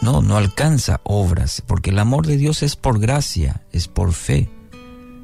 no 0.00 0.22
no 0.22 0.36
alcanza 0.36 1.00
obras 1.04 1.62
porque 1.66 1.90
el 1.90 1.98
amor 1.98 2.26
de 2.26 2.36
Dios 2.36 2.62
es 2.62 2.76
por 2.76 2.98
gracia 2.98 3.62
es 3.72 3.88
por 3.88 4.12
fe 4.12 4.48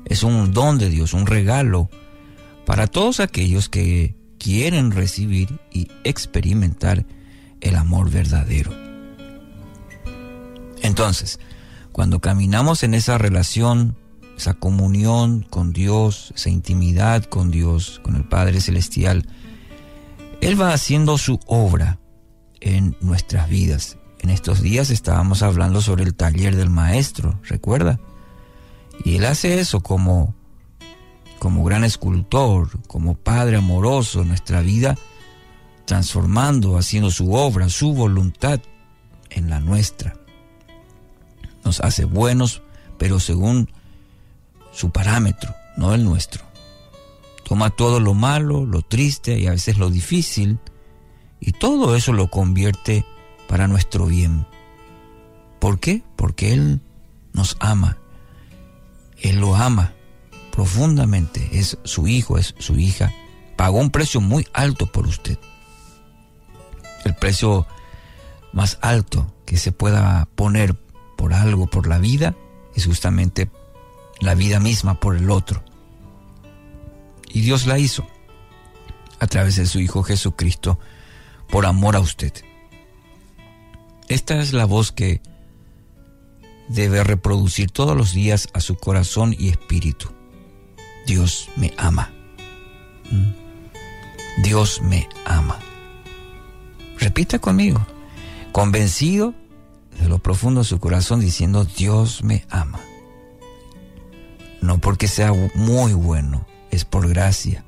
es 0.04 0.22
un 0.22 0.52
don 0.52 0.78
de 0.78 0.90
Dios 0.90 1.14
un 1.14 1.26
regalo 1.26 1.90
para 2.64 2.86
todos 2.86 3.20
aquellos 3.20 3.68
que 3.68 4.16
quieren 4.38 4.90
recibir 4.90 5.60
y 5.72 5.88
experimentar 6.04 7.06
el 7.60 7.76
amor 7.76 8.10
verdadero. 8.10 8.72
Entonces 10.82 11.38
cuando 11.96 12.20
caminamos 12.20 12.82
en 12.82 12.92
esa 12.92 13.16
relación, 13.16 13.96
esa 14.36 14.52
comunión 14.52 15.46
con 15.48 15.72
Dios, 15.72 16.30
esa 16.36 16.50
intimidad 16.50 17.24
con 17.24 17.50
Dios, 17.50 18.02
con 18.02 18.16
el 18.16 18.24
Padre 18.24 18.60
Celestial, 18.60 19.26
Él 20.42 20.60
va 20.60 20.74
haciendo 20.74 21.16
su 21.16 21.40
obra 21.46 21.98
en 22.60 22.96
nuestras 23.00 23.48
vidas. 23.48 23.98
En 24.20 24.30
estos 24.30 24.62
días 24.62 24.90
estábamos 24.90 25.42
hablando 25.42 25.80
sobre 25.80 26.04
el 26.04 26.14
taller 26.14 26.56
del 26.56 26.70
maestro, 26.70 27.38
¿recuerda? 27.44 28.00
Y 29.04 29.16
Él 29.16 29.26
hace 29.26 29.60
eso 29.60 29.80
como, 29.80 30.34
como 31.38 31.64
gran 31.64 31.84
escultor, 31.84 32.70
como 32.86 33.14
Padre 33.14 33.56
amoroso 33.56 34.24
nuestra 34.24 34.62
vida, 34.62 34.96
transformando, 35.84 36.78
haciendo 36.78 37.10
su 37.10 37.32
obra, 37.34 37.68
su 37.68 37.92
voluntad 37.92 38.60
en 39.30 39.50
la 39.50 39.60
nuestra 39.60 40.14
nos 41.66 41.80
hace 41.80 42.04
buenos, 42.04 42.62
pero 42.96 43.20
según 43.20 43.68
su 44.72 44.90
parámetro, 44.90 45.54
no 45.76 45.92
el 45.92 46.04
nuestro. 46.04 46.44
Toma 47.44 47.70
todo 47.70 48.00
lo 48.00 48.14
malo, 48.14 48.64
lo 48.64 48.82
triste 48.82 49.38
y 49.38 49.46
a 49.46 49.50
veces 49.50 49.76
lo 49.76 49.90
difícil, 49.90 50.58
y 51.40 51.52
todo 51.52 51.96
eso 51.96 52.12
lo 52.12 52.28
convierte 52.28 53.04
para 53.48 53.68
nuestro 53.68 54.06
bien. 54.06 54.46
¿Por 55.58 55.78
qué? 55.78 56.02
Porque 56.16 56.52
Él 56.52 56.80
nos 57.32 57.56
ama. 57.60 57.98
Él 59.20 59.40
lo 59.40 59.54
ama 59.54 59.92
profundamente. 60.50 61.50
Es 61.52 61.78
su 61.84 62.06
hijo, 62.08 62.38
es 62.38 62.54
su 62.58 62.76
hija. 62.76 63.12
Pagó 63.56 63.78
un 63.78 63.90
precio 63.90 64.20
muy 64.20 64.46
alto 64.52 64.86
por 64.86 65.06
usted. 65.06 65.38
El 67.04 67.14
precio 67.14 67.66
más 68.52 68.78
alto 68.80 69.32
que 69.44 69.56
se 69.56 69.72
pueda 69.72 70.28
poner 70.34 70.74
por 71.16 71.34
algo, 71.34 71.66
por 71.66 71.86
la 71.86 71.98
vida, 71.98 72.34
es 72.74 72.86
justamente 72.86 73.50
la 74.20 74.34
vida 74.34 74.60
misma 74.60 74.98
por 74.98 75.16
el 75.16 75.30
otro. 75.30 75.62
Y 77.28 77.42
Dios 77.42 77.66
la 77.66 77.78
hizo 77.78 78.06
a 79.18 79.26
través 79.26 79.56
de 79.56 79.66
su 79.66 79.78
Hijo 79.78 80.02
Jesucristo 80.02 80.78
por 81.48 81.66
amor 81.66 81.96
a 81.96 82.00
usted. 82.00 82.32
Esta 84.08 84.40
es 84.40 84.52
la 84.52 84.64
voz 84.64 84.92
que 84.92 85.20
debe 86.68 87.02
reproducir 87.04 87.70
todos 87.70 87.96
los 87.96 88.12
días 88.12 88.48
a 88.52 88.60
su 88.60 88.76
corazón 88.76 89.34
y 89.38 89.48
espíritu. 89.48 90.08
Dios 91.06 91.48
me 91.56 91.72
ama. 91.76 92.12
¿Mm? 93.10 94.42
Dios 94.42 94.80
me 94.82 95.08
ama. 95.24 95.58
Repita 96.98 97.38
conmigo. 97.38 97.84
Convencido 98.52 99.34
de 100.00 100.08
lo 100.08 100.18
profundo 100.18 100.60
de 100.60 100.66
su 100.66 100.78
corazón 100.78 101.20
diciendo, 101.20 101.64
Dios 101.64 102.22
me 102.22 102.44
ama. 102.50 102.80
No 104.60 104.78
porque 104.78 105.08
sea 105.08 105.32
muy 105.54 105.92
bueno, 105.92 106.46
es 106.70 106.84
por 106.84 107.08
gracia. 107.08 107.64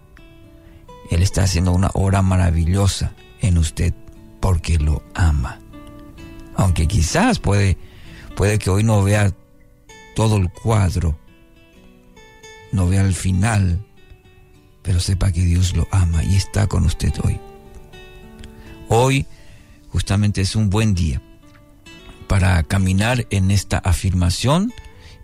Él 1.11 1.23
está 1.23 1.43
haciendo 1.43 1.73
una 1.73 1.91
obra 1.95 2.23
maravillosa 2.23 3.13
en 3.41 3.59
usted 3.59 3.95
porque 4.41 4.79
lo 4.79 5.03
ama. 5.15 5.61
Aunque 6.57 6.87
quizás 6.87 7.39
puede, 7.39 7.77
puede 8.37 8.59
que 8.59 8.71
hoy 8.71 8.83
no 8.83 9.03
vea 9.03 9.33
todo 10.15 10.37
el 10.37 10.51
cuadro, 10.51 11.19
no 12.73 12.89
vea 12.89 13.03
el 13.03 13.15
final, 13.15 13.85
pero 14.83 15.01
sepa 15.01 15.33
que 15.33 15.43
Dios 15.43 15.77
lo 15.77 15.87
ama 15.91 16.25
y 16.25 16.37
está 16.37 16.67
con 16.67 16.85
usted 16.85 17.13
hoy. 17.23 17.39
Hoy 18.89 19.27
justamente 19.91 20.41
es 20.41 20.57
un 20.57 20.71
buen 20.71 20.95
día 20.95 21.23
para 22.27 22.63
caminar 22.63 23.27
en 23.31 23.51
esta 23.51 23.79
afirmación 23.79 24.73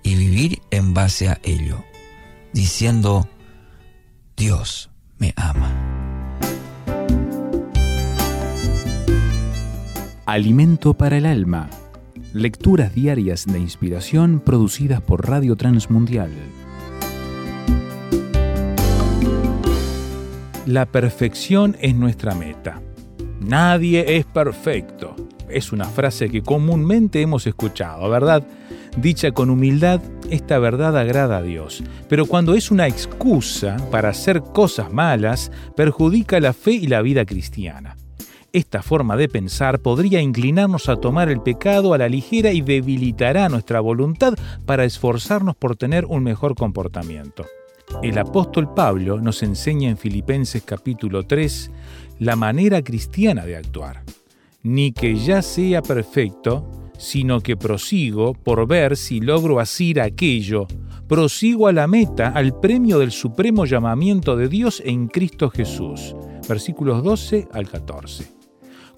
y 0.02 0.14
vivir 0.16 0.62
en 0.70 0.94
base 0.94 1.28
a 1.28 1.40
ello, 1.42 1.84
diciendo, 2.52 3.28
Dios 4.36 4.90
me 5.18 5.32
ama. 5.36 5.93
Alimento 10.26 10.94
para 10.94 11.18
el 11.18 11.26
alma. 11.26 11.68
Lecturas 12.32 12.94
diarias 12.94 13.46
de 13.46 13.58
inspiración 13.58 14.40
producidas 14.40 15.00
por 15.00 15.28
Radio 15.28 15.54
Transmundial. 15.56 16.30
La 20.66 20.86
perfección 20.86 21.76
es 21.80 21.94
nuestra 21.94 22.34
meta. 22.34 22.80
Nadie 23.40 24.16
es 24.16 24.24
perfecto 24.24 25.14
es 25.54 25.72
una 25.72 25.86
frase 25.86 26.28
que 26.28 26.42
comúnmente 26.42 27.20
hemos 27.20 27.46
escuchado, 27.46 28.08
¿verdad? 28.10 28.44
Dicha 28.96 29.32
con 29.32 29.50
humildad, 29.50 30.00
esta 30.30 30.58
verdad 30.58 30.96
agrada 30.96 31.38
a 31.38 31.42
Dios. 31.42 31.82
Pero 32.08 32.26
cuando 32.26 32.54
es 32.54 32.70
una 32.70 32.86
excusa 32.86 33.76
para 33.90 34.10
hacer 34.10 34.40
cosas 34.40 34.92
malas, 34.92 35.50
perjudica 35.76 36.40
la 36.40 36.52
fe 36.52 36.72
y 36.72 36.86
la 36.86 37.02
vida 37.02 37.24
cristiana. 37.24 37.96
Esta 38.54 38.82
forma 38.82 39.16
de 39.16 39.28
pensar 39.28 39.80
podría 39.80 40.20
inclinarnos 40.20 40.88
a 40.88 40.94
tomar 40.96 41.28
el 41.28 41.42
pecado 41.42 41.92
a 41.92 41.98
la 41.98 42.08
ligera 42.08 42.52
y 42.52 42.60
debilitará 42.62 43.48
nuestra 43.48 43.80
voluntad 43.80 44.34
para 44.64 44.84
esforzarnos 44.84 45.56
por 45.56 45.74
tener 45.74 46.06
un 46.06 46.22
mejor 46.22 46.54
comportamiento. 46.54 47.44
El 48.00 48.16
apóstol 48.16 48.72
Pablo 48.72 49.20
nos 49.20 49.42
enseña 49.42 49.90
en 49.90 49.98
Filipenses 49.98 50.62
capítulo 50.62 51.24
3 51.24 51.70
la 52.20 52.36
manera 52.36 52.80
cristiana 52.80 53.44
de 53.44 53.56
actuar 53.56 54.04
ni 54.64 54.92
que 54.92 55.14
ya 55.16 55.42
sea 55.42 55.82
perfecto, 55.82 56.66
sino 56.96 57.40
que 57.40 57.56
prosigo 57.56 58.34
por 58.34 58.66
ver 58.66 58.96
si 58.96 59.20
logro 59.20 59.60
asir 59.60 60.00
aquello, 60.00 60.66
prosigo 61.06 61.68
a 61.68 61.72
la 61.72 61.86
meta, 61.86 62.28
al 62.28 62.58
premio 62.58 62.98
del 62.98 63.12
supremo 63.12 63.66
llamamiento 63.66 64.36
de 64.36 64.48
Dios 64.48 64.82
en 64.84 65.08
Cristo 65.08 65.50
Jesús. 65.50 66.16
Versículos 66.48 67.02
12 67.02 67.48
al 67.52 67.68
14. 67.68 68.43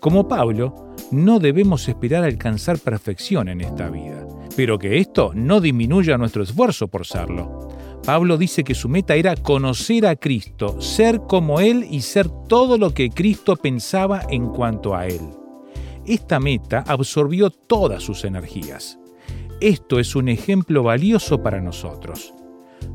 Como 0.01 0.28
Pablo, 0.28 0.94
no 1.10 1.39
debemos 1.39 1.89
esperar 1.89 2.24
alcanzar 2.24 2.78
perfección 2.78 3.48
en 3.48 3.60
esta 3.60 3.89
vida, 3.89 4.27
pero 4.56 4.78
que 4.78 4.98
esto 4.98 5.32
no 5.35 5.60
disminuya 5.60 6.18
nuestro 6.18 6.43
esfuerzo 6.43 6.89
por 6.89 7.06
serlo. 7.06 7.68
Pablo 8.05 8.39
dice 8.39 8.62
que 8.62 8.74
su 8.74 8.89
meta 8.89 9.14
era 9.16 9.35
conocer 9.35 10.06
a 10.06 10.16
Cristo, 10.16 10.81
ser 10.81 11.23
como 11.23 11.60
Él 11.60 11.86
y 11.90 12.02
ser 12.02 12.28
todo 12.28 12.78
lo 12.78 12.94
que 12.94 13.10
Cristo 13.10 13.56
pensaba 13.56 14.23
en 14.31 14.48
cuanto 14.48 14.94
a 14.94 15.06
Él. 15.06 15.20
Esta 16.05 16.39
meta 16.39 16.85
absorbió 16.86 17.51
todas 17.51 18.02
sus 18.02 18.24
energías. 18.24 18.98
Esto 19.60 19.98
es 19.98 20.14
un 20.14 20.28
ejemplo 20.28 20.82
valioso 20.82 21.43
para 21.43 21.60
nosotros. 21.60 22.32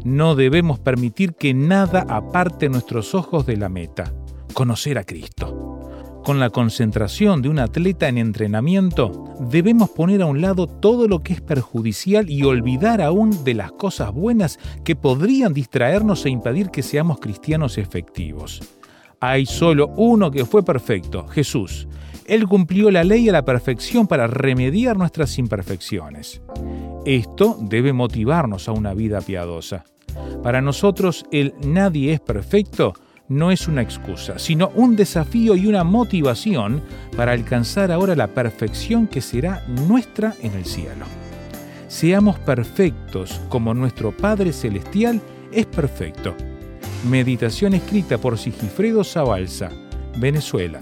No 0.06 0.36
debemos 0.36 0.80
permitir 0.80 1.34
que 1.34 1.54
nada 1.54 2.06
aparte 2.08 2.70
nuestros 2.70 3.14
ojos 3.14 3.46
de 3.46 3.58
la 3.58 3.68
meta, 3.68 4.14
conocer 4.54 4.98
a 4.98 5.04
Cristo. 5.04 5.81
Con 6.24 6.40
la 6.40 6.52
concentración 6.52 7.42
de 7.42 7.50
un 7.50 7.58
atleta 7.58 8.08
en 8.08 8.20
entrenamiento, 8.20 9.36
debemos 9.40 9.90
poner 9.90 10.22
a 10.22 10.28
un 10.28 10.40
lado 10.40 10.68
todo 10.68 11.08
lo 11.08 11.24
que 11.24 11.34
es 11.34 11.42
perjudicial 11.42 12.30
y 12.30 12.44
olvidar 12.44 13.02
aún 13.02 13.44
de 13.44 13.56
las 13.56 13.72
cosas 13.72 14.14
buenas 14.14 14.60
que 14.84 14.96
podrían 14.96 15.52
distraernos 15.52 16.24
e 16.26 16.30
impedir 16.30 16.70
que 16.70 16.84
seamos 16.84 17.20
cristianos 17.20 17.80
efectivos. 17.80 18.62
Hay 19.20 19.48
solo 19.48 19.88
uno 19.98 20.30
que 20.30 20.46
fue 20.46 20.64
perfecto, 20.64 21.28
Jesús. 21.28 21.88
Él 22.28 22.48
cumplió 22.48 22.92
la 22.92 23.04
ley 23.04 23.28
a 23.28 23.34
la 23.34 23.44
perfección 23.44 24.06
para 24.06 24.28
remediar 24.28 24.98
nuestras 24.98 25.40
imperfecciones. 25.40 26.42
Esto 27.04 27.58
debe 27.60 27.94
motivarnos 27.94 28.68
a 28.68 28.74
una 28.74 28.94
vida 28.94 29.22
piadosa. 29.22 29.86
Para 30.44 30.62
nosotros 30.62 31.26
el 31.32 31.56
nadie 31.66 32.14
es 32.14 32.20
perfecto 32.20 32.94
no 33.32 33.50
es 33.50 33.70
una 33.70 33.82
excusa, 33.82 34.38
sino 34.38 34.72
un 34.76 34.98
desafío 34.98 35.56
y 35.56 35.66
una 35.66 35.86
motivación 35.86 36.82
para 37.16 37.32
alcanzar 37.32 37.90
ahora 37.90 38.14
la 38.14 38.28
perfección 38.28 39.08
que 39.08 39.22
será 39.22 39.64
nuestra 39.88 40.36
en 40.42 40.54
el 40.54 40.66
cielo. 40.66 41.06
Seamos 41.88 42.38
perfectos 42.40 43.40
como 43.48 43.74
nuestro 43.74 44.12
Padre 44.12 44.52
Celestial 44.52 45.22
es 45.54 45.66
perfecto. 45.66 46.36
Meditación 47.10 47.74
escrita 47.74 48.18
por 48.18 48.38
Sigifredo 48.38 49.06
Zabalza, 49.06 49.70
Venezuela. 50.18 50.82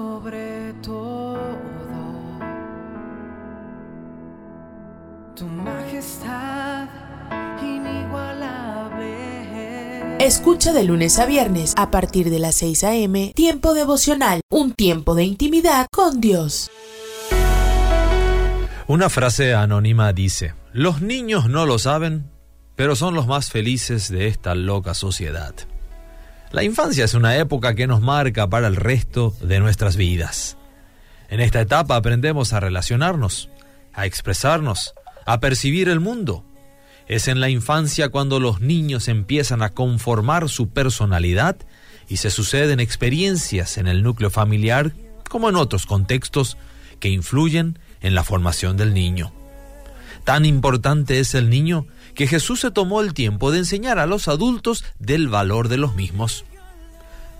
Escucha 10.21 10.71
de 10.71 10.83
lunes 10.83 11.17
a 11.17 11.25
viernes 11.25 11.73
a 11.77 11.89
partir 11.89 12.29
de 12.29 12.37
las 12.37 12.53
6 12.57 12.83
a.m. 12.83 13.33
Tiempo 13.35 13.73
devocional, 13.73 14.41
un 14.51 14.71
tiempo 14.71 15.15
de 15.15 15.23
intimidad 15.23 15.87
con 15.91 16.21
Dios. 16.21 16.69
Una 18.85 19.09
frase 19.09 19.55
anónima 19.55 20.13
dice, 20.13 20.53
los 20.73 21.01
niños 21.01 21.49
no 21.49 21.65
lo 21.65 21.79
saben, 21.79 22.29
pero 22.75 22.95
son 22.95 23.15
los 23.15 23.25
más 23.25 23.49
felices 23.49 24.11
de 24.11 24.27
esta 24.27 24.53
loca 24.53 24.93
sociedad. 24.93 25.55
La 26.51 26.63
infancia 26.63 27.03
es 27.03 27.15
una 27.15 27.37
época 27.37 27.73
que 27.73 27.87
nos 27.87 28.01
marca 28.01 28.47
para 28.47 28.67
el 28.67 28.75
resto 28.75 29.33
de 29.41 29.59
nuestras 29.59 29.95
vidas. 29.95 30.55
En 31.29 31.39
esta 31.39 31.61
etapa 31.61 31.95
aprendemos 31.95 32.53
a 32.53 32.59
relacionarnos, 32.59 33.49
a 33.91 34.05
expresarnos, 34.05 34.93
a 35.25 35.39
percibir 35.39 35.89
el 35.89 35.99
mundo. 35.99 36.45
Es 37.11 37.27
en 37.27 37.41
la 37.41 37.49
infancia 37.49 38.07
cuando 38.07 38.39
los 38.39 38.61
niños 38.61 39.09
empiezan 39.09 39.63
a 39.63 39.71
conformar 39.71 40.47
su 40.47 40.69
personalidad 40.69 41.57
y 42.07 42.15
se 42.15 42.31
suceden 42.31 42.79
experiencias 42.79 43.77
en 43.77 43.87
el 43.87 44.01
núcleo 44.01 44.29
familiar 44.29 44.93
como 45.27 45.49
en 45.49 45.57
otros 45.57 45.85
contextos 45.85 46.55
que 47.01 47.09
influyen 47.09 47.77
en 47.99 48.15
la 48.15 48.23
formación 48.23 48.77
del 48.77 48.93
niño. 48.93 49.33
Tan 50.23 50.45
importante 50.45 51.19
es 51.19 51.35
el 51.35 51.49
niño 51.49 51.85
que 52.15 52.27
Jesús 52.27 52.61
se 52.61 52.71
tomó 52.71 53.01
el 53.01 53.13
tiempo 53.13 53.51
de 53.51 53.57
enseñar 53.57 53.99
a 53.99 54.05
los 54.05 54.29
adultos 54.29 54.85
del 54.97 55.27
valor 55.27 55.67
de 55.67 55.75
los 55.75 55.95
mismos. 55.95 56.45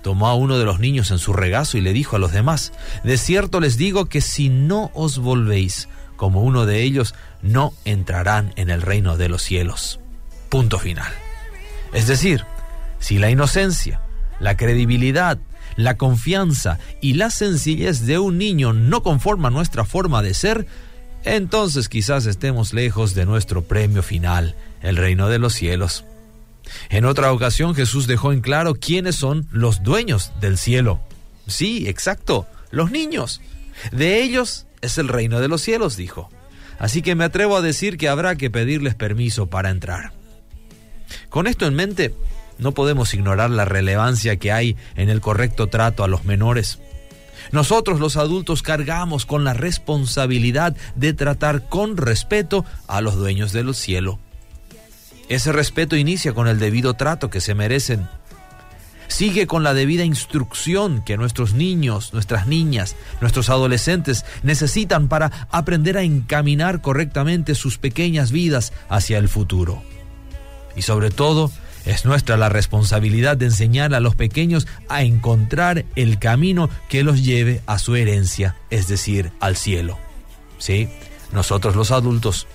Tomó 0.03 0.27
a 0.27 0.35
uno 0.35 0.57
de 0.57 0.65
los 0.65 0.81
niños 0.81 1.11
en 1.11 1.17
su 1.17 1.31
regazo 1.31 1.77
y 1.77 1.81
le 1.81 1.93
dijo 1.93 2.17
a 2.17 2.19
los 2.19 2.33
demás, 2.33 2.73
de 3.05 3.17
cierto 3.17 3.61
les 3.61 3.77
digo 3.77 4.07
que 4.07 4.19
si 4.19 4.49
no 4.49 4.91
os 4.93 5.17
volvéis 5.17 5.87
como 6.21 6.43
uno 6.43 6.67
de 6.67 6.83
ellos, 6.83 7.15
no 7.41 7.73
entrarán 7.83 8.53
en 8.55 8.69
el 8.69 8.83
reino 8.83 9.17
de 9.17 9.27
los 9.27 9.41
cielos. 9.41 9.99
Punto 10.49 10.77
final. 10.77 11.11
Es 11.93 12.05
decir, 12.05 12.45
si 12.99 13.17
la 13.17 13.31
inocencia, 13.31 14.01
la 14.39 14.55
credibilidad, 14.55 15.39
la 15.77 15.97
confianza 15.97 16.77
y 17.01 17.15
la 17.15 17.31
sencillez 17.31 18.05
de 18.05 18.19
un 18.19 18.37
niño 18.37 18.71
no 18.71 19.01
conforman 19.01 19.53
nuestra 19.53 19.83
forma 19.83 20.21
de 20.21 20.35
ser, 20.35 20.67
entonces 21.23 21.89
quizás 21.89 22.27
estemos 22.27 22.71
lejos 22.75 23.15
de 23.15 23.25
nuestro 23.25 23.63
premio 23.63 24.03
final, 24.03 24.53
el 24.83 24.97
reino 24.97 25.27
de 25.27 25.39
los 25.39 25.53
cielos. 25.53 26.05
En 26.91 27.05
otra 27.05 27.33
ocasión 27.33 27.73
Jesús 27.73 28.05
dejó 28.05 28.31
en 28.31 28.41
claro 28.41 28.75
quiénes 28.75 29.15
son 29.15 29.47
los 29.49 29.81
dueños 29.81 30.33
del 30.39 30.59
cielo. 30.59 30.99
Sí, 31.47 31.89
exacto, 31.89 32.45
los 32.69 32.91
niños. 32.91 33.41
De 33.91 34.21
ellos 34.21 34.67
es 34.81 34.97
el 34.97 35.07
reino 35.07 35.39
de 35.39 35.47
los 35.47 35.61
cielos, 35.61 35.95
dijo. 35.95 36.29
Así 36.79 37.01
que 37.01 37.15
me 37.15 37.25
atrevo 37.25 37.55
a 37.55 37.61
decir 37.61 37.97
que 37.97 38.09
habrá 38.09 38.35
que 38.35 38.49
pedirles 38.49 38.95
permiso 38.95 39.47
para 39.47 39.69
entrar. 39.69 40.13
Con 41.29 41.47
esto 41.47 41.65
en 41.67 41.75
mente, 41.75 42.15
no 42.57 42.73
podemos 42.73 43.13
ignorar 43.13 43.49
la 43.49 43.65
relevancia 43.65 44.37
que 44.37 44.51
hay 44.51 44.77
en 44.95 45.09
el 45.09 45.21
correcto 45.21 45.67
trato 45.67 46.03
a 46.03 46.07
los 46.07 46.25
menores. 46.25 46.79
Nosotros 47.51 47.99
los 47.99 48.17
adultos 48.17 48.61
cargamos 48.61 49.25
con 49.25 49.43
la 49.43 49.53
responsabilidad 49.53 50.75
de 50.95 51.13
tratar 51.13 51.67
con 51.69 51.97
respeto 51.97 52.65
a 52.87 53.01
los 53.01 53.15
dueños 53.15 53.51
del 53.51 53.73
cielo. 53.73 54.19
Ese 55.27 55.51
respeto 55.51 55.95
inicia 55.95 56.33
con 56.33 56.47
el 56.47 56.59
debido 56.59 56.93
trato 56.93 57.29
que 57.29 57.41
se 57.41 57.55
merecen. 57.55 58.07
Sigue 59.11 59.45
con 59.45 59.61
la 59.61 59.73
debida 59.73 60.05
instrucción 60.05 61.01
que 61.03 61.17
nuestros 61.17 61.53
niños, 61.53 62.13
nuestras 62.13 62.47
niñas, 62.47 62.95
nuestros 63.19 63.49
adolescentes 63.49 64.23
necesitan 64.41 65.09
para 65.09 65.47
aprender 65.51 65.97
a 65.97 66.03
encaminar 66.03 66.81
correctamente 66.81 67.53
sus 67.53 67.77
pequeñas 67.77 68.31
vidas 68.31 68.71
hacia 68.87 69.17
el 69.17 69.27
futuro. 69.27 69.83
Y 70.77 70.83
sobre 70.83 71.11
todo, 71.11 71.51
Es 71.85 72.05
nuestra 72.05 72.37
la 72.37 72.49
responsabilidad 72.49 73.37
de 73.37 73.45
enseñar 73.45 73.95
a 73.95 73.99
los 73.99 74.15
pequeños 74.15 74.67
a 74.87 75.01
encontrar 75.03 75.85
el 75.95 76.19
camino 76.19 76.69
que 76.89 77.03
los 77.03 77.23
lleve 77.23 77.61
a 77.65 77.79
su 77.79 77.95
herencia, 77.95 78.55
es 78.69 78.87
decir, 78.87 79.31
al 79.39 79.55
cielo. 79.55 79.97
Sí, 80.59 80.89
nosotros 81.33 81.75
los 81.75 81.91
adultos, 81.91 82.47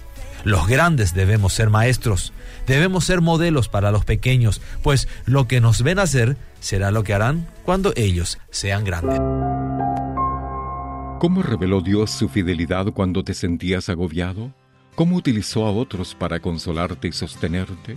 los 0.45 0.69
grandes 0.69 1.13
debemos 1.13 1.55
ser 1.55 1.71
maestros, 1.71 2.33
debemos 2.67 3.05
ser 3.05 3.21
modelos 3.21 3.69
para 3.69 3.91
los 3.91 4.05
pequeños, 4.05 4.61
pues 4.83 5.09
lo 5.25 5.49
que 5.49 5.61
nos 5.61 5.83
ven 5.83 5.99
hacer 5.99 6.37
será 6.61 6.91
lo 6.91 7.05
que 7.05 7.15
harán 7.15 7.47
cuando 7.65 7.93
ellos 7.97 8.39
sean 8.51 8.85
grandes. 8.85 9.21
¿Cómo 11.19 11.43
reveló 11.43 11.81
Dios 11.81 12.11
su 12.11 12.29
fidelidad 12.29 12.93
cuando 12.93 13.25
te 13.25 13.33
sentías 13.33 13.89
agobiado? 13.89 14.53
¿Cómo 14.95 15.17
utilizó 15.17 15.67
a 15.67 15.73
otros 15.73 16.15
para 16.15 16.41
consolarte 16.41 17.09
y 17.09 17.13
sostenerte? 17.13 17.97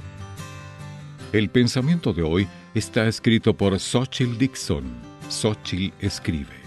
El 1.32 1.50
pensamiento 1.50 2.14
de 2.14 2.24
hoy 2.24 2.48
está 2.74 3.08
escrito 3.08 3.56
por 3.56 3.80
Xochitl 3.80 4.38
Dixon. 4.38 4.86
Xochitl 5.30 5.94
escribe. 6.00 6.60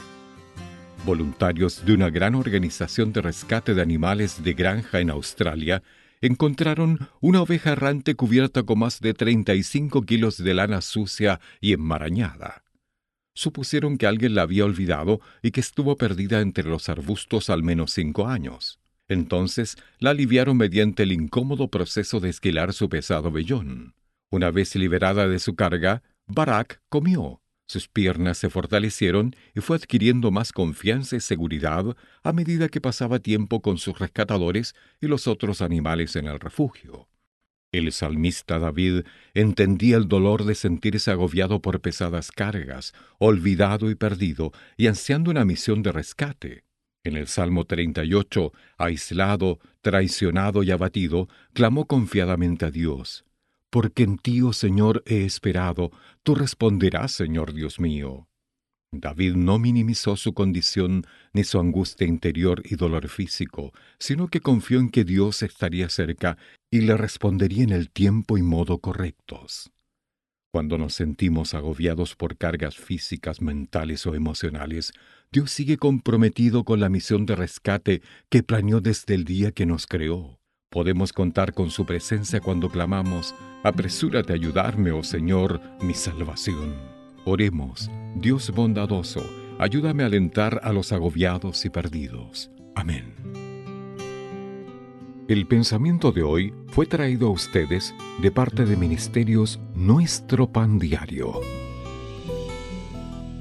Voluntarios 1.04 1.84
de 1.84 1.94
una 1.94 2.10
gran 2.10 2.34
organización 2.34 3.12
de 3.12 3.22
rescate 3.22 3.74
de 3.74 3.82
animales 3.82 4.44
de 4.44 4.52
granja 4.52 5.00
en 5.00 5.10
Australia 5.10 5.82
encontraron 6.22 7.08
una 7.20 7.42
oveja 7.42 7.72
errante 7.72 8.14
cubierta 8.14 8.62
con 8.62 8.78
más 8.78 9.00
de 9.00 9.12
35 9.12 10.02
kilos 10.02 10.38
de 10.38 10.54
lana 10.54 10.80
sucia 10.80 11.40
y 11.60 11.74
enmarañada. 11.74 12.62
Supusieron 13.34 13.98
que 13.98 14.06
alguien 14.06 14.34
la 14.34 14.42
había 14.42 14.64
olvidado 14.64 15.20
y 15.42 15.50
que 15.50 15.60
estuvo 15.60 15.96
perdida 15.96 16.40
entre 16.40 16.64
los 16.64 16.88
arbustos 16.88 17.50
al 17.50 17.62
menos 17.62 17.92
cinco 17.92 18.28
años. 18.28 18.78
Entonces 19.08 19.76
la 19.98 20.10
aliviaron 20.10 20.56
mediante 20.56 21.02
el 21.02 21.12
incómodo 21.12 21.68
proceso 21.68 22.20
de 22.20 22.30
esquilar 22.30 22.72
su 22.72 22.88
pesado 22.88 23.30
vellón. 23.30 23.94
Una 24.30 24.50
vez 24.50 24.74
liberada 24.76 25.26
de 25.28 25.38
su 25.38 25.56
carga, 25.56 26.02
Barak 26.26 26.80
comió. 26.88 27.41
Sus 27.66 27.88
piernas 27.88 28.38
se 28.38 28.50
fortalecieron 28.50 29.34
y 29.54 29.60
fue 29.60 29.76
adquiriendo 29.76 30.30
más 30.30 30.52
confianza 30.52 31.16
y 31.16 31.20
seguridad 31.20 31.96
a 32.22 32.32
medida 32.32 32.68
que 32.68 32.80
pasaba 32.80 33.18
tiempo 33.18 33.62
con 33.62 33.78
sus 33.78 33.98
rescatadores 33.98 34.74
y 35.00 35.06
los 35.06 35.26
otros 35.26 35.62
animales 35.62 36.16
en 36.16 36.26
el 36.26 36.38
refugio. 36.40 37.08
El 37.72 37.90
salmista 37.92 38.58
David 38.58 39.04
entendía 39.32 39.96
el 39.96 40.06
dolor 40.06 40.44
de 40.44 40.54
sentirse 40.54 41.10
agobiado 41.10 41.62
por 41.62 41.80
pesadas 41.80 42.30
cargas, 42.30 42.92
olvidado 43.18 43.90
y 43.90 43.94
perdido, 43.94 44.52
y 44.76 44.88
ansiando 44.88 45.30
una 45.30 45.46
misión 45.46 45.82
de 45.82 45.92
rescate. 45.92 46.64
En 47.04 47.16
el 47.16 47.26
Salmo 47.26 47.64
38, 47.64 48.52
aislado, 48.76 49.58
traicionado 49.80 50.62
y 50.62 50.70
abatido, 50.70 51.28
clamó 51.54 51.86
confiadamente 51.86 52.66
a 52.66 52.70
Dios 52.70 53.24
porque 53.72 54.02
en 54.02 54.18
ti, 54.18 54.42
oh 54.42 54.52
Señor, 54.52 55.02
he 55.06 55.24
esperado, 55.24 55.92
tú 56.22 56.34
responderás, 56.34 57.12
Señor 57.12 57.54
Dios 57.54 57.80
mío. 57.80 58.28
David 58.92 59.34
no 59.34 59.58
minimizó 59.58 60.18
su 60.18 60.34
condición 60.34 61.06
ni 61.32 61.42
su 61.42 61.58
angustia 61.58 62.06
interior 62.06 62.60
y 62.66 62.76
dolor 62.76 63.08
físico, 63.08 63.72
sino 63.98 64.28
que 64.28 64.40
confió 64.40 64.78
en 64.78 64.90
que 64.90 65.04
Dios 65.04 65.42
estaría 65.42 65.88
cerca 65.88 66.36
y 66.70 66.82
le 66.82 66.98
respondería 66.98 67.64
en 67.64 67.70
el 67.70 67.88
tiempo 67.88 68.36
y 68.36 68.42
modo 68.42 68.78
correctos. 68.78 69.72
Cuando 70.52 70.76
nos 70.76 70.92
sentimos 70.92 71.54
agobiados 71.54 72.14
por 72.14 72.36
cargas 72.36 72.76
físicas, 72.76 73.40
mentales 73.40 74.06
o 74.06 74.14
emocionales, 74.14 74.92
Dios 75.32 75.50
sigue 75.50 75.78
comprometido 75.78 76.64
con 76.64 76.78
la 76.78 76.90
misión 76.90 77.24
de 77.24 77.36
rescate 77.36 78.02
que 78.28 78.42
planeó 78.42 78.82
desde 78.82 79.14
el 79.14 79.24
día 79.24 79.52
que 79.52 79.64
nos 79.64 79.86
creó. 79.86 80.41
Podemos 80.72 81.12
contar 81.12 81.52
con 81.52 81.70
su 81.70 81.84
presencia 81.84 82.40
cuando 82.40 82.70
clamamos, 82.70 83.34
apresúrate 83.62 84.32
a 84.32 84.36
ayudarme, 84.36 84.90
oh 84.90 85.02
Señor, 85.02 85.60
mi 85.82 85.92
salvación. 85.92 86.74
Oremos, 87.26 87.90
Dios 88.16 88.50
bondadoso, 88.50 89.22
ayúdame 89.58 90.02
a 90.02 90.06
alentar 90.06 90.62
a 90.64 90.72
los 90.72 90.90
agobiados 90.92 91.62
y 91.66 91.68
perdidos. 91.68 92.50
Amén. 92.74 93.12
El 95.28 95.46
pensamiento 95.46 96.10
de 96.10 96.22
hoy 96.22 96.54
fue 96.68 96.86
traído 96.86 97.28
a 97.28 97.32
ustedes 97.32 97.94
de 98.22 98.30
parte 98.30 98.64
de 98.64 98.74
Ministerios 98.74 99.60
Nuestro 99.74 100.50
Pan 100.50 100.78
Diario. 100.78 101.38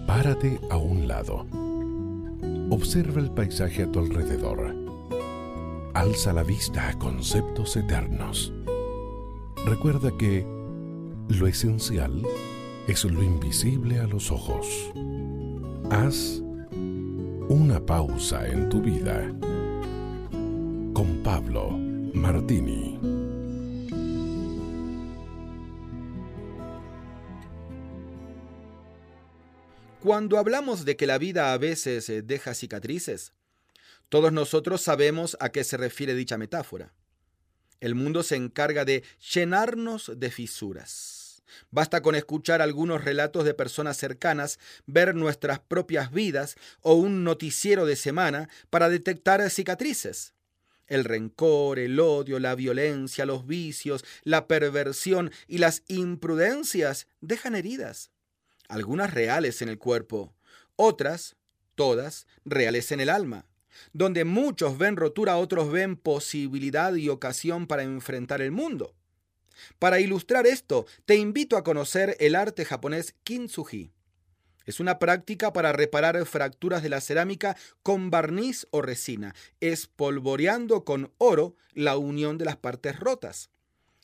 Párate 0.06 0.60
a 0.70 0.76
un 0.76 1.08
lado. 1.08 1.48
Observa 2.70 3.22
el 3.22 3.32
paisaje 3.32 3.84
a 3.84 3.91
tu 3.91 3.99
alrededor 3.99 4.90
alza 5.93 6.34
la 6.34 6.43
vista 6.43 6.89
a 6.89 6.97
conceptos 6.97 7.76
eternos. 7.76 8.53
Recuerda 9.65 10.11
que 10.18 10.45
lo 11.30 11.47
esencial 11.47 12.23
es 12.88 13.03
lo 13.05 13.23
invisible 13.23 13.99
a 13.99 14.07
los 14.07 14.31
ojos. 14.31 14.68
Haz 15.89 16.41
una 17.49 17.85
pausa 17.85 18.47
en 18.47 18.69
tu 18.69 18.81
vida 18.81 19.27
con 20.93 21.22
Pablo 21.23 21.72
Martini. 22.13 22.97
Cuando 30.01 30.39
hablamos 30.39 30.84
de 30.84 30.95
que 30.95 31.05
la 31.05 31.19
vida 31.19 31.53
a 31.53 31.57
veces 31.59 32.09
eh, 32.09 32.23
deja 32.23 32.55
cicatrices, 32.55 33.34
todos 34.12 34.34
nosotros 34.34 34.82
sabemos 34.82 35.38
a 35.40 35.54
qué 35.54 35.64
se 35.64 35.78
refiere 35.78 36.14
dicha 36.14 36.38
metáfora. 36.38 36.92
El 37.80 37.96
mundo 37.96 38.24
se 38.24 38.36
encarga 38.36 38.84
de 38.84 39.06
llenarnos 39.34 40.12
de 40.18 40.30
fisuras. 40.30 41.42
Basta 41.70 42.02
con 42.02 42.16
escuchar 42.16 42.62
algunos 42.62 43.06
relatos 43.06 43.46
de 43.46 43.54
personas 43.54 43.96
cercanas, 43.96 44.60
ver 44.86 45.16
nuestras 45.16 45.60
propias 45.60 46.12
vidas 46.12 46.58
o 46.82 46.96
un 46.96 47.24
noticiero 47.24 47.86
de 47.86 47.96
semana 47.96 48.50
para 48.70 48.90
detectar 48.90 49.50
cicatrices. 49.50 50.34
El 50.88 51.06
rencor, 51.06 51.80
el 51.80 51.98
odio, 51.98 52.38
la 52.40 52.54
violencia, 52.56 53.26
los 53.26 53.48
vicios, 53.48 54.04
la 54.26 54.46
perversión 54.46 55.32
y 55.48 55.60
las 55.60 55.84
imprudencias 55.88 57.08
dejan 57.22 57.56
heridas. 57.56 58.12
Algunas 58.68 59.14
reales 59.14 59.62
en 59.62 59.70
el 59.70 59.78
cuerpo, 59.78 60.36
otras, 60.76 61.38
todas, 61.76 62.28
reales 62.44 62.92
en 62.92 63.00
el 63.00 63.10
alma. 63.10 63.46
Donde 63.93 64.26
muchos 64.26 64.77
ven 64.77 64.95
rotura, 64.95 65.38
otros 65.38 65.72
ven 65.72 65.95
posibilidad 65.95 66.93
y 66.95 67.10
ocasión 67.10 67.68
para 67.68 67.84
enfrentar 67.84 68.41
el 68.41 68.52
mundo. 68.52 68.95
Para 69.80 69.99
ilustrar 69.99 70.48
esto, 70.48 70.85
te 71.06 71.15
invito 71.15 71.57
a 71.57 71.64
conocer 71.64 72.15
el 72.19 72.35
arte 72.35 72.65
japonés 72.65 73.15
kintsugi. 73.23 73.91
Es 74.65 74.80
una 74.80 74.99
práctica 74.99 75.53
para 75.53 75.73
reparar 75.73 76.23
fracturas 76.26 76.84
de 76.84 76.89
la 76.89 77.02
cerámica 77.02 77.57
con 77.84 78.11
barniz 78.11 78.68
o 78.72 78.81
resina, 78.81 79.34
espolvoreando 79.60 80.85
con 80.85 81.11
oro 81.18 81.56
la 81.73 81.98
unión 81.98 82.38
de 82.38 82.45
las 82.45 82.57
partes 82.57 82.99
rotas. 82.99 83.49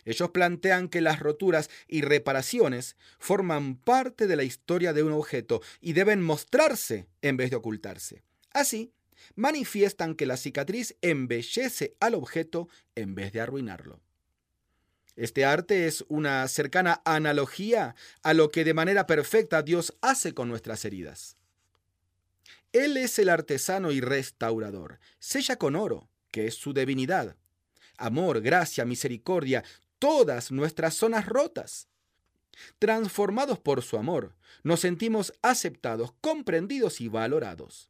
Ellos 0.03 0.30
plantean 0.31 0.88
que 0.88 1.02
las 1.02 1.19
roturas 1.19 1.69
y 1.88 2.02
reparaciones 2.02 2.95
forman 3.19 3.76
parte 3.76 4.26
de 4.26 4.38
la 4.38 4.44
historia 4.44 4.94
de 4.94 5.03
un 5.03 5.11
objeto 5.11 5.61
y 5.81 5.94
deben 5.94 6.23
mostrarse 6.23 7.07
en 7.22 7.38
vez 7.38 7.49
de 7.49 7.57
ocultarse. 7.57 8.23
Así, 8.53 8.94
manifiestan 9.35 10.15
que 10.15 10.26
la 10.26 10.38
cicatriz 10.38 10.95
embellece 11.02 11.95
al 11.99 12.15
objeto 12.15 12.69
en 12.95 13.15
vez 13.15 13.34
de 13.34 13.41
arruinarlo. 13.41 13.99
Este 15.15 15.45
arte 15.45 15.88
es 15.88 16.06
una 16.10 16.48
cercana 16.48 17.02
analogía 17.03 17.95
a 18.22 18.34
lo 18.35 18.49
que 18.49 18.64
de 18.64 18.76
manera 18.76 19.07
perfecta 19.07 19.64
Dios 19.64 19.98
hace 20.02 20.34
con 20.34 20.48
nuestras 20.48 20.85
heridas. 20.85 21.38
Él 22.72 22.98
es 22.98 23.18
el 23.18 23.30
artesano 23.30 23.91
y 23.91 23.99
restaurador. 23.99 24.99
Sella 25.18 25.56
con 25.56 25.76
oro, 25.76 26.07
que 26.30 26.45
es 26.45 26.53
su 26.53 26.73
divinidad. 26.73 27.35
Amor, 27.98 28.41
gracia, 28.41 28.85
misericordia, 28.85 29.64
todas 29.98 30.52
nuestras 30.52 30.94
zonas 30.94 31.26
rotas. 31.26 31.88
Transformados 32.77 33.57
por 33.57 33.81
su 33.81 33.98
amor, 33.98 34.35
nos 34.64 34.81
sentimos 34.81 35.34
aceptados, 35.41 36.14
comprendidos 36.22 37.02
y 37.02 37.07
valorados. 37.07 37.89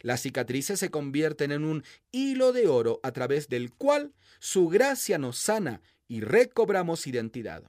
Las 0.00 0.22
cicatrices 0.22 0.80
se 0.80 0.90
convierten 0.90 1.52
en 1.52 1.64
un 1.64 1.84
hilo 2.12 2.52
de 2.52 2.68
oro 2.68 3.00
a 3.02 3.12
través 3.12 3.48
del 3.48 3.72
cual 3.72 4.12
su 4.38 4.68
gracia 4.68 5.18
nos 5.18 5.38
sana 5.38 5.82
y 6.06 6.20
recobramos 6.20 7.06
identidad. 7.06 7.64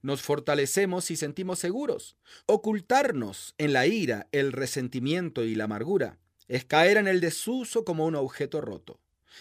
Nos 0.00 0.22
fortalecemos 0.22 1.10
y 1.10 1.16
sentimos 1.16 1.58
seguros. 1.58 2.16
Ocultarnos 2.46 3.54
en 3.58 3.72
la 3.72 3.86
ira, 3.86 4.28
el 4.32 4.52
resentimiento 4.52 5.44
y 5.44 5.54
la 5.54 5.64
amargura 5.64 6.18
es 6.46 6.64
caer 6.64 6.96
en 6.96 7.08
el 7.08 7.20
desuso 7.20 7.84
como 7.84 8.06
un 8.06 8.14
objeto 8.14 8.60
roto. 8.60 9.00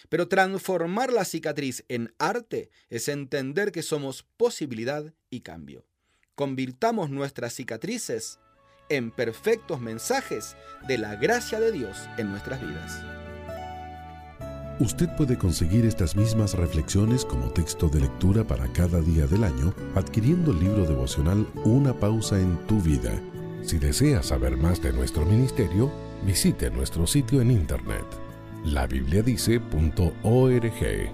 Pero 0.10 0.28
transformar 0.28 1.14
la 1.14 1.26
cicatriz 1.26 1.86
en 1.88 2.14
arte 2.20 2.70
es 2.90 3.08
entender 3.08 3.72
que 3.72 3.82
somos 3.82 4.24
posibilidad 4.36 5.14
y 5.30 5.42
cambio. 5.42 5.86
Convirtamos 6.36 7.10
nuestras 7.10 7.54
cicatrices 7.54 8.40
en 8.90 9.12
perfectos 9.12 9.80
mensajes 9.80 10.56
de 10.88 10.98
la 10.98 11.16
gracia 11.16 11.60
de 11.60 11.72
Dios 11.72 11.98
en 12.18 12.32
nuestras 12.32 12.62
vidas. 12.62 13.02
Usted 14.80 15.10
puede 15.16 15.38
conseguir 15.38 15.86
estas 15.86 16.16
mismas 16.16 16.54
reflexiones 16.54 17.26
como 17.26 17.50
texto 17.50 17.90
de 17.90 18.02
lectura 18.02 18.44
para 18.44 18.72
cada 18.74 19.02
día 19.02 19.26
del 19.26 19.44
año 19.44 19.74
adquiriendo 19.96 20.52
el 20.52 20.60
libro 20.60 20.86
devocional 20.86 21.48
Una 21.66 21.94
pausa 21.94 22.40
en 22.40 22.58
tu 22.68 22.80
vida. 22.80 23.12
Si 23.64 23.80
desea 23.80 24.22
saber 24.22 24.56
más 24.56 24.82
de 24.82 24.94
nuestro 24.94 25.26
ministerio, 25.26 25.92
visite 26.24 26.70
nuestro 26.70 27.08
sitio 27.08 27.42
en 27.42 27.52
internet 27.52 28.06
labibliadice.org. 28.66 31.12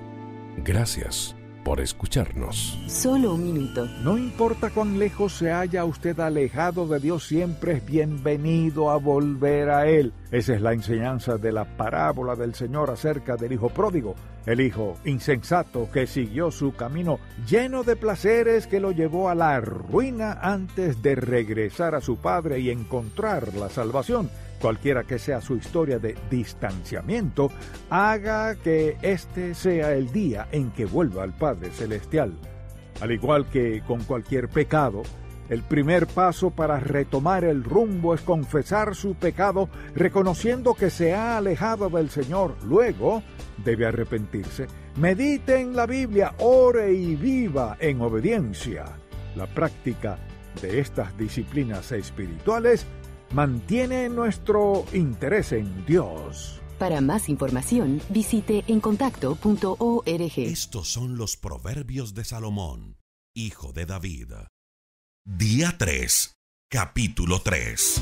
Gracias 0.58 1.36
por 1.64 1.80
escucharnos. 1.80 2.80
Solo 2.88 3.36
un 3.36 3.46
minuto. 3.46 3.88
No 4.04 4.18
importa 4.18 4.70
cuán 4.70 5.00
lejos 5.00 5.34
se 5.34 5.52
haya 5.52 5.86
usted 5.86 6.20
alejado 6.20 6.88
de 6.88 7.00
Dios, 7.00 7.26
siempre 7.26 7.74
es 7.74 7.86
bienvenido 7.86 8.92
a 8.92 8.98
volver 8.98 9.70
a 9.70 9.88
Él. 9.88 10.14
Esa 10.32 10.56
es 10.56 10.62
la 10.62 10.74
enseñanza 10.74 11.38
de 11.38 11.52
la 11.52 11.66
parábola 11.66 12.36
del 12.36 12.54
Señor 12.54 12.90
acerca 12.90 13.36
del 13.36 13.54
Hijo 13.54 13.70
pródigo, 13.70 14.16
el 14.46 14.62
Hijo 14.62 14.98
insensato 15.06 15.90
que 15.92 16.08
siguió 16.08 16.52
su 16.52 16.74
camino 16.74 17.20
lleno 17.48 17.84
de 17.84 17.96
placeres 17.96 18.68
que 18.68 18.80
lo 18.80 18.92
llevó 18.92 19.30
a 19.30 19.36
la 19.36 19.60
ruina 19.62 20.40
antes 20.42 21.02
de 21.02 21.16
regresar 21.16 21.96
a 21.96 22.02
su 22.02 22.18
Padre 22.18 22.60
y 22.60 22.70
encontrar 22.70 23.54
la 23.56 23.70
salvación 23.70 24.30
cualquiera 24.64 25.04
que 25.04 25.20
sea 25.20 25.42
su 25.42 25.58
historia 25.58 26.00
de 26.00 26.16
distanciamiento, 26.32 27.52
haga 27.90 28.56
que 28.56 28.96
este 29.02 29.56
sea 29.56 29.92
el 29.92 30.14
día 30.14 30.48
en 30.54 30.72
que 30.72 30.86
vuelva 30.86 31.24
al 31.24 31.34
Padre 31.34 31.70
Celestial. 31.72 32.32
Al 33.02 33.12
igual 33.12 33.48
que 33.50 33.84
con 33.86 34.06
cualquier 34.06 34.48
pecado, 34.48 35.04
el 35.50 35.64
primer 35.64 36.08
paso 36.08 36.50
para 36.50 36.80
retomar 36.80 37.44
el 37.44 37.62
rumbo 37.62 38.14
es 38.14 38.22
confesar 38.22 38.96
su 38.96 39.16
pecado, 39.16 39.68
reconociendo 39.96 40.76
que 40.76 40.90
se 40.90 41.14
ha 41.14 41.36
alejado 41.36 41.90
del 41.90 42.10
Señor. 42.10 42.56
Luego 42.64 43.22
debe 43.66 43.86
arrepentirse. 43.86 44.68
Medite 44.96 45.60
en 45.60 45.76
la 45.76 45.86
Biblia, 45.86 46.36
ore 46.38 46.94
y 46.94 47.18
viva 47.18 47.76
en 47.82 48.00
obediencia. 48.00 48.86
La 49.36 49.46
práctica 49.46 50.20
de 50.62 50.80
estas 50.80 51.18
disciplinas 51.18 51.92
espirituales 51.92 52.88
mantiene 53.34 54.10
nuestro 54.10 54.86
interés 54.94 55.52
en 55.52 55.86
Dios. 55.86 56.62
Para 56.78 57.02
más 57.02 57.30
información, 57.30 58.02
visite 58.10 58.64
encontacto.org. 58.68 60.34
Estos 60.38 60.88
son 60.88 61.18
los 61.18 61.36
proverbios 61.38 62.14
de 62.14 62.26
Salomón, 62.26 62.98
hijo 63.36 63.74
de 63.74 63.86
David. 63.86 64.34
Día 65.26 65.76
3, 65.78 66.34
capítulo 66.70 67.42
3. 67.42 68.02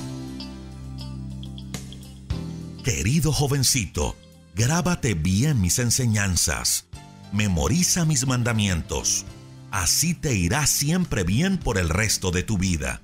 Querido 2.83 3.31
jovencito, 3.31 4.15
grábate 4.55 5.13
bien 5.13 5.61
mis 5.61 5.77
enseñanzas, 5.79 6.87
memoriza 7.31 8.05
mis 8.05 8.25
mandamientos, 8.25 9.25
así 9.69 10.15
te 10.15 10.33
irá 10.33 10.65
siempre 10.65 11.23
bien 11.23 11.57
por 11.57 11.77
el 11.77 11.89
resto 11.89 12.31
de 12.31 12.41
tu 12.41 12.57
vida. 12.57 13.01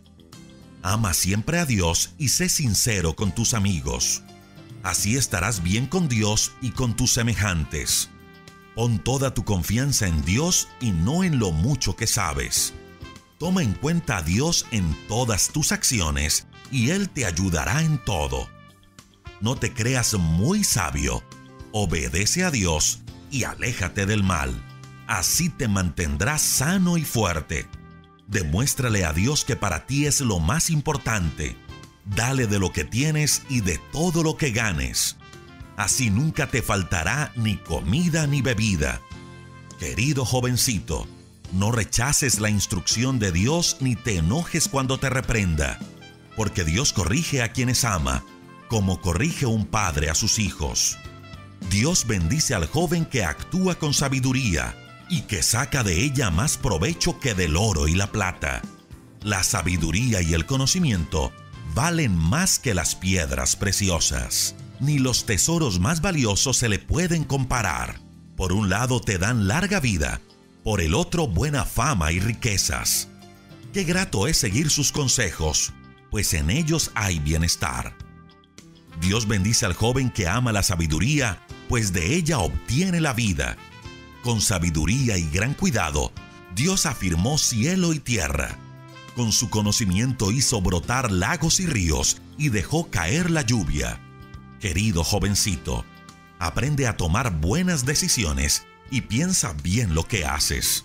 Ama 0.89 1.13
siempre 1.13 1.59
a 1.59 1.65
Dios 1.65 2.13
y 2.17 2.29
sé 2.29 2.47
sincero 2.47 3.13
con 3.13 3.35
tus 3.35 3.53
amigos. 3.53 4.23
Así 4.83 5.17
estarás 5.17 5.61
bien 5.61 5.85
con 5.85 6.07
Dios 6.07 6.53
y 6.61 6.71
con 6.71 6.95
tus 6.95 7.11
semejantes. 7.11 8.09
Pon 8.73 8.97
toda 8.97 9.33
tu 9.33 9.43
confianza 9.43 10.07
en 10.07 10.23
Dios 10.23 10.69
y 10.79 10.91
no 10.91 11.25
en 11.25 11.39
lo 11.39 11.51
mucho 11.51 11.97
que 11.97 12.07
sabes. 12.07 12.73
Toma 13.37 13.63
en 13.63 13.73
cuenta 13.73 14.15
a 14.15 14.21
Dios 14.21 14.65
en 14.71 14.95
todas 15.09 15.49
tus 15.49 15.73
acciones 15.73 16.47
y 16.71 16.91
Él 16.91 17.09
te 17.09 17.25
ayudará 17.25 17.81
en 17.81 18.01
todo. 18.05 18.47
No 19.41 19.57
te 19.57 19.73
creas 19.73 20.13
muy 20.13 20.63
sabio. 20.63 21.21
Obedece 21.73 22.45
a 22.45 22.49
Dios 22.49 23.01
y 23.29 23.43
aléjate 23.43 24.05
del 24.05 24.23
mal. 24.23 24.55
Así 25.05 25.49
te 25.49 25.67
mantendrás 25.67 26.41
sano 26.41 26.95
y 26.95 27.03
fuerte. 27.03 27.67
Demuéstrale 28.27 29.05
a 29.05 29.13
Dios 29.13 29.45
que 29.45 29.55
para 29.55 29.85
ti 29.85 30.05
es 30.05 30.19
lo 30.19 30.39
más 30.39 30.69
importante. 30.69 31.55
Dale 32.05 32.47
de 32.47 32.59
lo 32.59 32.73
que 32.73 32.83
tienes 32.83 33.43
y 33.49 33.61
de 33.61 33.79
todo 33.93 34.21
lo 34.21 34.35
que 34.35 34.51
ganes. 34.51 35.15
Así 35.77 36.09
nunca 36.09 36.47
te 36.47 36.61
faltará 36.61 37.31
ni 37.35 37.55
comida 37.55 38.27
ni 38.27 38.41
bebida. 38.41 39.01
Querido 39.79 40.25
jovencito, 40.25 41.07
no 41.53 41.71
rechaces 41.71 42.39
la 42.39 42.49
instrucción 42.49 43.17
de 43.19 43.31
Dios 43.31 43.77
ni 43.79 43.95
te 43.95 44.17
enojes 44.17 44.67
cuando 44.67 44.99
te 44.99 45.09
reprenda, 45.09 45.79
porque 46.35 46.65
Dios 46.65 46.91
corrige 46.91 47.41
a 47.43 47.53
quienes 47.53 47.85
ama, 47.85 48.25
como 48.67 48.99
corrige 48.99 49.45
un 49.45 49.65
padre 49.65 50.09
a 50.09 50.15
sus 50.15 50.39
hijos. 50.39 50.97
Dios 51.69 52.05
bendice 52.07 52.55
al 52.55 52.65
joven 52.67 53.05
que 53.05 53.23
actúa 53.23 53.75
con 53.75 53.93
sabiduría 53.93 54.75
y 55.09 55.21
que 55.21 55.43
saca 55.43 55.83
de 55.83 56.03
ella 56.03 56.31
más 56.31 56.57
provecho 56.57 57.19
que 57.19 57.33
del 57.33 57.55
oro 57.55 57.87
y 57.87 57.95
la 57.95 58.11
plata. 58.11 58.61
La 59.21 59.43
sabiduría 59.43 60.21
y 60.21 60.33
el 60.33 60.45
conocimiento 60.45 61.31
valen 61.73 62.15
más 62.15 62.59
que 62.59 62.73
las 62.73 62.95
piedras 62.95 63.55
preciosas. 63.55 64.55
Ni 64.79 64.99
los 64.99 65.25
tesoros 65.25 65.79
más 65.79 66.01
valiosos 66.01 66.57
se 66.57 66.69
le 66.69 66.79
pueden 66.79 67.23
comparar. 67.23 67.99
Por 68.35 68.53
un 68.53 68.69
lado 68.69 69.01
te 69.01 69.17
dan 69.17 69.47
larga 69.47 69.79
vida, 69.79 70.21
por 70.63 70.81
el 70.81 70.93
otro 70.93 71.27
buena 71.27 71.65
fama 71.65 72.11
y 72.11 72.19
riquezas. 72.19 73.09
Qué 73.73 73.83
grato 73.83 74.27
es 74.27 74.37
seguir 74.37 74.69
sus 74.69 74.91
consejos, 74.91 75.73
pues 76.11 76.33
en 76.33 76.49
ellos 76.49 76.91
hay 76.93 77.19
bienestar. 77.19 77.97
Dios 79.01 79.27
bendice 79.27 79.65
al 79.65 79.73
joven 79.73 80.09
que 80.09 80.27
ama 80.27 80.51
la 80.51 80.63
sabiduría, 80.63 81.41
pues 81.69 81.93
de 81.93 82.15
ella 82.15 82.39
obtiene 82.39 83.01
la 83.01 83.13
vida 83.13 83.57
con 84.27 84.41
sabiduría 84.41 85.17
y 85.17 85.29
gran 85.29 85.53
cuidado, 85.53 86.11
Dios 86.53 86.85
afirmó 86.85 87.37
cielo 87.37 87.93
y 87.93 87.99
tierra. 87.99 88.57
Con 89.15 89.31
su 89.31 89.49
conocimiento 89.49 90.33
hizo 90.33 90.59
brotar 90.59 91.13
lagos 91.13 91.61
y 91.61 91.65
ríos 91.65 92.17
y 92.37 92.49
dejó 92.49 92.91
caer 92.91 93.31
la 93.31 93.43
lluvia. 93.43 94.01
Querido 94.59 95.05
jovencito, 95.05 95.85
aprende 96.39 96.87
a 96.87 96.97
tomar 96.97 97.39
buenas 97.39 97.85
decisiones 97.85 98.65
y 98.91 98.99
piensa 98.99 99.53
bien 99.63 99.95
lo 99.95 100.03
que 100.03 100.25
haces. 100.25 100.83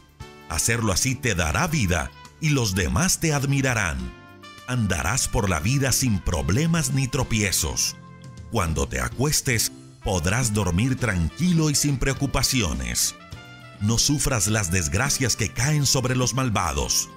Hacerlo 0.48 0.92
así 0.92 1.16
te 1.16 1.34
dará 1.34 1.66
vida 1.66 2.12
y 2.40 2.50
los 2.50 2.76
demás 2.76 3.18
te 3.18 3.32
admirarán. 3.32 3.98
Andarás 4.68 5.26
por 5.26 5.50
la 5.50 5.58
vida 5.58 5.90
sin 5.90 6.20
problemas 6.20 6.92
ni 6.92 7.08
tropiezos. 7.08 7.96
Cuando 8.52 8.86
te 8.86 9.00
acuestes, 9.00 9.72
podrás 10.04 10.54
dormir 10.54 10.94
tranquilo 10.94 11.70
y 11.70 11.74
sin 11.74 11.96
preocupaciones 11.96 13.16
no 13.82 13.98
sufras 13.98 14.46
las 14.46 14.70
desgracias 14.70 15.34
que 15.34 15.52
caen 15.52 15.86
sobre 15.86 16.14
los 16.14 16.34
malvados. 16.34 17.10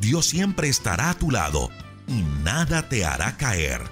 Dios 0.00 0.26
siempre 0.26 0.68
estará 0.68 1.10
a 1.10 1.18
tu 1.18 1.30
lado 1.30 1.70
y 2.06 2.22
nada 2.44 2.88
te 2.88 3.04
hará 3.06 3.36
caer. 3.38 3.82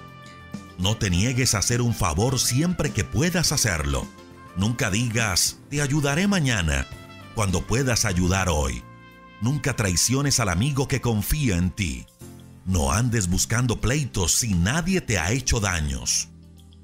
No 0.77 0.95
te 0.95 1.09
niegues 1.09 1.55
a 1.55 1.59
hacer 1.59 1.81
un 1.81 1.93
favor 1.93 2.39
siempre 2.39 2.91
que 2.91 3.03
puedas 3.03 3.51
hacerlo. 3.51 4.07
Nunca 4.55 4.91
digas, 4.91 5.57
te 5.69 5.81
ayudaré 5.81 6.27
mañana, 6.27 6.87
cuando 7.33 7.65
puedas 7.65 8.05
ayudar 8.05 8.47
hoy. 8.47 8.83
Nunca 9.41 9.75
traiciones 9.75 10.39
al 10.39 10.49
amigo 10.49 10.87
que 10.87 11.01
confía 11.01 11.57
en 11.57 11.71
ti. 11.71 12.05
No 12.65 12.91
andes 12.91 13.27
buscando 13.27 13.81
pleitos 13.81 14.33
si 14.33 14.53
nadie 14.53 15.01
te 15.01 15.17
ha 15.17 15.31
hecho 15.31 15.59
daños. 15.59 16.29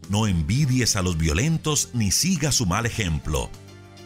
No 0.10 0.26
envidies 0.26 0.96
a 0.96 1.04
los 1.04 1.18
violentos 1.18 1.90
ni 1.94 2.12
sigas 2.12 2.56
su 2.56 2.66
mal 2.66 2.86
ejemplo 2.86 3.52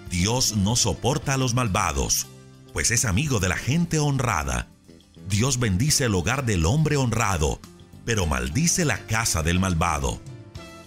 Dios 0.09 0.55
no 0.55 0.75
soporta 0.75 1.35
a 1.35 1.37
los 1.37 1.53
malvados, 1.53 2.25
pues 2.73 2.89
es 2.89 3.05
amigo 3.05 3.39
de 3.39 3.49
la 3.49 3.57
gente 3.57 3.99
honrada. 3.99 4.67
Dios 5.29 5.59
bendice 5.59 6.05
el 6.05 6.15
hogar 6.15 6.45
del 6.45 6.65
hombre 6.65 6.97
honrado, 6.97 7.59
pero 8.05 8.25
maldice 8.25 8.85
la 8.85 9.05
casa 9.05 9.43
del 9.43 9.59
malvado. 9.59 10.19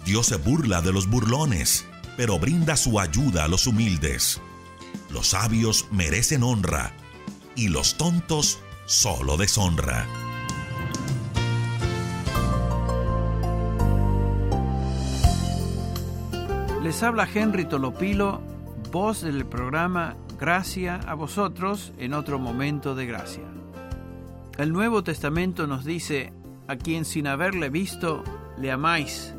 Dios 0.05 0.27
se 0.27 0.35
burla 0.35 0.81
de 0.81 0.91
los 0.91 1.09
burlones, 1.09 1.85
pero 2.17 2.37
brinda 2.37 2.75
su 2.75 2.99
ayuda 2.99 3.45
a 3.45 3.47
los 3.47 3.65
humildes. 3.65 4.41
Los 5.09 5.27
sabios 5.27 5.87
merecen 5.89 6.43
honra, 6.43 6.91
y 7.55 7.69
los 7.69 7.95
tontos 7.95 8.59
solo 8.85 9.37
deshonra. 9.37 10.05
Les 16.81 17.01
habla 17.01 17.25
Henry 17.33 17.63
Tolopilo 17.63 18.52
voz 18.93 19.23
del 19.23 19.47
programa 19.47 20.15
Gracia 20.39 20.99
a 21.07 21.15
vosotros 21.15 21.93
en 21.97 22.13
otro 22.13 22.37
momento 22.37 22.93
de 22.93 23.07
gracia. 23.07 23.41
El 24.59 24.71
Nuevo 24.71 25.03
Testamento 25.03 25.65
nos 25.65 25.83
dice, 25.83 26.31
a 26.67 26.75
quien 26.75 27.03
sin 27.03 27.25
haberle 27.25 27.69
visto 27.69 28.23
le 28.55 28.71
amáis, 28.71 29.33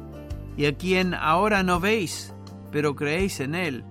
y 0.56 0.66
a 0.66 0.76
quien 0.76 1.14
ahora 1.14 1.62
no 1.62 1.78
veis, 1.78 2.34
pero 2.72 2.96
creéis 2.96 3.38
en 3.38 3.54
él, 3.54 3.84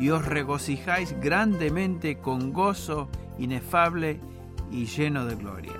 y 0.00 0.10
os 0.10 0.24
regocijáis 0.24 1.14
grandemente 1.20 2.18
con 2.18 2.52
gozo 2.52 3.08
inefable 3.38 4.18
y 4.72 4.86
lleno 4.86 5.26
de 5.26 5.36
gloria. 5.36 5.78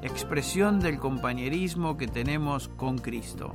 Expresión 0.00 0.80
del 0.80 0.98
compañerismo 0.98 1.98
que 1.98 2.06
tenemos 2.06 2.68
con 2.68 2.96
Cristo. 2.96 3.54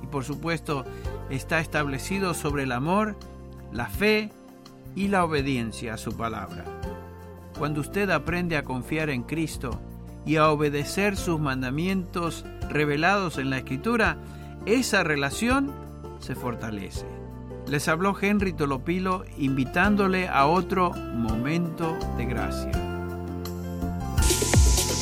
Y 0.00 0.06
por 0.06 0.22
supuesto 0.22 0.84
está 1.28 1.58
establecido 1.58 2.34
sobre 2.34 2.62
el 2.62 2.70
amor 2.70 3.16
la 3.72 3.86
fe 3.86 4.30
y 4.94 5.08
la 5.08 5.24
obediencia 5.24 5.94
a 5.94 5.98
su 5.98 6.16
palabra. 6.16 6.64
Cuando 7.58 7.80
usted 7.80 8.10
aprende 8.10 8.56
a 8.56 8.64
confiar 8.64 9.10
en 9.10 9.22
Cristo 9.22 9.80
y 10.24 10.36
a 10.36 10.50
obedecer 10.50 11.16
sus 11.16 11.40
mandamientos 11.40 12.44
revelados 12.68 13.38
en 13.38 13.50
la 13.50 13.58
Escritura, 13.58 14.16
esa 14.66 15.02
relación 15.02 15.72
se 16.20 16.34
fortalece. 16.34 17.06
Les 17.66 17.86
habló 17.88 18.16
Henry 18.20 18.52
Tolopilo 18.52 19.24
invitándole 19.36 20.28
a 20.28 20.46
otro 20.46 20.92
momento 20.92 21.96
de 22.16 22.24
gracia. 22.24 22.72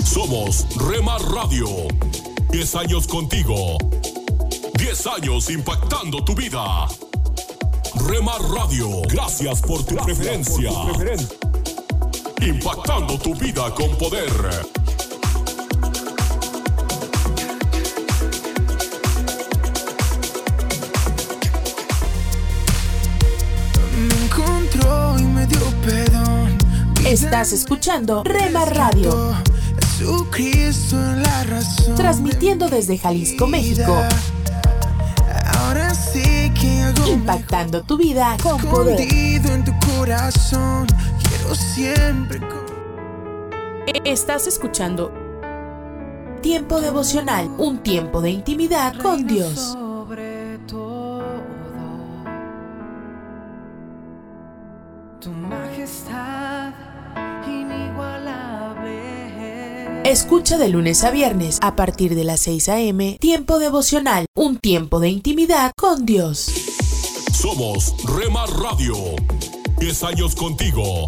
Somos 0.04 0.66
Rema 0.76 1.18
Radio. 1.18 1.66
10 2.50 2.74
años 2.76 3.06
contigo. 3.06 3.76
10 4.78 5.06
años 5.06 5.50
impactando 5.50 6.24
tu 6.24 6.34
vida. 6.34 6.88
Rema 8.04 8.32
Radio. 8.54 9.02
Gracias 9.08 9.60
por 9.62 9.82
tu 9.84 9.96
preferencia. 9.96 10.70
Impactando 12.40 13.18
tu 13.18 13.34
vida 13.34 13.72
con 13.74 13.96
poder. 13.96 14.30
Me 23.98 24.24
encontró 24.24 25.18
y 25.18 25.22
me 25.22 25.46
dio 25.46 25.60
perdón. 25.84 26.58
Estás 27.06 27.52
escuchando 27.52 28.22
Rema 28.24 28.64
Radio. 28.66 29.34
Jesucristo 29.98 30.96
es 30.96 31.16
la 31.18 31.44
razón. 31.44 31.94
Transmitiendo 31.94 32.68
desde 32.68 32.98
Jalisco, 32.98 33.46
México. 33.46 33.96
Impactando 37.08 37.82
tu 37.82 37.96
vida 37.96 38.36
con 38.42 38.60
poder. 38.62 39.00
en 39.00 39.64
tu 39.64 39.72
corazón. 39.94 40.86
Quiero 41.22 41.54
siempre. 41.54 42.40
Estás 44.04 44.46
escuchando 44.46 45.12
Tiempo 46.46 46.80
devocional, 46.80 47.50
un 47.58 47.78
tiempo 47.78 48.20
de 48.20 48.30
intimidad 48.30 48.94
con 48.98 49.26
Dios. 49.26 49.72
Sobre 49.72 50.58
todo, 50.68 51.24
tu 55.20 55.30
majestad 55.30 56.72
inigualable. 57.48 58.92
Escucha 60.04 60.56
de 60.56 60.68
lunes 60.68 61.02
a 61.02 61.10
viernes 61.10 61.58
a 61.62 61.74
partir 61.74 62.14
de 62.14 62.22
las 62.22 62.38
6 62.42 62.68
a.m. 62.68 63.18
Tiempo 63.20 63.58
devocional, 63.58 64.26
un 64.36 64.58
tiempo 64.58 65.00
de 65.00 65.08
intimidad 65.08 65.72
con 65.76 66.06
Dios. 66.06 66.75
Somos 67.36 67.94
Rema 68.04 68.46
Radio. 68.46 68.94
10 69.78 70.02
años 70.04 70.34
contigo. 70.34 71.04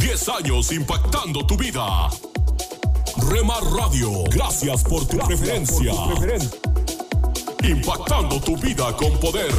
10 0.00 0.28
años 0.28 0.72
impactando 0.72 1.46
tu 1.46 1.56
vida. 1.56 2.10
Rema 3.28 3.60
Radio. 3.60 4.24
Gracias 4.24 4.82
por 4.82 5.06
tu 5.06 5.18
preferencia. 5.18 5.94
Impactando 7.62 8.40
tu 8.40 8.56
vida 8.56 8.96
con 8.96 9.16
poder. 9.20 9.54